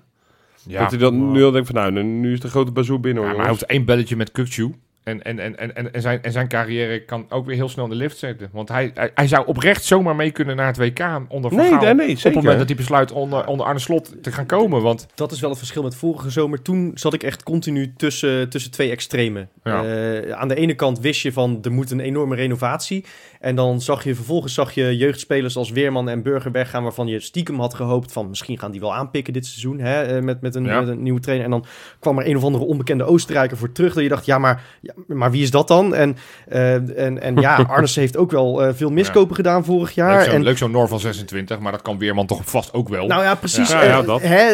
[0.67, 0.79] Ja.
[0.81, 3.23] Dat hij dan nu al denkt van nou, nu is de grote Bazoer binnen.
[3.23, 4.86] Ja, hoor, maar hij hoeft één belletje met Kukçu.
[5.07, 7.89] En, en, en, en, en, zijn, en zijn carrière kan ook weer heel snel in
[7.91, 8.49] de lift zetten.
[8.51, 11.69] Want hij, hij, hij zou oprecht zomaar mee kunnen naar het WK onder Van Nee,
[11.69, 11.81] Gaal.
[11.81, 12.37] nee, nee, Op het zeker.
[12.37, 14.81] moment dat hij besluit onder, onder Arne Slot te gaan komen.
[14.81, 16.61] Want Dat is wel het verschil met vorige zomer.
[16.61, 19.49] Toen zat ik echt continu tussen, tussen twee extremen.
[19.63, 19.83] Ja.
[19.83, 23.05] Eh, aan de ene kant wist je van er moet een enorme renovatie.
[23.39, 26.83] En dan zag je vervolgens zag je jeugdspelers als Weerman en Burger weggaan...
[26.83, 29.79] waarvan je stiekem had gehoopt van misschien gaan die wel aanpikken dit seizoen.
[29.79, 30.79] Hè, eh, met, met, een, Ja.
[30.79, 31.45] met een nieuwe trainer.
[31.45, 31.65] En dan
[31.99, 33.93] kwam er een of andere onbekende Oostenrijker voor terug.
[33.93, 35.95] Dat je dacht, ja maar, ja, maar wie is dat dan?
[35.95, 36.17] En,
[36.47, 40.15] eh, en, en ja, Arnes heeft ook wel eh, veel miskopen gedaan vorig jaar.
[40.15, 42.89] leuk zo'n en, leuk zo'n Noor van 26, maar dat kan Weerman toch vast ook
[42.89, 43.07] wel.
[43.07, 43.69] nou ja, precies.
[43.69, 44.21] Ja, ja, Eh, dat.
[44.21, 44.51] hè,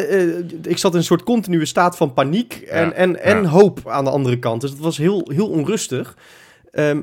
[0.63, 4.09] ik zat in een soort continue staat van paniek en, en, en hoop aan de
[4.09, 4.61] andere kant.
[4.61, 6.15] Dus het was heel, heel onrustig.
[6.71, 7.01] Ehm,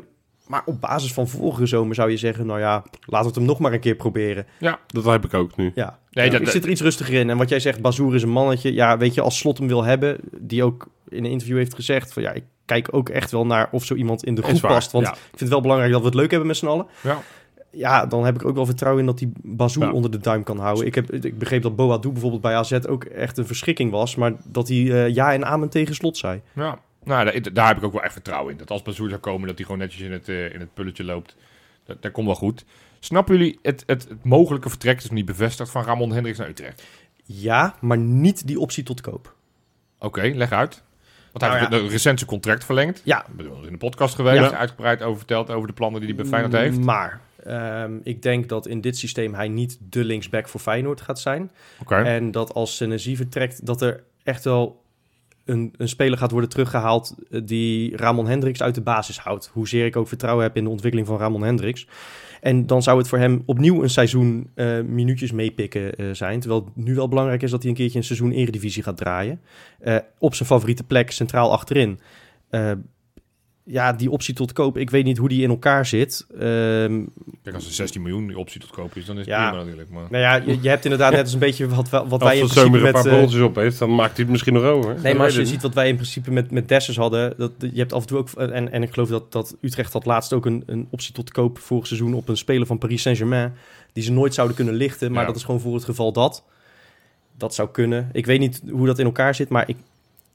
[0.51, 3.45] maar op basis van vorige zomer zou je zeggen, nou ja, laten we het hem
[3.45, 4.47] nog maar een keer proberen.
[4.87, 5.73] Dat heb ik ook nu.
[5.75, 7.31] Ja, Nee, ik dat- zit er iets rustiger in.
[7.31, 8.73] En wat jij zegt, Bazoer is een mannetje.
[8.75, 12.13] Ja, weet je, als Slot hem wil hebben, die ook in een interview heeft gezegd
[12.13, 14.73] van ja, ik kijk ook echt wel naar of zo iemand in de groep waar,
[14.73, 14.91] past.
[14.93, 15.13] Want ja.
[15.13, 16.87] ik vind het wel belangrijk dat we het leuk hebben met z'n allen.
[17.03, 17.19] Ja.
[17.73, 19.93] Ja, dan heb ik ook wel vertrouwen in dat die Bazoer Ja.
[19.93, 20.87] onder de duim kan houden.
[20.87, 24.15] Ik, heb, ik begreep dat Boadu bijvoorbeeld bij AZ ook echt een verschrikking was.
[24.17, 26.41] Maar dat hij eh, ja en amen tegen slot zei.
[26.55, 26.79] Ja.
[27.05, 28.59] Nou, daar, daar heb ik ook wel echt vertrouwen in.
[28.59, 31.05] Dat als Bazoer zou komen, dat hij gewoon netjes in het, eh, in het pulletje
[31.05, 31.37] loopt.
[31.85, 32.65] Dat, dat komt wel goed.
[32.99, 36.49] Snappen jullie het, het, het mogelijke vertrek, is nog niet bevestigd, van Ramon Hendricks naar
[36.49, 36.83] Utrecht?
[37.25, 39.35] Ja, maar niet die optie tot koop.
[39.99, 40.83] Oké, leg uit.
[41.33, 43.01] Want hij Nou heeft een recent zijn contract verlengd.
[43.05, 43.27] Ja.
[43.27, 44.57] Ik bedoel, in de podcast geweest, Ja.
[44.57, 46.81] uitgebreid over verteld over de plannen die hij bij Feyenoord heeft.
[46.81, 51.21] Maar ehm, ik denk dat in dit systeem hij niet de linksback voor Feyenoord gaat
[51.21, 51.51] zijn.
[51.81, 51.95] Oké.
[51.95, 54.83] En dat als Senesi vertrekt, dat er echt wel
[55.51, 59.51] een, een speler gaat worden teruggehaald eh, die Ramon Hendricks uit de basis houdt.
[59.53, 61.87] Hoezeer ik ook vertrouwen heb in de ontwikkeling van Ramon Hendricks.
[62.41, 66.41] En dan zou het voor hem opnieuw een seizoen eh, minuutjes meepikken eh, zijn.
[66.41, 69.41] Terwijl het nu wel belangrijk is dat hij een keertje een seizoen eredivisie gaat draaien.
[70.19, 72.01] Op zijn favoriete plek, centraal achterin.
[73.65, 76.27] Ja, die optie tot koop, ik weet niet hoe die in elkaar zit.
[76.39, 77.05] Ehm,
[77.43, 79.49] Kijk, als er 16 miljoen die optie tot koop is, dan is het Ja.
[79.49, 79.91] prima natuurlijk.
[79.91, 80.03] Maar...
[80.11, 82.39] nou ja, je, je hebt inderdaad net als een beetje wat, wat wij Als in
[82.39, 82.93] principe zomer een met...
[82.93, 84.97] paar eh, bolletjes op heeft, dan maakt hij het misschien nog over.
[85.03, 87.79] Nee, maar als je ziet wat wij in principe met, met Dessers hadden, dat, je
[87.79, 90.47] hebt af en toe ook, en, en ik geloof dat, dat Utrecht had laatst ook
[90.47, 93.53] een, een optie tot koop vorig seizoen op een speler van Paris Saint-Germain,
[93.93, 95.27] die ze nooit zouden kunnen lichten, maar Ja.
[95.27, 96.45] dat is gewoon voor het geval dat.
[97.37, 98.09] Dat zou kunnen.
[98.13, 99.77] Ik weet niet hoe dat in elkaar zit, maar ik,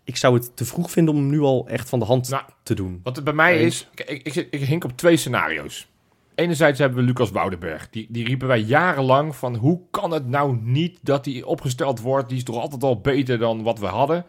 [0.05, 2.43] ik zou het te vroeg vinden om hem nu al echt van de hand Nou,
[2.63, 2.99] te doen.
[3.03, 3.87] Wat het bij mij Eens.
[3.95, 5.87] is, ik, ik, hink op twee scenario's.
[6.35, 7.89] Enerzijds hebben we Lucas Woudenberg.
[7.89, 12.27] Die, die riepen wij jarenlang van hoe kan het nou niet dat hij opgesteld wordt?
[12.29, 14.25] Die is toch altijd al beter dan wat we hadden.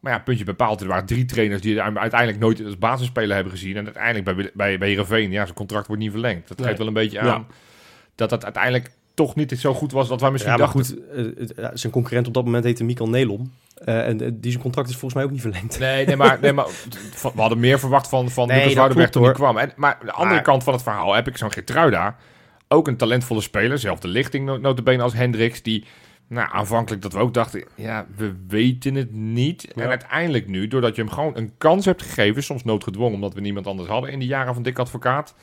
[0.00, 0.80] Maar ja, puntje bepaald.
[0.80, 3.76] Er waren drie trainers die hem uiteindelijk nooit als basisspeler hebben gezien.
[3.76, 6.48] En uiteindelijk bij, bij, bij Heerenveen, ja, zijn contract wordt niet verlengd.
[6.48, 6.66] Dat Nee.
[6.66, 7.34] geeft wel een beetje Ja.
[7.34, 7.46] aan
[8.14, 10.96] dat dat uiteindelijk toch niet zo goed was dat wij misschien Ja, maar dachten.
[10.96, 13.52] goed, eh, zijn concurrent op dat moment heette Mikkel Nelom.
[13.84, 15.78] Eh, en eh, die zijn contract is volgens mij ook niet verlengd.
[15.78, 16.66] Nee, nee, maar, nee, maar
[17.34, 19.58] we hadden meer verwacht van, van Nee, Lucas Woudenberg toen hij kwam.
[19.58, 22.16] En, maar de andere Maar- kant van het verhaal heb ik zo'n Gertruida.
[22.68, 25.62] Ook een talentvolle speler, zelfde lichting no- notabene als Hendricks.
[25.62, 25.84] Die
[26.28, 29.72] nou, aanvankelijk dat we ook dachten, ja, we weten het niet.
[29.72, 33.40] En uiteindelijk nu, doordat je hem gewoon een kans hebt gegeven, soms noodgedwongen, omdat we
[33.40, 35.34] niemand anders hadden in die jaren van Dick Advocaat.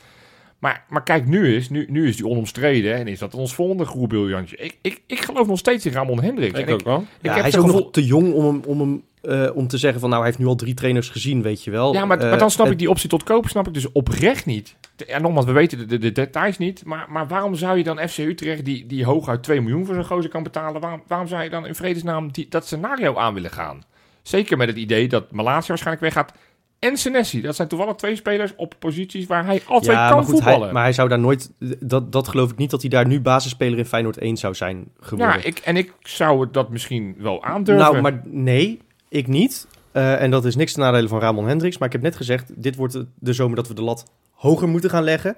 [0.58, 3.84] Maar, maar kijk, nu is, nu, nu is die onomstreden en is dat ons volgende
[3.84, 4.56] groebriljantje.
[4.56, 6.58] Ik, ik, ik geloof nog steeds in Ramon Hendricks.
[6.58, 6.98] Ik ook wel.
[6.98, 9.68] ik Ja, heb hij is ook nog te jong om, hem, om, hem, eh, om
[9.68, 11.92] te zeggen van nou, hij heeft nu al drie trainers gezien, weet je wel.
[11.92, 14.46] Ja, maar, Eh, maar dan snap ik die optie tot kopen snap ik dus oprecht
[14.46, 14.76] niet.
[15.06, 16.84] En nogmaals, we weten de, de, de details niet.
[16.84, 20.04] Maar, maar waarom zou je dan FC Utrecht, die, die hooguit 2 miljoen voor zo'n
[20.04, 20.80] gozer kan betalen...
[20.80, 23.82] Waarom, waarom zou je dan in vredesnaam die, dat scenario aan willen gaan?
[24.22, 26.32] Zeker met het idee dat Malasia waarschijnlijk weggaat
[26.78, 27.40] en Senesi.
[27.40, 30.34] Dat zijn toevallig twee spelers op posities waar hij al twee ja, kan maar goed,
[30.34, 30.62] voetballen.
[30.62, 31.50] hij, maar hij zou daar nooit...
[31.80, 34.88] Dat, dat geloof ik niet dat hij daar nu basisspeler in Feyenoord 1 zou zijn
[35.00, 35.36] geworden.
[35.38, 37.84] ja, ik, en ik zou dat misschien wel aandurven.
[37.84, 39.66] Nou, maar nee, ik niet.
[39.92, 41.78] Eh, en dat is niks ten nadele van Ramon Hendricks.
[41.78, 44.68] Maar ik heb net gezegd, dit wordt de- de zomer dat we de lat hoger
[44.68, 45.36] moeten gaan leggen.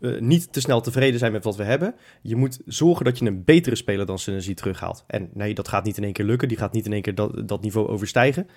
[0.00, 1.94] Eh, niet te snel tevreden zijn met wat we hebben.
[2.22, 5.04] Je moet zorgen dat je een betere speler dan Senesi terughaalt.
[5.06, 6.48] En nee, dat gaat niet in één keer lukken.
[6.48, 8.48] Die gaat niet in één keer dat, dat niveau overstijgen.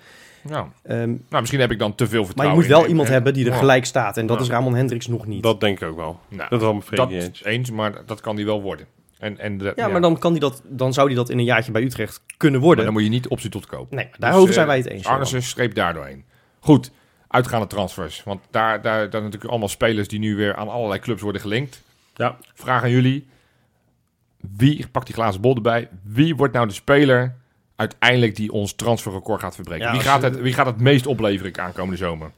[0.42, 2.88] Nou, Ehm, nou, misschien heb ik dan te veel maar je vertrouwen moet wel in
[2.88, 3.14] iemand hè.
[3.14, 3.58] hebben die er Ja.
[3.58, 4.16] gelijk staat.
[4.16, 4.42] En dat Ja.
[4.42, 5.42] is Ramon Hendricks nog niet.
[5.42, 6.18] Dat denk ik ook wel.
[6.28, 7.44] Nou, Dat is wel dat vreemd eens.
[7.44, 8.86] eens, maar dat kan die wel worden.
[9.18, 11.44] En, en de, ja, maar dan, kan die dat, dan zou hij dat in een
[11.44, 12.84] jaartje bij Utrecht kunnen Maar worden.
[12.84, 13.96] dan moet je niet optie tot kopen.
[13.96, 15.06] Nee, maar Dus, daarover eh, zijn wij het eens.
[15.06, 16.24] Arnissen streep daar doorheen.
[16.60, 16.90] Goed,
[17.30, 18.22] uitgaande transfers.
[18.22, 21.82] Want daar, daar, daar natuurlijk allemaal spelers die nu weer aan allerlei clubs worden gelinkt.
[22.14, 22.36] Ja.
[22.54, 23.26] Vraag aan jullie.
[24.56, 25.88] Wie, pak die glazen bol erbij.
[26.02, 27.34] Wie wordt nou de speler
[27.76, 29.86] uiteindelijk die ons transferrecord gaat verbreken?
[29.86, 32.30] Ja, wie, gaat het, wie gaat het meest opleveren aankomende zomer?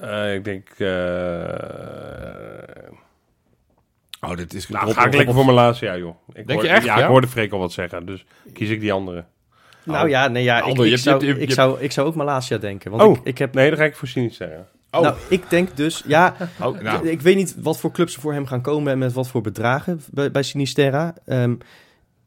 [0.00, 0.68] Eh, ik denk...
[0.68, 0.86] eh
[4.20, 4.68] Oh, dit is...
[4.68, 6.14] nou, ga ik lekker voor mijn laatste jaar, joh.
[6.28, 7.02] Ik Denk hoor- je echt, Ja, ja?
[7.02, 9.24] ik hoorde Freek al wat zeggen, dus kies ik die andere.
[9.92, 12.06] Nou ja, nee, ja ik, je ik, zou, je hebt- je ik, zou, ik zou
[12.06, 12.90] ook Malasia denken.
[12.90, 13.16] Want Oh.
[13.16, 13.54] ik, ik heb...
[13.54, 14.66] Nee, dan ga ik voor Sinisterra.
[14.90, 16.02] Oh, Nou, ik denk dus...
[16.06, 18.92] Ja, oh, nou, ik weet niet wat voor clubs er voor hem gaan komen...
[18.92, 21.14] en met wat voor bedragen bij, bij Sinisterra.
[21.24, 21.54] Ehm,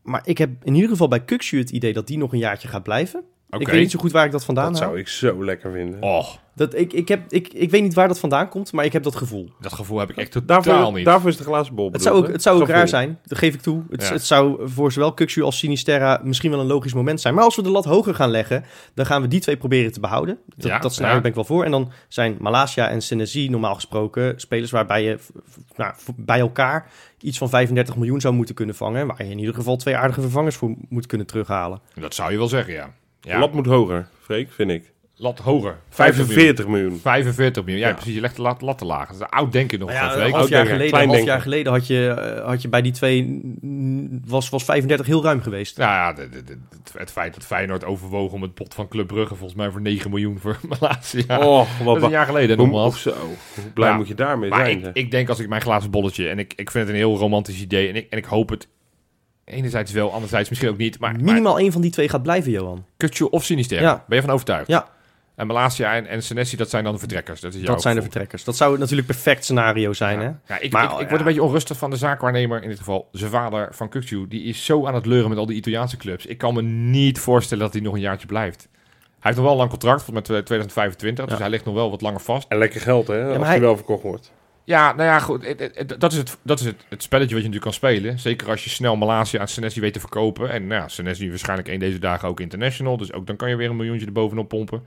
[0.01, 2.67] maar ik heb in ieder geval bij Kukshu het idee dat die nog een jaartje
[2.67, 3.23] gaat blijven.
[3.59, 4.89] Ik weet niet zo goed waar ik dat vandaan Dat haal.
[4.89, 6.01] zou ik zo lekker vinden.
[6.03, 8.93] Oh, Dat, ik, ik, heb, ik, ik weet niet waar dat vandaan komt, maar ik
[8.93, 9.49] heb dat gevoel.
[9.59, 11.05] dat gevoel heb ik echt totaal Daarvoor, niet.
[11.05, 12.77] daarvoor is de glazen bol Het zou ook, het zou ook Gevoel.
[12.77, 13.83] raar zijn, dat geef ik toe.
[13.89, 14.11] Het, Ja.
[14.13, 17.33] het zou voor zowel Kukshu als Sinisterra misschien wel een logisch moment zijn.
[17.33, 19.99] Maar als we de lat hoger gaan leggen, dan gaan we die twee proberen te
[19.99, 20.37] behouden.
[20.55, 21.21] Dat, Ja, dat scenario ja.
[21.21, 21.63] ben ik wel voor.
[21.65, 25.17] En dan zijn Malasia en Senesi normaal gesproken spelers waarbij je
[25.75, 26.89] nou, bij elkaar
[27.19, 29.07] iets van 35 miljoen zou moeten kunnen vangen.
[29.07, 31.81] Waar je in ieder geval twee aardige vervangers voor moet kunnen terughalen.
[31.95, 32.93] Dat zou je wel zeggen, ja.
[33.21, 33.33] Ja.
[33.33, 34.91] De lat moet hoger, Freek, vind ik.
[35.15, 35.77] lat hoger.
[35.89, 36.33] 50 miljoen.
[36.43, 36.99] 45 miljoen.
[36.99, 37.81] 45 miljoen.
[37.83, 37.93] Ja, Ja.
[37.93, 38.13] precies.
[38.15, 39.07] Je legt de lat, lat te laag.
[39.11, 40.25] Dat is oud denken nog Nou van ja, Freek.
[40.25, 41.33] een half Oud jaar denken, geleden, klein een half denken.
[41.33, 42.07] jaar geleden had je,
[42.41, 43.41] eh, had je bij die twee...
[44.25, 45.77] Was, was 35 heel ruim geweest.
[45.77, 46.57] Nou ja, de, de, de-
[46.97, 50.09] het- feit dat Feyenoord overwoog om het pot van Club Brugge volgens mij voor 9
[50.09, 51.39] miljoen voor Malasia.
[51.39, 52.93] Oh, dat wat is een jaar geleden Hoe, nogmaals.
[52.93, 53.13] of zo.
[53.55, 53.95] Hoe blij Ja.
[53.97, 54.79] moet je daarmee Maar zijn?
[54.85, 57.17] ik, ik denk als ik mijn glazen bolletje en ik, ik vind het een heel
[57.17, 58.67] romantisch idee en ik, en ik hoop het
[59.51, 60.99] enerzijds wel, anderzijds misschien ook niet.
[60.99, 62.85] Maar, maar Minimaal één van die twee gaat blijven, Johan.
[62.97, 64.03] Kutje of Sinister, Ja.
[64.07, 64.67] ben je van overtuigd?
[64.67, 64.87] Ja.
[65.35, 67.41] En Malasia en, en Senesi, dat zijn dan de vertrekkers.
[67.41, 68.43] Dat, is jouw Dat zijn de vertrekkers.
[68.43, 70.25] Dat zou natuurlijk perfect scenario zijn, hè?
[70.25, 71.07] Ja, ik, Maar, ik, ik ja.
[71.07, 74.27] word een beetje onrustig van de zaakwaarnemer, in dit geval zijn vader van Kukju.
[74.27, 76.25] Die is zo aan het leuren met al die Italiaanse clubs.
[76.25, 78.67] Ik kan me niet voorstellen dat hij nog een jaartje blijft.
[78.71, 82.01] Hij heeft nog wel een lang contract, met 2025, dus hij ligt nog wel wat
[82.01, 82.47] langer vast.
[82.49, 83.37] En lekker geld, hè?
[83.37, 84.31] als hij- wel verkocht wordt.
[84.63, 85.55] Ja, nou ja, goed.
[85.99, 88.19] dat is, het, dat is het, het spelletje wat je natuurlijk kan spelen.
[88.19, 90.49] Zeker als je snel Malasia aan Senesi weet te verkopen.
[90.49, 92.97] En nou ja, Senesi waarschijnlijk een deze dagen ook international.
[92.97, 94.83] Dus ook dan kan je weer een miljoentje erbovenop pompen.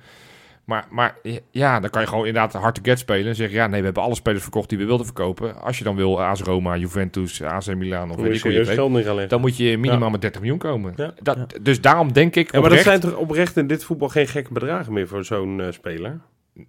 [0.64, 1.16] Maar, maar
[1.50, 3.26] ja, dan kan je gewoon inderdaad hard to get spelen.
[3.26, 5.60] En zeggen, ja, nee, we hebben alle spelers verkocht die we wilden verkopen.
[5.60, 9.28] Als je dan wil, AS Roma, Juventus, AC Milan of weet ik.
[9.28, 10.10] Dan moet je minimaal Ja.
[10.10, 10.92] met 30 miljoen komen.
[10.96, 11.14] Ja.
[11.22, 11.46] Dat, Ja.
[11.62, 14.52] Dus daarom denk ik Ja, maar dat zijn toch oprecht in dit voetbal geen gekke
[14.52, 16.20] bedragen meer voor zo'n eh, speler?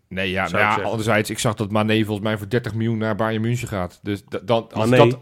[0.09, 2.97] Nee, ja, nou ik ja anderzijds, ik zag dat Mané volgens mij voor 30 miljoen
[2.97, 3.99] naar Bayern München gaat.
[4.03, 5.09] Dus dat, dan, als Mané?
[5.09, 5.19] dat...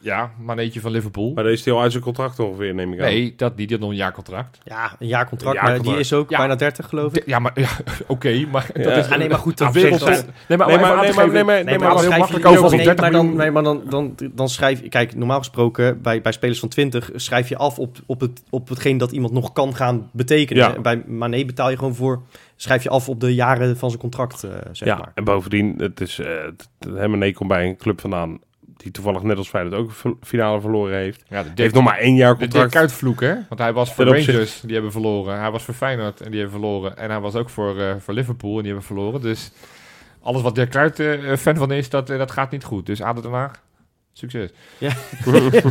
[0.00, 1.32] Ja, Maneetje van Liverpool.
[1.34, 3.04] Maar deze is hij al uit zijn contract ongeveer, neem ik aan.
[3.06, 4.58] Nee, dat, die, die had nog een jaar contract.
[4.64, 5.84] Ja, een jaar contract, Een maar jaarcontract.
[5.98, 6.36] die is ook Ja.
[6.38, 7.26] bijna 30, geloof ik.
[7.26, 7.68] Ja, maar ja,
[8.06, 8.92] oké, maar dat Ja.
[8.92, 10.00] is Ah, nee, maar goed, dat wereld.
[10.04, 12.96] Nee, maar, Nee, maar- nee, te maar- nee, Nee, heel makkelijk over als nee, het
[12.96, 14.88] 30 maar dan, nee, maar dan, dan, dan schrijf je...
[14.88, 18.68] Kijk, normaal gesproken, bij, bij spelers van 20 schrijf je af op, op, het, op
[18.68, 20.62] hetgeen dat iemand nog kan gaan betekenen.
[20.62, 20.74] Ja.
[20.74, 22.22] En Bij Mané betaal je gewoon voor...
[22.56, 25.10] Schrijf je af op de jaren van zijn contract, eh, zeg ja, maar.
[25.14, 28.38] en bovendien, het is, eh het- hem en nee komt bij een club vandaan
[28.76, 31.22] die toevallig net als Feyenoord ook een finale verloren heeft.
[31.28, 32.74] Ja, de Die heeft nog maar één jaar De Dirk contract.
[32.74, 33.34] Kuyt-vloek, hè?
[33.48, 35.38] Want hij was voor Rangers, die hebben verloren.
[35.40, 36.96] Hij was voor Feyenoord en die hebben verloren.
[36.96, 39.20] En hij was ook voor, eh, voor Liverpool en die hebben verloren.
[39.20, 39.52] Dus
[40.22, 42.86] alles wat Dirk Kuyt eh, fan van is, dat, dat gaat niet goed.
[42.86, 43.62] Dus ADO Den Haag,
[44.12, 44.50] succes.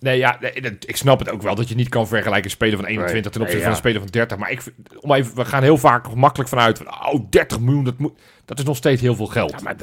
[0.00, 2.76] Nee, ja, nee, ik snap het ook wel dat je niet kan vergelijken een speler
[2.76, 4.38] van 21 ten opzichte nee, van een speler van 30.
[4.38, 4.62] Maar ik,
[5.00, 8.12] om even, we gaan heel vaak makkelijk vanuit van, oh, 30 miljoen, dat, moet,
[8.44, 9.50] dat is nog steeds heel veel geld.
[9.50, 9.76] Ja, maar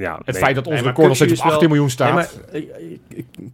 [0.00, 0.42] ja, het nee.
[0.42, 2.40] feit dat maar record nog steeds op Kukçu is 18 wel- miljoen staat.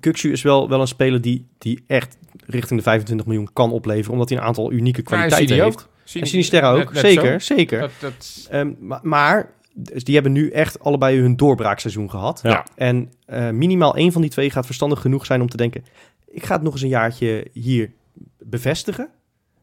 [0.01, 4.13] Kukçu is wel, wel een speler die, die echt richting de 25 miljoen kan opleveren.
[4.13, 5.67] Omdat hij een aantal unieke kwaliteiten heeft.
[5.67, 5.89] ook.
[6.05, 7.55] Sinisterra ook, net- net zeker, zo.
[7.55, 7.81] zeker.
[7.81, 12.41] Dat, dat, Ehm, maar, maar dus die hebben nu echt allebei hun doorbraakseizoen gehad.
[12.43, 12.67] Ja.
[12.77, 15.85] En eh, minimaal één van die twee gaat verstandig genoeg zijn om te denken...
[16.29, 17.91] ik ga het nog eens een jaartje hier
[18.39, 19.09] bevestigen.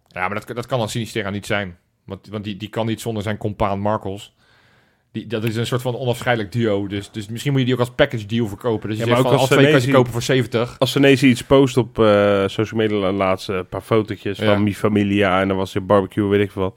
[0.07, 1.77] ja, maar dat, dat kan dan Sinisterra niet zijn.
[2.05, 4.33] Want, want die, die kan niet zonder zijn compaan Marcels.
[5.11, 6.87] Die, dat is een soort van onafscheidelijk duo.
[6.87, 8.89] Dus, dus misschien moet je die ook als package deal verkopen.
[8.89, 10.75] Dus je Ja, zegt maar van, ook als als twee kan je kopen voor 70.
[10.79, 14.53] Als Senesi iets post op eh, social media laatst, een paar fotootjes Ja.
[14.53, 16.75] van Mi Familia en dan was er barbecue, weet ik veel wat.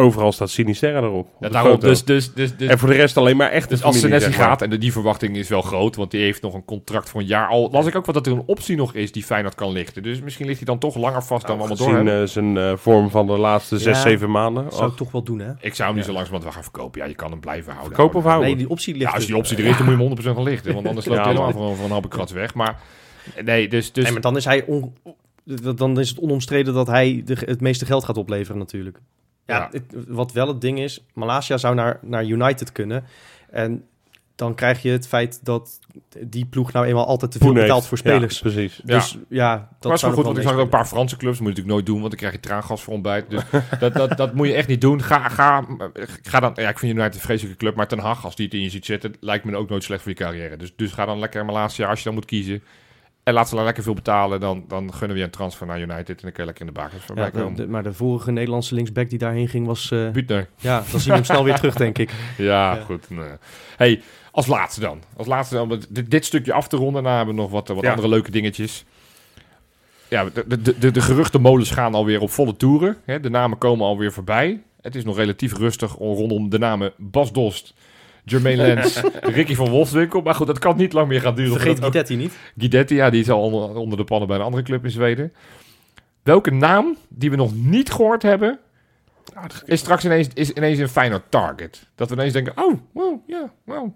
[0.00, 1.26] Overal staat Sinisterra erop.
[1.34, 3.82] op Ja, daarom, dus, dus, dus, dus, en voor de rest alleen maar echt Dus
[3.82, 6.64] als Senesi gaat, en de, die verwachting is wel groot, want die heeft nog een
[6.64, 7.48] contract voor een jaar.
[7.48, 10.02] Al las ik ook wat dat er een optie nog is die Feyenoord kan lichten.
[10.02, 12.56] Dus misschien ligt hij dan toch langer vast dan we allemaal door Gezien eh, zijn
[12.56, 14.64] eh, vorm van de laatste zes, Ja, zeven maanden.
[14.64, 15.52] Dat zou ik toch wel doen, hè?
[15.60, 17.00] Ik zou hem niet zo langzamerhand wel gaan verkopen.
[17.00, 17.94] Ja, je kan hem blijven houden.
[17.94, 18.46] Verkopen of houden?
[18.48, 20.36] Nee, die optie ligt Ja, als die optie er is, dan moet je hem 100%
[20.36, 20.74] gaan lichten.
[20.74, 21.66] Want anders loopt Ja, hij helemaal man.
[21.66, 22.54] voor, voor een halve krats weg.
[22.54, 22.80] Maar
[23.44, 23.92] nee, dus...
[23.92, 24.94] dus Nee, maar dan is, hij on-
[25.76, 29.00] dan is het onomstreden dat hij de, het meeste geld gaat opleveren natuurlijk.
[29.48, 29.68] Ja, Ja.
[29.70, 33.04] het- wat wel het ding is, Malasia zou naar, naar United kunnen.
[33.50, 33.84] En
[34.34, 35.78] dan krijg je het feit dat
[36.26, 37.88] die ploeg nou eenmaal altijd te veel Poen betaalt heeft.
[37.88, 38.34] voor spelers.
[38.34, 38.80] Ja, precies.
[38.84, 41.36] Dus ja, dat maar wel zou goed, want ik zag ook een paar Franse clubs.
[41.38, 43.30] Dat moet je natuurlijk nooit doen, want dan krijg je traangas voor ontbijt.
[43.30, 43.42] Dus
[43.80, 45.02] dat, dat, dat moet je echt niet doen.
[45.02, 45.66] Ga, ga,
[46.22, 46.52] ga dan...
[46.54, 48.70] Ja, ik vind United een vreselijke club, maar Ten Hag, als die het in je
[48.70, 50.56] ziet zitten, lijkt me ook nooit slecht voor je carrière.
[50.56, 52.62] Dus, dus ga dan lekker Malasia, als je dan moet kiezen.
[53.28, 55.80] En laat ze dan lekker veel betalen, dan, dan gunnen we je een transfer naar
[55.80, 56.08] United.
[56.08, 58.74] En dan kun je lekker in de bakens voorbij Ja, de- maar de vorige Nederlandse
[58.74, 59.88] linksback die daarheen ging was...
[59.88, 60.48] Buutner.
[60.56, 62.10] ja, dan zien we hem snel weer terug, denk ik.
[62.36, 62.80] Ja, Ja.
[62.84, 63.10] goed.
[63.10, 63.28] nee.
[63.76, 65.02] Hey, als laatste dan.
[65.16, 67.02] Als laatste dan, dit, dit stukje af te ronden.
[67.02, 67.90] Daarna hebben we nog wat, wat Ja.
[67.90, 68.84] andere leuke dingetjes.
[70.08, 72.96] Ja, de, de, de, de geruchtenmolens gaan alweer op volle toeren.
[73.04, 74.62] Hè, de namen komen alweer voorbij.
[74.80, 77.74] Het is nog relatief rustig rondom de namen Bas Dost,
[78.30, 79.00] Jermaine Lens,
[79.36, 80.20] Ricky van Wolfswinkel.
[80.20, 81.52] Maar goed, dat kan niet lang meer gaan duren.
[81.52, 82.32] Vergeet ook- Guidetti niet.
[82.56, 85.32] Guidetti, ja, die is al onder, onder de pannen bij een andere club in Zweden.
[86.22, 88.58] Welke naam die we nog niet gehoord hebben,
[89.64, 91.88] is straks ineens, is ineens een Feyenoord target.
[91.94, 93.88] Dat we ineens denken, oh, wow, ja, wow.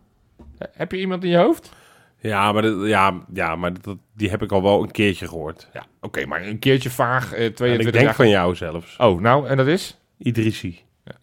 [0.72, 1.70] Heb je iemand in je hoofd?
[2.18, 5.68] Ja, maar, dat, ja, ja, maar dat, die heb ik al wel een keertje gehoord.
[5.72, 8.14] Ja, oké, maar een keertje vaag, eh, En 22 ik denk jaar.
[8.14, 8.96] van jou zelfs.
[8.96, 9.98] Oh, nou, en dat is?
[10.18, 10.80] Idrissi.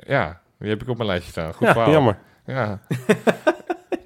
[0.08, 1.54] Ja, die heb ik op mijn lijstje staan.
[1.54, 1.92] Goed Ja, verhaal.
[1.92, 2.18] jammer.
[2.58, 2.80] Ja.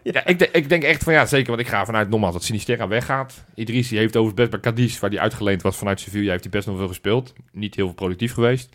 [0.04, 1.48] ja, ik, de- ik denk echt van ja, zeker.
[1.48, 3.44] Want ik ga vanuit nogmaals dat Sinisterra weggaat.
[3.56, 6.68] Idrissi heeft overigens best bij Cadiz, waar hij uitgeleend was vanuit Sevilla, heeft hij best
[6.68, 7.34] nog veel gespeeld.
[7.52, 8.70] Niet heel veel productief geweest.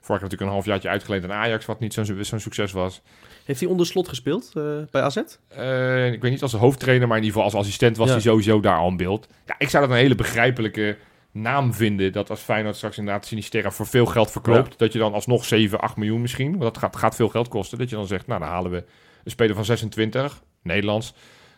[0.00, 3.02] Vorig jaar natuurlijk een halfjaartje uitgeleend aan Ajax, wat niet zo'n succes was.
[3.44, 5.16] Heeft hij onder slot gespeeld eh, bij AZ?
[5.48, 8.12] Eh, ik weet niet als hoofdtrainer, maar in ieder geval als assistent was Ja.
[8.12, 9.26] hij sowieso daar al in beeld.
[9.46, 10.96] Ja, ik zou dat een hele begrijpelijke
[11.32, 12.12] naam vinden.
[12.12, 14.78] Dat als Feyenoord straks inderdaad Sinisterra voor veel geld verkoopt.
[14.78, 16.50] Dat je dan alsnog 7, 8 miljoen misschien.
[16.50, 17.78] Want dat gaat, gaat veel geld kosten.
[17.78, 18.84] Dat je dan zegt, nou dan halen we
[19.24, 21.14] een speler van 26, Nederlands.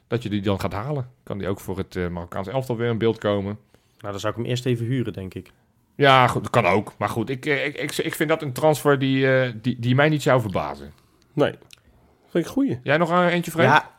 [0.07, 1.11] Dat je die dan gaat halen.
[1.23, 3.59] Kan die ook voor het eh Marokkaanse elftal weer in beeld komen.
[3.99, 5.51] Nou, dan zou ik hem eerst even huren, denk ik.
[5.97, 6.93] Ja, goed, dat kan ook.
[6.99, 9.95] Maar goed, ik, eh, ik, ik, ik vind dat een transfer die, eh, die, die
[9.95, 10.93] mij niet zou verbazen.
[11.33, 11.51] Nee.
[11.51, 12.81] Vind ik een goeie.
[12.83, 13.69] Jij nog een eentje, Frank?
[13.69, 13.91] Ja,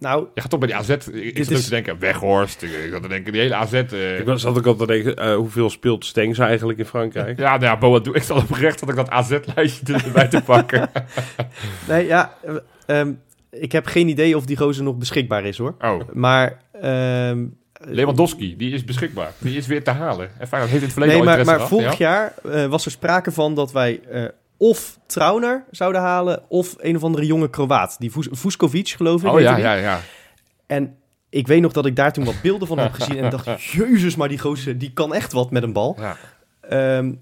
[0.00, 0.88] nou, Je gaat toch bij die AZ.
[0.88, 2.62] Ik, ik zat ook is- te denken, Weghorst.
[2.62, 3.72] Ik, ik zat te denken, die hele AZ.
[3.72, 7.38] eh, Ik was zat ook altijd te denken, eh, hoeveel speelt Stengs eigenlijk in Frankrijk?
[7.38, 10.90] Ja, nou ja, Boadu, ik zat oprecht dat ik dat AZ-lijstje erbij te pakken.
[11.88, 13.12] nee, ja, eh, ehm,
[13.50, 15.74] ik heb geen idee of die gozer nog beschikbaar is, hoor.
[15.80, 16.58] Oh, Maar...
[16.80, 17.44] ehm,
[17.82, 19.32] Lewandowski, die is beschikbaar.
[19.38, 20.30] Die is weer te halen.
[20.38, 22.32] En heeft in het verleden Nee, al maar, interesse maar vorig ja?
[22.42, 24.24] jaar eh, was er sprake van dat wij eh,
[24.62, 26.42] of Trauner zouden halen...
[26.48, 27.96] of een of andere jonge Kroaat.
[27.98, 29.30] Die Vus- Vuskovic, geloof ik.
[29.32, 30.00] Oh ja, ja, ja.
[30.66, 30.96] En
[31.28, 33.16] ik weet nog dat ik daar toen wat beelden van heb gezien...
[33.18, 35.96] en dacht, jezus, maar die gozer, die kan echt wat met een bal.
[35.98, 36.16] ja.
[36.60, 37.12] Ehm,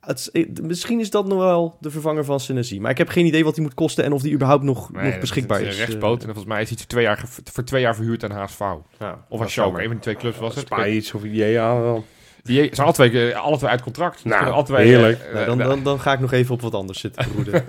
[0.00, 2.80] het, is- eh, misschien is dat nog wel de vervanger van Senesi.
[2.80, 4.04] Maar ik heb geen idee wat die moet kosten...
[4.04, 5.66] en of die überhaupt nog, Nee, nog beschikbaar is.
[5.66, 5.72] is.
[5.72, 6.18] een rechtspoot.
[6.18, 8.60] En volgens mij is hij twee jaar, voor twee jaar verhuurd aan HSV.
[8.60, 9.24] Eh, ja.
[9.28, 10.86] Of aan Schalke, een van die twee clubs was het.
[10.86, 12.04] Iets of IEA wel?
[12.42, 14.24] Die zijn alle twee, eh, alle twee uit contract.
[14.24, 15.20] Nou, Alle twee, heerlijk.
[15.20, 17.64] eh, Nou, dan, eh, dan, dan ga ik nog even op wat anders zitten broeden.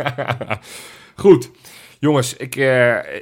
[1.15, 1.51] Goed.
[1.99, 2.65] Jongens, ik, eh,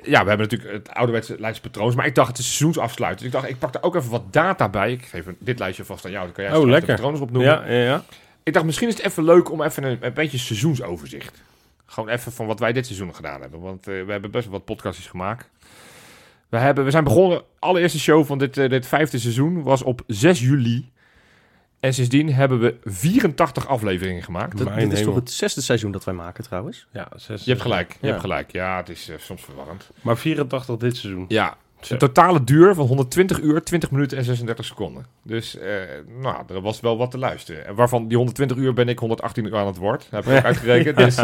[0.04, 3.26] ja, we hebben natuurlijk het ouderwetse lijstpatroons, maar ik dacht het is seizoensafsluiten.
[3.26, 4.92] Dus ik dacht, ik pak er ook even wat data bij.
[4.92, 6.88] Ik geef dit lijstje vast aan jou, dan kan jij Oh, lekker.
[6.88, 7.52] de patronen opnoemen.
[7.52, 8.04] Ja, ja, ja.
[8.44, 11.42] Ik dacht, misschien is het even leuk om even een, een beetje seizoensoverzicht.
[11.86, 13.60] Gewoon even van wat wij dit seizoen gedaan hebben.
[13.60, 15.50] Want eh, we hebben best wel wat podcastjes gemaakt.
[16.50, 20.40] We, hebben, we zijn begonnen, allereerste show van dit, dit vijfde seizoen was op 6
[20.40, 20.92] juli.
[21.80, 24.58] En sindsdien hebben we 84 afleveringen gemaakt.
[24.58, 25.04] Dat, dit is hemel.
[25.04, 26.88] toch het zesde seizoen dat wij maken trouwens?
[26.92, 28.08] ja zes, Je hebt gelijk, je Ja.
[28.08, 28.52] hebt gelijk.
[28.52, 29.90] Ja, het is eh, soms verwarrend.
[30.02, 31.26] Maar 84 dit seizoen.
[31.28, 31.58] Ja,
[31.90, 35.06] Een totale duur van 120 uur, 20 minuten en 36 seconden.
[35.24, 35.74] Dus eh,
[36.22, 37.66] nou, er was wel wat te luisteren.
[37.66, 40.08] En waarvan die 120 uur ben ik 118 uur aan het woord.
[40.12, 40.98] heb ik ook uitgerekend.
[40.98, 41.20] Dus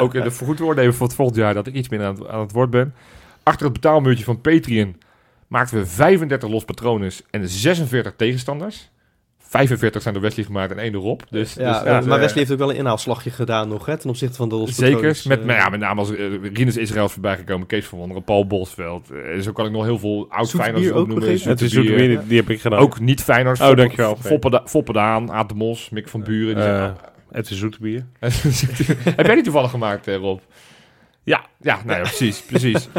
[0.00, 2.28] ook in de vergoedwoorden even voor het volgend jaar dat ik iets minder aan het,
[2.28, 2.94] aan het woord ben.
[3.42, 4.96] Achter het betaalmuurtje van Patreon
[5.46, 8.90] maakten we 35 los patronen en 46 tegenstanders.
[9.50, 11.22] 45 zijn door Wesley gemaakt en één erop.
[11.30, 14.36] Dus, Ja, dus, maar Wesley heeft ook wel een inhaalslagje gedaan nog, hè, ten opzichte
[14.36, 15.46] van de Los Zeker, met, eh.
[15.46, 16.18] nou ja, met name als uh,
[16.52, 19.10] Rinus Israël is voorbij gekomen, Kees van Wonderen, Paul Bosveld.
[19.10, 21.28] Eh, zo kan ik nog heel veel oud Feyenoorders opnoemen.
[21.28, 22.08] Het is Zoete ook bier.
[22.08, 22.78] weer, die heb ik gedaan.
[22.78, 23.60] Ook niet Feyenoord.
[23.60, 24.16] Oh, dankjewel.
[24.64, 26.54] Foppe, Daan, Aad de Mos, Mick van Buren.
[26.54, 26.90] Die Eh,
[27.30, 28.06] het is zoete bier.
[28.50, 30.40] zijn- Heb jij die toevallig gemaakt, eh, Rob?
[31.22, 31.44] Ja.
[31.60, 32.88] Ja, nou ja, precies, precies.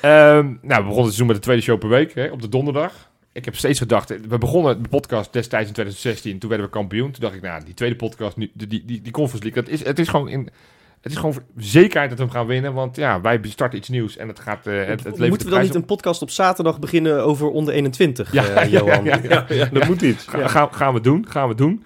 [0.00, 2.48] Ehm, nou, we begonnen het seizoen met de tweede show per week, hè, op de
[2.48, 3.07] donderdag.
[3.38, 7.10] Ik heb steeds gedacht, we begonnen de podcast destijds in 2016, toen werden we kampioen.
[7.10, 9.72] Toen dacht ik, nou, die tweede podcast, nu, die, die, die, die Conference League, dat
[9.72, 10.48] is, het is gewoon in...
[11.00, 14.16] Het is gewoon zekerheid dat we hem gaan winnen, want ja, wij starten iets nieuws
[14.16, 17.50] en het gaat, eh, het, Moeten we dan niet een podcast op zaterdag beginnen over
[17.50, 19.04] onder 21, Ja, eh, ja, Johan?
[19.04, 19.44] ja, ja.
[19.48, 20.26] Ja, dat moet iets.
[20.26, 21.84] Ga, gaan, gaan we doen, gaan we doen.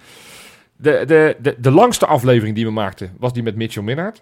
[0.75, 4.21] De, de, de, de langste aflevering die we maakten was die met Mitchell Minnaert.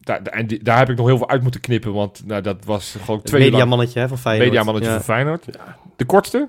[0.00, 2.64] Daar, en die- daar heb ik nog heel veel uit moeten knippen, want nou, dat
[2.64, 4.48] was gewoon twee mediamannetje hè, van Feyenoord.
[4.50, 5.44] mediamannetje van Feyenoord.
[5.96, 6.48] De kortste,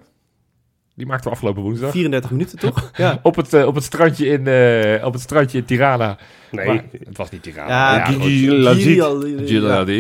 [0.96, 1.92] die maakten we afgelopen woensdag.
[1.92, 2.92] 34 minuten, toch?
[2.98, 3.20] ja.
[3.24, 6.18] Op het, eh, op het strandje in, eh, op het strandje in Tirana.
[6.52, 7.96] Nee, Maar het was niet Tirana.
[7.96, 8.06] Ja.
[8.06, 8.46] Gigi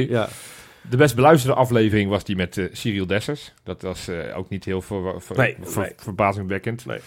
[0.09, 0.27] Ja.
[0.89, 3.53] De best beluisterde aflevering was die met eh, Cyril Dessers.
[3.63, 5.91] Dat was eh, ook niet heel ver, ver- Nee, ver- nee.
[5.97, 6.85] verbazingwekkend.
[6.85, 6.99] Nee.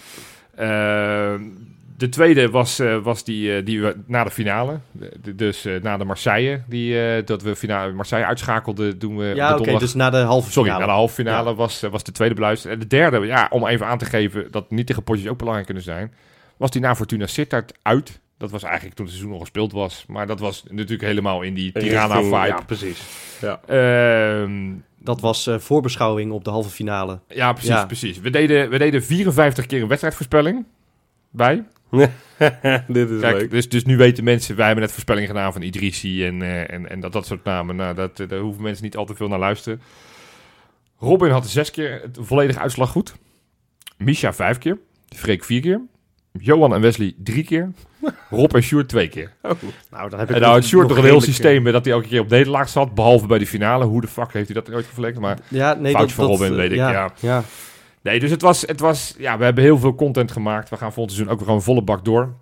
[1.97, 4.79] De tweede was, eh, was die, eh, die we na de finale.
[4.91, 6.61] De- de- dus eh, na de Marseille.
[6.67, 8.99] Die, eh, dat we finale, Marseille uitschakelden.
[8.99, 10.85] Doen we Ja, oké, dus na de halve Sorry, finale.
[10.85, 12.73] na de halve finale was, was de tweede beluisterd.
[12.73, 15.65] En de derde, ja, om even aan te geven dat niet tegen potjes ook belangrijk
[15.67, 16.13] kunnen zijn.
[16.57, 18.19] Was die na Fortuna Sittard uit.
[18.37, 20.03] Dat was eigenlijk toen het seizoen al gespeeld was.
[20.07, 22.35] Maar dat was natuurlijk helemaal in die Tirana-vibe.
[22.47, 23.01] Ja, precies.
[23.41, 23.59] Ja.
[23.67, 27.19] Ehm, Dat was eh, voorbeschouwing op de halve finale.
[27.27, 27.85] Ja, precies, Ja.
[27.85, 28.19] precies.
[28.19, 30.65] We deden, we deden 54 keer een wedstrijdvoorspelling
[31.31, 31.63] bij.
[32.87, 33.51] Dit is Kijk, leuk.
[33.51, 36.89] dus, dus nu weten mensen, wij hebben net voorspellingen gedaan van Idrissi en, eh, en,
[36.89, 37.75] en dat, dat soort namen.
[37.75, 39.81] Nou, dat, eh, daar hoeven mensen niet al te veel naar luisteren.
[40.99, 43.15] Robin had zes keer het volledige uitslag goed.
[43.97, 44.77] Misha vijf keer.
[45.15, 45.81] Freek vier keer.
[46.31, 47.71] Johan en Wesley drie keer.
[48.29, 49.33] Rob en Sjoerd twee keer.
[49.89, 52.07] Nou, dan heb ik En nou, Sjoerd nog een heel systeem met dat hij elke
[52.07, 52.93] keer op nederlaag zat.
[52.93, 53.85] Behalve bij de finale.
[53.85, 55.19] Hoe de fuck heeft hij dat ooit geflikt?
[55.19, 57.11] Maar eh, Ja, nee, Foutje dat, van Robin, eh, weet ik, ja.
[57.19, 57.43] ja.
[58.01, 60.69] Nee, dus het was, het was, ja, we hebben heel veel content gemaakt.
[60.69, 62.33] We gaan volgend seizoen ook weer gewoon volle bak door.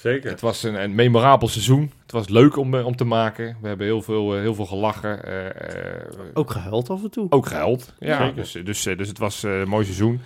[0.00, 0.30] Zeker.
[0.30, 1.92] Het was een, een memorabel seizoen.
[2.02, 3.56] Het was leuk om, eh, om te maken.
[3.60, 5.24] We hebben heel veel, eh, heel veel gelachen.
[5.24, 6.02] eh, eh,
[6.34, 7.26] Ook gehuild af en toe.
[7.30, 7.94] ook gehuild.
[7.98, 8.34] Ja, Zeker.
[8.34, 10.20] dus, dus, dus het was een mooi seizoen.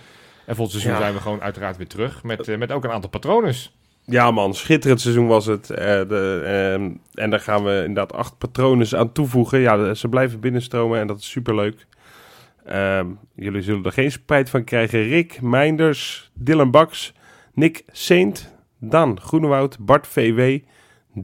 [0.45, 0.97] En volgend seizoen Ja.
[0.99, 2.23] zijn we gewoon uiteraard weer terug.
[2.23, 3.55] Met, met ook een aantal patronen.
[4.05, 5.69] Ja man, schitterend seizoen was het.
[5.69, 9.59] Eh, de, ehm, en daar gaan we inderdaad acht patronen aan toevoegen.
[9.59, 11.85] Ja, ze blijven binnenstromen en dat is superleuk.
[12.65, 15.01] Ehm, jullie zullen er geen spijt van krijgen.
[15.03, 17.13] Rick, Meinders, Dylan Baks,
[17.53, 20.59] Nick Saint, Dan Groenewoud, Bart VW,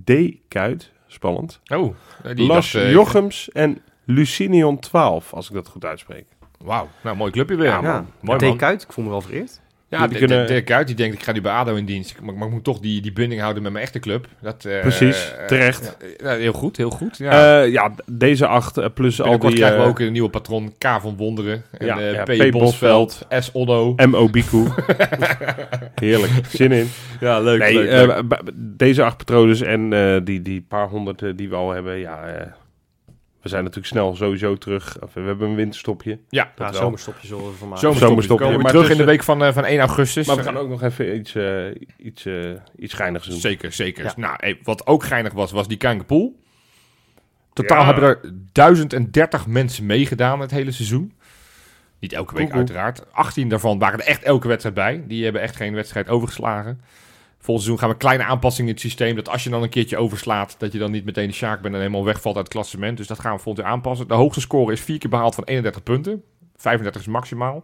[0.03, 0.11] D.
[0.47, 1.61] Kuit, spannend.
[1.67, 6.25] Oh, eh, die Lars dacht, eh, Jochems en Lucinion 12, als ik dat goed uitspreek.
[6.63, 7.67] Wauw, nou mooi clubje weer.
[7.67, 8.07] Ja, Ja, man.
[8.21, 8.57] Mooi man.
[8.57, 9.61] Kuyt, ik voel me wel vereerd.
[9.89, 12.15] Ja, Die kunnen- Dirk Kuyt, die denkt, ik ga nu bij ADO in dienst.
[12.21, 14.27] Maar, maar ik moet toch die, die binding houden met mijn echte club.
[14.41, 15.97] Dat, eh, Precies, eh, terecht.
[16.23, 17.17] ja, heel goed, heel goed.
[17.17, 17.39] Ja.
[17.39, 19.53] Ja, ja deze acht eh, plus al die...
[19.53, 21.63] krijgen we eh, ook een nieuwe patron, K van Wonderen.
[21.77, 22.47] En Ja, eh, ja, P.
[22.47, 22.51] P.
[22.51, 23.51] Bosveld, S.
[23.51, 23.93] Onno.
[23.95, 24.29] M.O.
[24.29, 24.67] Biku.
[25.95, 26.89] Heerlijk, zin in.
[27.19, 27.59] Ja, leuk.
[27.59, 28.19] Nee, leuk, eh,
[28.55, 32.23] deze acht patronen en eh, die, die paar honderd eh, die we al hebben, ja,
[32.27, 32.47] eh,
[33.47, 35.01] we zijn natuurlijk snel sowieso terug.
[35.01, 36.19] Of, we hebben een winterstopje.
[36.29, 36.73] ja, Ja, wel.
[36.73, 37.81] zomerstopje zullen we ervan maken.
[37.81, 38.07] zomerstopje.
[38.09, 38.43] zomerstopje.
[38.45, 40.27] Komen we Maar terug in de week van, eh, van 1 augustus.
[40.27, 41.65] Maar we gaan ook nog even iets, eh
[41.97, 43.39] iets, eh iets geinigs doen.
[43.39, 44.03] Zeker, zeker.
[44.03, 44.13] Ja.
[44.15, 46.39] Nou, wat ook geinig was, was die Kankerpool.
[47.53, 47.85] Totaal Ja.
[47.85, 48.19] hebben er
[48.51, 51.13] 1030 mensen meegedaan het hele seizoen.
[51.99, 53.13] Niet elke week uiteraard.
[53.13, 55.03] 18 daarvan waren er echt elke wedstrijd bij.
[55.07, 56.81] Die hebben echt geen wedstrijd overgeslagen.
[57.47, 59.15] Volgend seizoen gaan we kleine aanpassingen in het systeem.
[59.15, 61.73] Dat als je dan een keertje overslaat, dat je dan niet meteen de Sjaak bent
[61.73, 62.97] en helemaal wegvalt uit het klassement.
[62.97, 64.07] Dus dat gaan we volgend jaar aanpassen.
[64.07, 66.23] De hoogste score is vier keer behaald van 31 punten.
[66.55, 67.63] 35 is maximaal.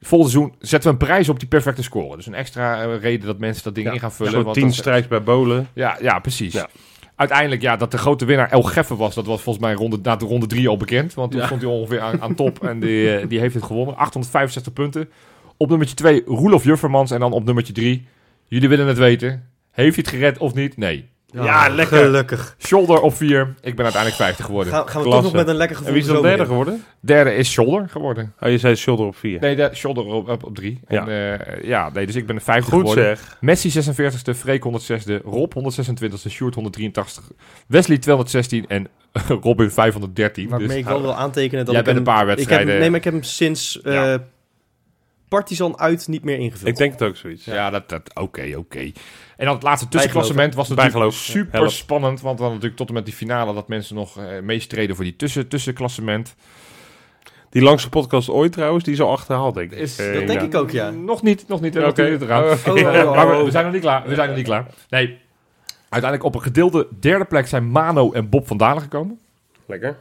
[0.00, 2.16] Volgend seizoen zetten we een prijs op die perfecte score.
[2.16, 4.32] Dus een extra eh, reden dat mensen dat ding Ja, in gaan vullen.
[4.32, 5.68] Zo'n want tien dat- strijks bij Bolen.
[5.74, 6.52] ja, ja, precies.
[6.52, 6.68] Ja.
[7.16, 10.16] Uiteindelijk, ja, dat de grote winnaar El Geffen was, dat was volgens mij ronde, na
[10.16, 11.14] de ronde drie al bekend.
[11.14, 11.46] Want toen Ja.
[11.46, 13.96] stond hij ongeveer aan, aan top en die, eh, die heeft het gewonnen.
[13.96, 15.08] 865 punten.
[15.56, 18.06] Op nummertje 2 Roelof Juffermans en dan op nummertje 3.
[18.48, 19.44] Jullie willen het weten.
[19.70, 20.76] Heeft hij het gered of niet?
[20.76, 21.08] Nee.
[21.32, 21.98] Ja, lekker.
[21.98, 22.56] Gelukkig.
[22.58, 23.54] Shoulder op 4.
[23.60, 24.72] Ik ben uiteindelijk 50 geworden.
[24.72, 25.22] Gaan, gaan we Klasse.
[25.22, 26.84] toch nog met een lekker gevoel En wie is dan derde geworden?
[27.00, 28.32] Derde is Shoulder geworden.
[28.40, 29.40] Oh, je zei shoulder op vier.
[29.40, 30.80] Nee, de Shoulder op, op, op 3.
[30.88, 31.06] Ja.
[31.08, 33.16] En, eh, ja, nee, dus ik ben de 50 Goed geworden.
[33.16, 33.36] zeg.
[33.40, 37.30] Messi 46e, Freek 106e, Rob 126e, Sjoerd 183,
[37.66, 38.88] Wesley 216 en
[39.42, 40.48] Robin 513.
[40.48, 42.68] Waarmee Dus, ik wel wil aantekenen dat Jij ik bent een paar Ik heb, wedstrijden-
[42.68, 44.22] hem- nee, maar ik heb hem sinds eh Ja.
[45.28, 46.68] Partizan uit niet meer ingevuld.
[46.68, 47.44] Ik denk het ook zoiets.
[47.44, 48.78] ja, dat, dat oké, oké.
[49.36, 51.20] En dan het laatste tussenklassement was natuurlijk Bijgeloof.
[51.20, 52.20] super spannend.
[52.20, 55.16] Want dan natuurlijk tot en met die finale dat mensen nog eh meestreden voor die
[55.16, 56.34] tussen, tussenklassement.
[57.50, 59.78] Die langste podcast ooit trouwens, die is al achterhaald, denk ik.
[59.78, 60.46] Is- Eh, dat denk ja.
[60.46, 60.90] ik ook, ja.
[60.90, 61.78] Nog niet, nog niet.
[61.78, 62.18] Oké.
[62.22, 62.30] Oh,
[62.66, 63.44] oh, oh, maar we, oh.
[63.44, 64.08] we zijn nog niet klaar.
[64.08, 64.66] We zijn nog niet klaar.
[64.88, 65.18] Nee.
[65.88, 69.18] Uiteindelijk op een gedeelde derde plek zijn Mano en Bob van Dalen gekomen.
[69.66, 69.96] Lekker.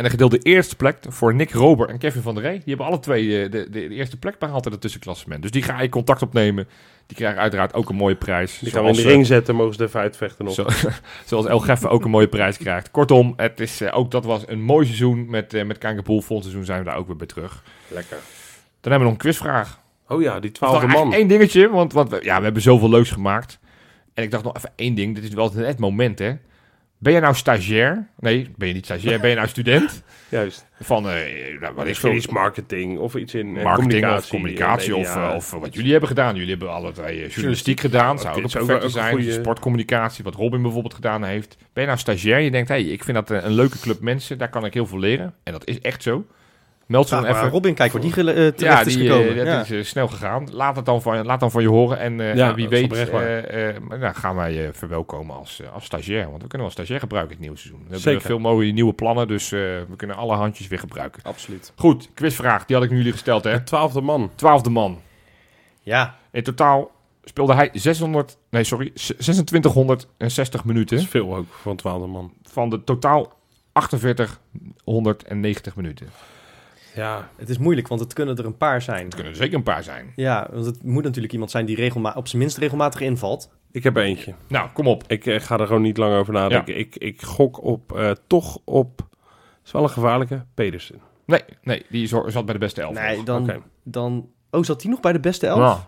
[0.00, 2.52] En een gedeelde eerste plek voor Nick Rober en Kevin van der Rey.
[2.52, 5.42] Die hebben alle twee eh, de, de, de eerste plek behaald in het tussenklassement.
[5.42, 6.68] Dus die ga je contact opnemen.
[7.06, 8.58] Die krijgen uiteraard ook een mooie prijs.
[8.58, 10.54] Die gaan we in de ring zetten, mogen ze even uitvechten nog.
[10.54, 10.66] Zo,
[11.26, 12.90] zoals El Geffe ook een mooie prijs krijgt.
[12.90, 16.20] Kortom, het is, eh, ook dat was een mooi seizoen met, eh met Kankerpoel.
[16.20, 17.62] Volgend seizoen zijn we daar ook weer bij terug.
[17.88, 18.18] Lekker.
[18.80, 19.80] Dan hebben we nog een quizvraag.
[20.08, 21.12] Oh ja, die twaalfde man.
[21.12, 23.58] één dingetje, want, want we, ja, we hebben zoveel leuks gemaakt.
[24.14, 25.14] En ik dacht nog even één ding.
[25.14, 26.32] Dit is wel het moment, hè.
[27.02, 28.08] Ben je nou stagiair?
[28.18, 29.20] Nee, ben je niet stagiair.
[29.20, 30.02] Ben je nou student?
[30.28, 30.66] Juist.
[30.80, 34.22] Van, eh nou, wat is iets marketing of iets in eh, marketing communicatie.
[34.24, 36.34] of communicatie of, eh, of wat jullie hebben gedaan.
[36.34, 38.18] Jullie hebben alle twee eh, journalistiek gedaan.
[38.18, 39.12] Zou ook Oké, een zou ook een zijn.
[39.14, 41.56] goede- Sportcommunicatie, wat Robin bijvoorbeeld gedaan heeft.
[41.72, 42.40] Ben je nou stagiair?
[42.40, 44.38] Je denkt, hey, ik vind dat eh, een leuke club mensen.
[44.38, 45.34] Daar kan ik heel veel leren.
[45.42, 46.26] En dat is echt zo.
[46.90, 47.48] Meld ze dan even.
[47.48, 49.34] Robin, kijk die gele- eh, terecht Ja, is die, gekomen.
[49.44, 49.60] ja.
[49.60, 50.48] is eh, snel gegaan.
[50.52, 51.98] Laat het dan van, laat dan van je horen.
[51.98, 52.88] En Ja, en wie weet
[53.88, 56.22] nou, gaan wij je verwelkomen als, als stagiair.
[56.30, 57.80] Want we kunnen wel stagiair gebruiken in het nieuwe seizoen.
[57.80, 58.26] We hebben Zeker.
[58.26, 59.28] veel mooie nieuwe plannen.
[59.28, 61.22] Dus we kunnen alle handjes weer gebruiken.
[61.22, 61.72] Absoluut.
[61.76, 62.64] Goed, quizvraag.
[62.66, 63.44] Die had ik nu jullie gesteld.
[63.44, 63.52] Hè?
[63.52, 64.30] De twaalfde man.
[64.34, 65.00] Twaalfde man.
[65.82, 66.90] Ja, In totaal
[67.24, 72.32] speelde hij 600, nee sorry, 2660 minuten Dat is veel ook voor een twaalfde man.
[72.42, 73.32] van de totaal
[73.72, 76.06] 4890 minuten.
[76.94, 79.04] Ja, het is moeilijk, want het kunnen er een paar zijn.
[79.04, 80.12] Het kunnen er zeker een paar zijn.
[80.16, 83.50] Ja, want het moet natuurlijk iemand zijn die regelma op zijn minst regelmatig invalt.
[83.72, 84.34] ik heb er eentje.
[84.48, 85.04] Nou, kom op.
[85.06, 86.78] Ik eh, ga er gewoon niet lang over nadenken.
[86.78, 89.08] Ik, ik gok op, eh, toch op,
[89.64, 91.00] is wel een gevaarlijke, Pedersen.
[91.24, 92.94] Nee, nee, die zat bij de beste elf.
[92.94, 94.28] Nee, dan, dan...
[94.50, 95.58] Oh, zat die nog bij de beste elf?
[95.58, 95.78] Nou,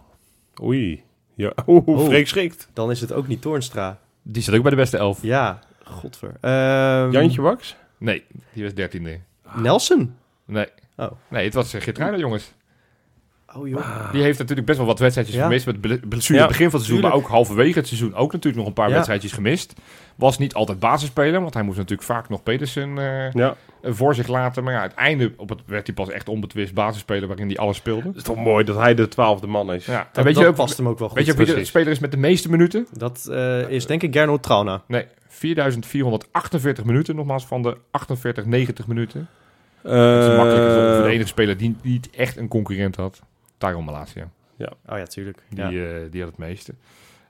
[0.62, 1.02] Oei.
[1.34, 2.04] Ja, oeh, Oh.
[2.04, 2.68] Freek schrikt.
[2.72, 3.98] Dan is het ook niet Toornstra.
[4.22, 5.22] die zat ook bij de beste elf.
[5.22, 6.32] Ja, godver.
[6.40, 7.76] Ehm, Jantje Wax?
[7.98, 9.18] Nee, die was dertiende.
[9.54, 10.14] Nelson?
[10.44, 10.66] Nee.
[11.04, 11.12] Oh.
[11.28, 12.52] Nee, het was uh, Geertruida, jongens.
[13.56, 14.12] Oh joh.
[14.12, 15.42] Die heeft natuurlijk best wel wat wedstrijdjes Ja.
[15.42, 15.66] gemist.
[15.66, 18.14] Met ble- blessure Ja, in het begin van het seizoen, maar ook halverwege het seizoen
[18.14, 18.94] ook natuurlijk nog een paar Ja.
[18.94, 19.74] wedstrijdjes gemist.
[20.16, 23.56] Was niet altijd basisspeler, want hij moest natuurlijk vaak nog Pedersen eh, Ja.
[23.82, 24.64] voor zich laten.
[24.64, 28.08] Maar ja, uiteindelijk op het, werd hij pas echt onbetwist basisspeler waarin hij alles speelde.
[28.08, 29.86] Het is toch mooi dat hij de twaalfde man is.
[29.86, 29.92] Ja.
[29.98, 31.16] Dat, En weet dat je ook, past hem ook wel goed.
[31.16, 32.86] weet je wie de speler is met de meeste minuten?
[32.92, 34.82] Dat eh, is denk ik Gernot Trauna.
[34.86, 39.28] Nee, 4448 minuten, nogmaals van de 48, 90 minuten.
[39.84, 43.22] Eh, Dat is makkelijk is ongeveer de enige speler die niet echt een concurrent had.
[43.58, 44.30] Tyron Malasia.
[44.86, 45.38] Oh ja, tuurlijk.
[45.48, 45.70] Die, Ja.
[45.70, 46.74] eh, die had het meeste.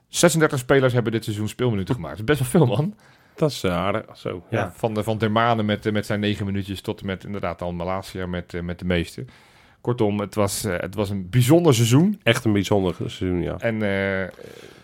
[0.07, 2.17] 36 spelers hebben dit seizoen speelminuten gemaakt.
[2.17, 2.95] Dat is best wel veel, man.
[3.35, 4.17] Dat is eh, aardig.
[4.17, 4.57] Zo, ja.
[4.59, 4.71] Ja.
[4.75, 8.25] Van, de, van met, eh, met zijn negen minuutjes tot en met inderdaad dan Malasia
[8.27, 9.25] met, eh, met de meeste.
[9.81, 12.19] Kortom, het was, eh, het was een bijzonder seizoen.
[12.23, 13.55] Echt een bijzonder seizoen, ja.
[13.57, 14.23] En eh,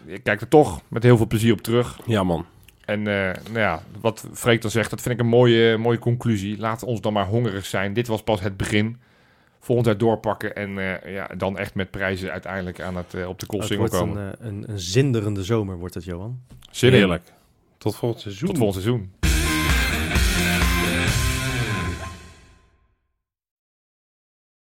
[0.06, 2.00] ik kijk er toch met heel veel plezier op terug.
[2.06, 2.46] Ja, man.
[2.90, 6.58] En eh, nou ja, wat Freek dan zegt, dat vind ik een mooie, mooie conclusie.
[6.58, 7.94] Laat ons dan maar hongerig zijn.
[7.94, 8.98] Dit was pas het begin.
[9.60, 13.40] Volgend jaar doorpakken en eh, ja, dan echt met prijzen uiteindelijk aan het, eh, op
[13.40, 14.18] de Het koolsingel wordt komen.
[14.18, 16.40] een, eh, een, een zinderende zomer, wordt het, Johan.
[16.72, 16.98] Zin in.
[16.98, 17.24] Heerlijk.
[17.78, 18.48] Tot volgend seizoen.
[18.48, 19.12] Tot volgend seizoen.